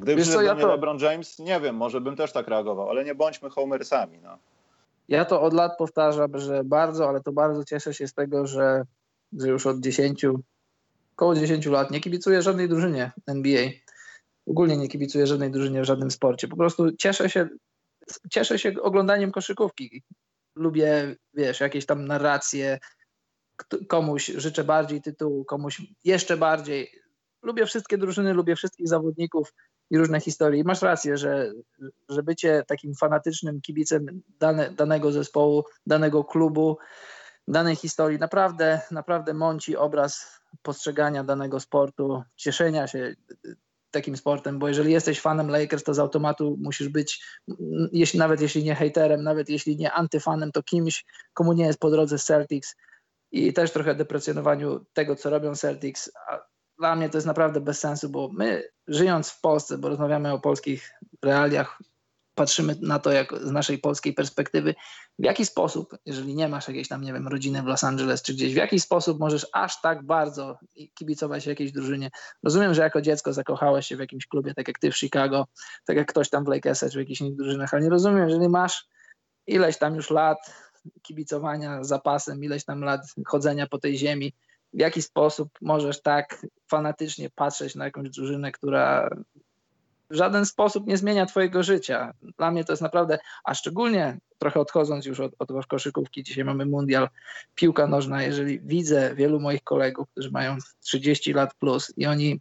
[0.00, 0.68] Gdyby przyszedł ja to...
[0.68, 4.18] LeBron James, nie wiem, może bym też tak reagował, ale nie bądźmy homersami.
[4.22, 4.38] No.
[5.08, 8.84] Ja to od lat powtarzam, że bardzo, ale to bardzo cieszę się z tego, że,
[9.32, 10.26] że już od 10,
[11.16, 13.68] około 10 lat nie kibicuję żadnej drużynie NBA.
[14.46, 16.48] Ogólnie nie kibicuję żadnej drużynie w żadnym sporcie.
[16.48, 17.48] Po prostu cieszę się,
[18.30, 20.02] cieszę się oglądaniem koszykówki.
[20.60, 22.78] Lubię, wiesz, jakieś tam narracje.
[23.88, 26.90] Komuś życzę bardziej tytułu, komuś jeszcze bardziej.
[27.42, 29.54] Lubię wszystkie drużyny, lubię wszystkich zawodników
[29.90, 30.60] i różne historie.
[30.60, 31.52] I masz rację, że,
[32.08, 36.78] że bycie takim fanatycznym kibicem dane, danego zespołu, danego klubu,
[37.48, 43.14] danej historii naprawdę, naprawdę mąci obraz postrzegania danego sportu, cieszenia się
[43.90, 47.24] takim sportem, bo jeżeli jesteś fanem Lakers, to z automatu musisz być,
[47.92, 51.04] jeśli, nawet jeśli nie haterem, nawet jeśli nie antyfanem, to kimś,
[51.34, 52.76] komu nie jest po drodze Celtics
[53.32, 56.10] i też trochę deprecjonowaniu tego, co robią Celtics.
[56.28, 56.38] A
[56.78, 60.40] dla mnie to jest naprawdę bez sensu, bo my żyjąc w Polsce, bo rozmawiamy o
[60.40, 60.90] polskich
[61.24, 61.78] realiach,
[62.34, 64.74] patrzymy na to jak z naszej polskiej perspektywy,
[65.18, 68.34] w jaki sposób, jeżeli nie masz jakiejś tam, nie wiem, rodziny w Los Angeles czy
[68.34, 70.58] gdzieś, w jaki sposób możesz aż tak bardzo
[70.94, 72.10] kibicować jakiejś drużynie.
[72.42, 75.46] Rozumiem, że jako dziecko zakochałeś się w jakimś klubie, tak jak ty w Chicago,
[75.86, 78.48] tak jak ktoś tam w Lakersach czy w jakichś innych drużynach, ale nie rozumiem, jeżeli
[78.48, 78.86] masz
[79.46, 80.38] ileś tam już lat
[81.02, 84.34] kibicowania zapasem, ileś tam lat chodzenia po tej ziemi,
[84.72, 89.10] w jaki sposób możesz tak fanatycznie patrzeć na jakąś drużynę, która
[90.10, 92.14] w żaden sposób nie zmienia twojego życia.
[92.38, 96.66] Dla mnie to jest naprawdę, a szczególnie trochę odchodząc już od, od koszykówki, dzisiaj mamy
[96.66, 97.08] mundial,
[97.54, 102.40] piłka nożna, jeżeli widzę wielu moich kolegów, którzy mają 30 lat plus i oni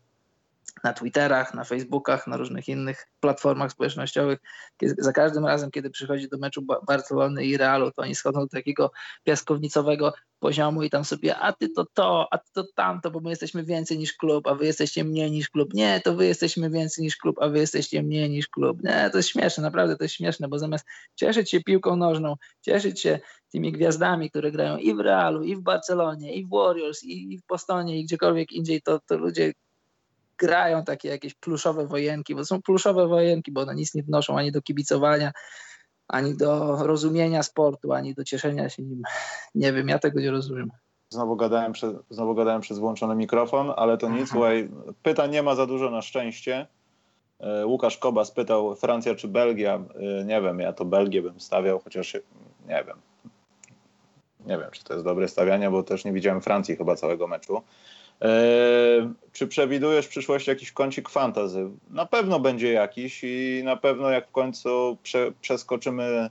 [0.84, 4.40] na Twitterach, na Facebookach, na różnych innych platformach społecznościowych.
[4.82, 8.92] za każdym razem, kiedy przychodzi do meczu Barcelony i Realu, to oni schodzą do takiego
[9.24, 13.30] piaskownicowego poziomu i tam sobie, a ty to to, a ty to tamto, bo my
[13.30, 15.74] jesteśmy więcej niż klub, a wy jesteście mniej niż klub.
[15.74, 18.84] Nie, to wy jesteśmy więcej niż klub, a wy jesteście mniej niż klub.
[18.84, 20.86] Nie, to jest śmieszne, naprawdę to jest śmieszne, bo zamiast
[21.16, 23.20] cieszyć się piłką nożną, cieszyć się
[23.52, 27.48] tymi gwiazdami, które grają i w Realu, i w Barcelonie, i w Warriors, i w
[27.48, 29.54] Bostonie, i gdziekolwiek indziej, to, to ludzie
[30.40, 34.52] grają takie jakieś pluszowe wojenki, bo są pluszowe wojenki, bo one nic nie wnoszą ani
[34.52, 35.32] do kibicowania,
[36.08, 39.02] ani do rozumienia sportu, ani do cieszenia się nim.
[39.56, 40.70] Nie wiem, ja tego nie rozumiem.
[41.10, 44.30] Znowu gadałem, przez, znowu gadałem przez włączony mikrofon, ale to nic.
[44.30, 44.70] Słuchaj,
[45.04, 46.68] pytań nie ma za dużo na szczęście.
[47.40, 49.76] E, Łukasz Koba spytał Francja czy Belgia.
[49.76, 52.14] E, nie wiem, ja to Belgię bym stawiał, chociaż
[52.68, 52.98] nie wiem.
[54.46, 57.62] Nie wiem, czy to jest dobre stawianie, bo też nie widziałem Francji chyba całego meczu.
[58.22, 61.70] Eee, czy przewidujesz w przyszłości jakiś kącik fantazy?
[61.90, 66.30] Na pewno będzie jakiś i na pewno jak w końcu prze, przeskoczymy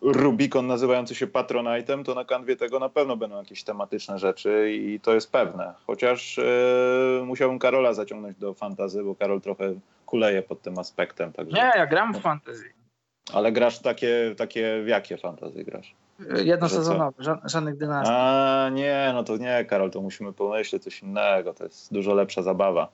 [0.00, 5.00] Rubikon nazywający się Patronite'em, to na kanwie tego na pewno będą jakieś tematyczne rzeczy i
[5.00, 5.74] to jest pewne.
[5.86, 9.74] Chociaż e, musiałbym Karola zaciągnąć do fantazy, bo Karol trochę
[10.06, 11.32] kuleje pod tym aspektem.
[11.32, 11.56] Także...
[11.56, 12.72] Nie, ja gram w fantazy.
[13.32, 15.94] Ale grasz takie, takie w jakie fantazy grasz?
[16.44, 18.14] Jednosezonowe, żadnych dynastii.
[18.16, 21.54] A nie, no to nie, Karol, to musimy pomyśleć coś innego.
[21.54, 22.88] To jest dużo lepsza zabawa.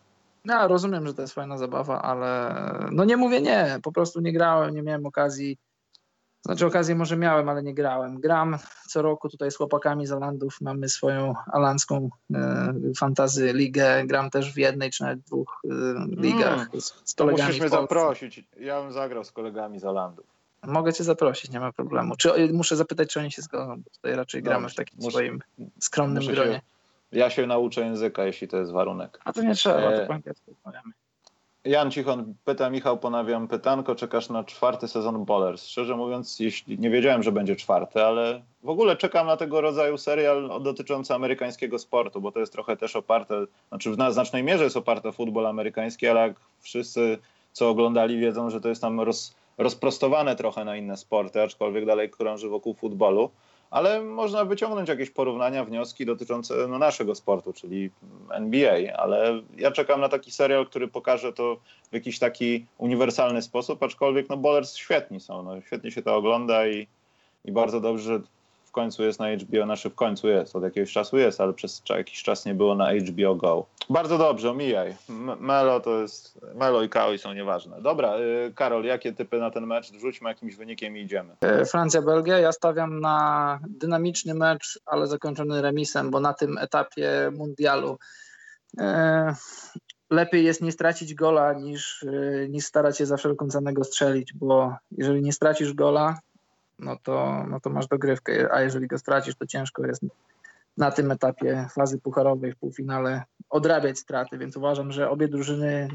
[0.45, 2.55] No, rozumiem, że to jest fajna zabawa, ale
[2.91, 5.59] no nie mówię nie, po prostu nie grałem, nie miałem okazji.
[6.47, 8.21] Znaczy okazję może miałem, ale nie grałem.
[8.21, 14.07] Gram co roku tutaj z chłopakami z Alandów, mamy swoją alandzką e, fantazy ligę.
[14.07, 15.69] Gram też w jednej czy nawet dwóch e,
[16.17, 17.61] ligach mm, z, z kolegami.
[17.61, 20.27] Mnie zaprosić, ja bym zagrał z kolegami z Alandów.
[20.67, 22.17] Mogę cię zaprosić, nie ma problemu.
[22.17, 25.11] Czy muszę zapytać, czy oni się zgodzą, bo tutaj raczej no, gramy w takim muszę,
[25.11, 25.41] swoim
[25.81, 26.53] skromnym gronie.
[26.53, 26.61] Się,
[27.13, 29.21] ja się nauczę języka, jeśli to jest warunek.
[29.25, 30.01] A to nie trzeba, e...
[30.01, 30.93] to po angielsku rozmawiamy.
[31.65, 35.67] Jan Cichon pyta, Michał, ponawiam pytanko, czekasz na czwarty sezon Bowlers?
[35.67, 39.99] Szczerze mówiąc, jeśli nie wiedziałem, że będzie czwarty, ale w ogóle czekam na tego rodzaju
[39.99, 44.77] serial dotyczący amerykańskiego sportu, bo to jest trochę też oparte, znaczy w znacznej mierze jest
[44.77, 47.19] oparte o futbol amerykański, ale jak wszyscy,
[47.53, 52.11] co oglądali, wiedzą, że to jest tam roz, rozprostowane trochę na inne sporty, aczkolwiek dalej
[52.11, 53.31] krąży wokół futbolu.
[53.71, 57.91] Ale można wyciągnąć jakieś porównania, wnioski dotyczące no, naszego sportu, czyli
[58.31, 58.97] NBA.
[58.97, 61.57] Ale ja czekam na taki serial, który pokaże to
[61.91, 65.43] w jakiś taki uniwersalny sposób, aczkolwiek no, Bowlers świetni są.
[65.43, 66.87] No, świetnie się to ogląda i,
[67.45, 68.21] i bardzo dobrze, że
[68.75, 72.23] końcu jest na HBO, znaczy w końcu jest, od jakiegoś czasu jest, ale przez jakiś
[72.23, 73.67] czas nie było na HBO Go.
[73.91, 74.97] Bardzo dobrze, omijaj.
[75.41, 77.83] Melo to jest, Melo i Kaoi są nieważne.
[77.83, 79.93] Dobra, y, Karol, jakie typy na ten mecz?
[79.93, 81.37] Wrzućmy jakimś wynikiem i idziemy.
[81.41, 87.99] E, Francja-Belgia, ja stawiam na dynamiczny mecz, ale zakończony remisem, bo na tym etapie mundialu
[88.79, 89.35] e,
[90.11, 94.33] lepiej jest nie stracić gola niż, e, niż starać się za wszelką cenę go strzelić,
[94.33, 96.19] bo jeżeli nie stracisz gola,
[96.79, 100.03] no to, no to masz dogrywkę, a jeżeli go stracisz, to ciężko jest
[100.77, 105.89] na tym etapie fazy pucharowej w półfinale odrabiać straty, więc uważam, że obie drużyny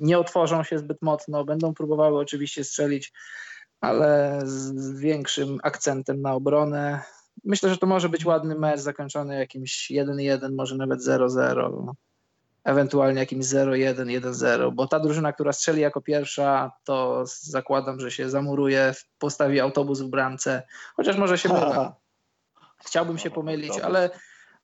[0.00, 3.12] nie otworzą się zbyt mocno, będą próbowały oczywiście strzelić,
[3.80, 7.02] ale z większym akcentem na obronę.
[7.44, 11.92] Myślę, że to może być ładny mecz zakończony jakimś 1-1, może nawet 0-0
[12.66, 18.30] ewentualnie jakimś 0-1, 1-0, bo ta drużyna, która strzeli jako pierwsza, to zakładam, że się
[18.30, 20.62] zamuruje, postawi autobus w bramce,
[20.96, 21.92] chociaż może się mylę.
[22.86, 24.10] Chciałbym się pomylić, ale,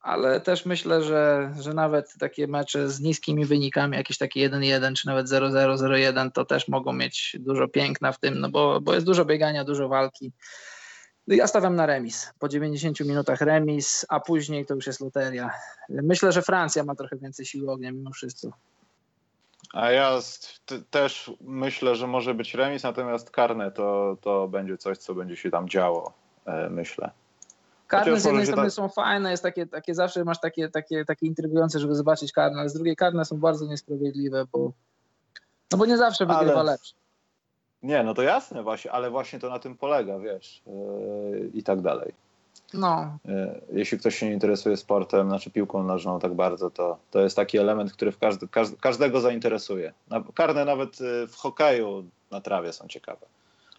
[0.00, 5.06] ale też myślę, że, że nawet takie mecze z niskimi wynikami, jakieś takie 1-1 czy
[5.06, 9.06] nawet 0-0, 0-1, to też mogą mieć dużo piękna w tym, no bo, bo jest
[9.06, 10.32] dużo biegania, dużo walki.
[11.26, 12.32] Ja stawiam na remis.
[12.38, 15.50] Po 90 minutach remis, a później to już jest loteria.
[15.88, 18.52] Myślę, że Francja ma trochę więcej siły ognia mimo wszystko.
[19.72, 20.18] A ja
[20.90, 25.50] też myślę, że może być remis, natomiast karne to, to będzie coś, co będzie się
[25.50, 26.12] tam działo,
[26.46, 27.10] e, myślę.
[27.86, 31.78] Karne z jednej strony są fajne, jest takie, takie zawsze masz takie, takie, takie intrygujące,
[31.78, 34.72] żeby zobaczyć karne, ale z drugiej karne są bardzo niesprawiedliwe, bo,
[35.72, 36.72] no bo nie zawsze wygrywa ale...
[36.72, 36.94] lepszy.
[37.82, 41.80] Nie, no to jasne właśnie, ale właśnie to na tym polega, wiesz, yy, i tak
[41.80, 42.14] dalej.
[42.74, 43.18] No.
[43.24, 47.36] Yy, jeśli ktoś się nie interesuje sportem, znaczy piłką nożną tak bardzo, to, to jest
[47.36, 49.92] taki element, który w każdy, każdy, każdego zainteresuje.
[50.34, 53.26] Karne nawet yy, w hokeju na trawie są ciekawe.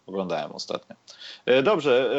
[0.08, 0.96] Oglądałem ostatnio.
[1.46, 2.10] Yy, dobrze,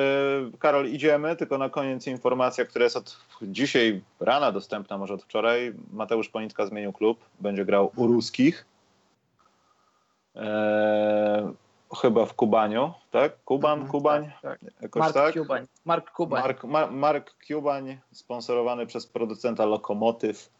[0.53, 5.23] yy, Karol, idziemy, tylko na koniec informacja, która jest od dzisiaj rana dostępna, może od
[5.23, 5.75] wczoraj.
[5.93, 8.67] Mateusz Ponitka zmienił klub, będzie grał u ruskich.
[10.35, 10.43] Yy,
[11.95, 13.45] chyba w Kubaniu, tak?
[13.45, 14.31] Kuban, mhm, Kubań?
[14.43, 14.83] Tak, tak.
[14.83, 15.35] Jakoś Mark tak?
[15.35, 15.67] Kubań.
[15.85, 16.43] Mark Kubań.
[16.43, 20.51] Mark, Mar, Mark Kubań, sponsorowany przez producenta Lokomotyw,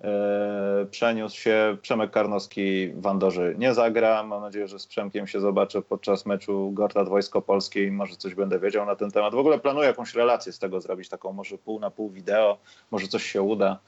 [0.00, 1.76] e, przeniósł się.
[1.82, 4.22] Przemek Karnowski w Andorze nie zagra.
[4.22, 8.34] Mam nadzieję, że z Przemkiem się zobaczę podczas meczu Gortat Wojsko Polskie i może coś
[8.34, 9.34] będę wiedział na ten temat.
[9.34, 12.58] W ogóle planuję jakąś relację z tego zrobić, taką może pół na pół wideo,
[12.90, 13.78] może coś się uda.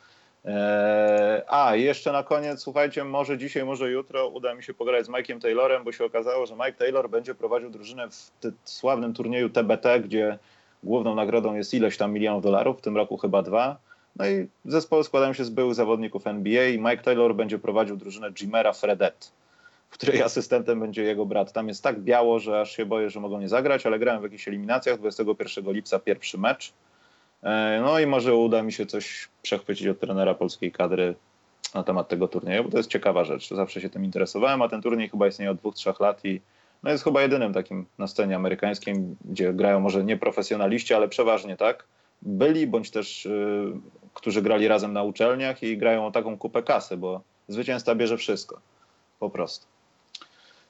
[0.49, 5.09] Eee, a, jeszcze na koniec, słuchajcie, może dzisiaj, może jutro uda mi się pogadać z
[5.09, 8.31] Mike'iem Taylorem, bo się okazało, że Mike Taylor będzie prowadził drużynę w
[8.65, 10.39] sławnym turnieju TBT, gdzie
[10.83, 13.77] główną nagrodą jest ileś tam milionów dolarów, w tym roku chyba dwa.
[14.17, 18.31] No i zespoły składają się z byłych zawodników NBA i Mike Taylor będzie prowadził drużynę
[18.31, 19.33] Jimera Fredet,
[19.91, 21.53] w której asystentem będzie jego brat.
[21.53, 24.25] Tam jest tak biało, że aż się boję, że mogą nie zagrać, ale grałem w
[24.25, 24.99] jakichś eliminacjach.
[24.99, 26.73] 21 lipca pierwszy mecz.
[27.43, 31.15] E, no i może uda mi się coś przechwycić od trenera polskiej kadry
[31.75, 33.51] na temat tego turnieju, bo to jest ciekawa rzecz.
[33.51, 36.41] Zawsze się tym interesowałem, a ten turniej chyba istnieje od dwóch, trzech lat i
[36.83, 38.95] no jest chyba jedynym takim na scenie amerykańskiej,
[39.25, 41.85] gdzie grają może nie profesjonaliści, ale przeważnie tak.
[42.23, 43.73] Byli, bądź też y,
[44.15, 48.61] którzy grali razem na uczelniach i grają o taką kupę kasy, bo zwycięzca bierze wszystko.
[49.19, 49.67] Po prostu.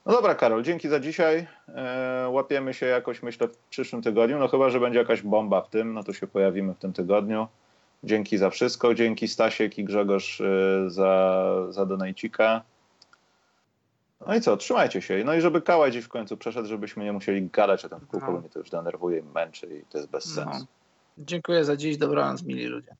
[0.08, 1.46] No dobra, Karol, dzięki za dzisiaj.
[1.68, 4.38] E, łapiemy się jakoś, myślę, w przyszłym tygodniu.
[4.38, 7.48] No chyba, że będzie jakaś bomba w tym, no to się pojawimy w tym tygodniu.
[8.04, 8.94] Dzięki za wszystko.
[8.94, 10.44] Dzięki Stasiek i Grzegorz e,
[10.90, 12.62] za, za donajcika.
[14.26, 15.22] No i co, trzymajcie się.
[15.24, 18.06] No i żeby Kałaj gdzieś w końcu przeszedł, żebyśmy nie musieli gadać o tym w
[18.06, 20.44] kółko, bo mnie to już denerwuje, męczy i to jest bez no.
[20.44, 20.66] sensu.
[21.18, 22.96] Dziękuję za dziś, dobranoc, mili ludzie.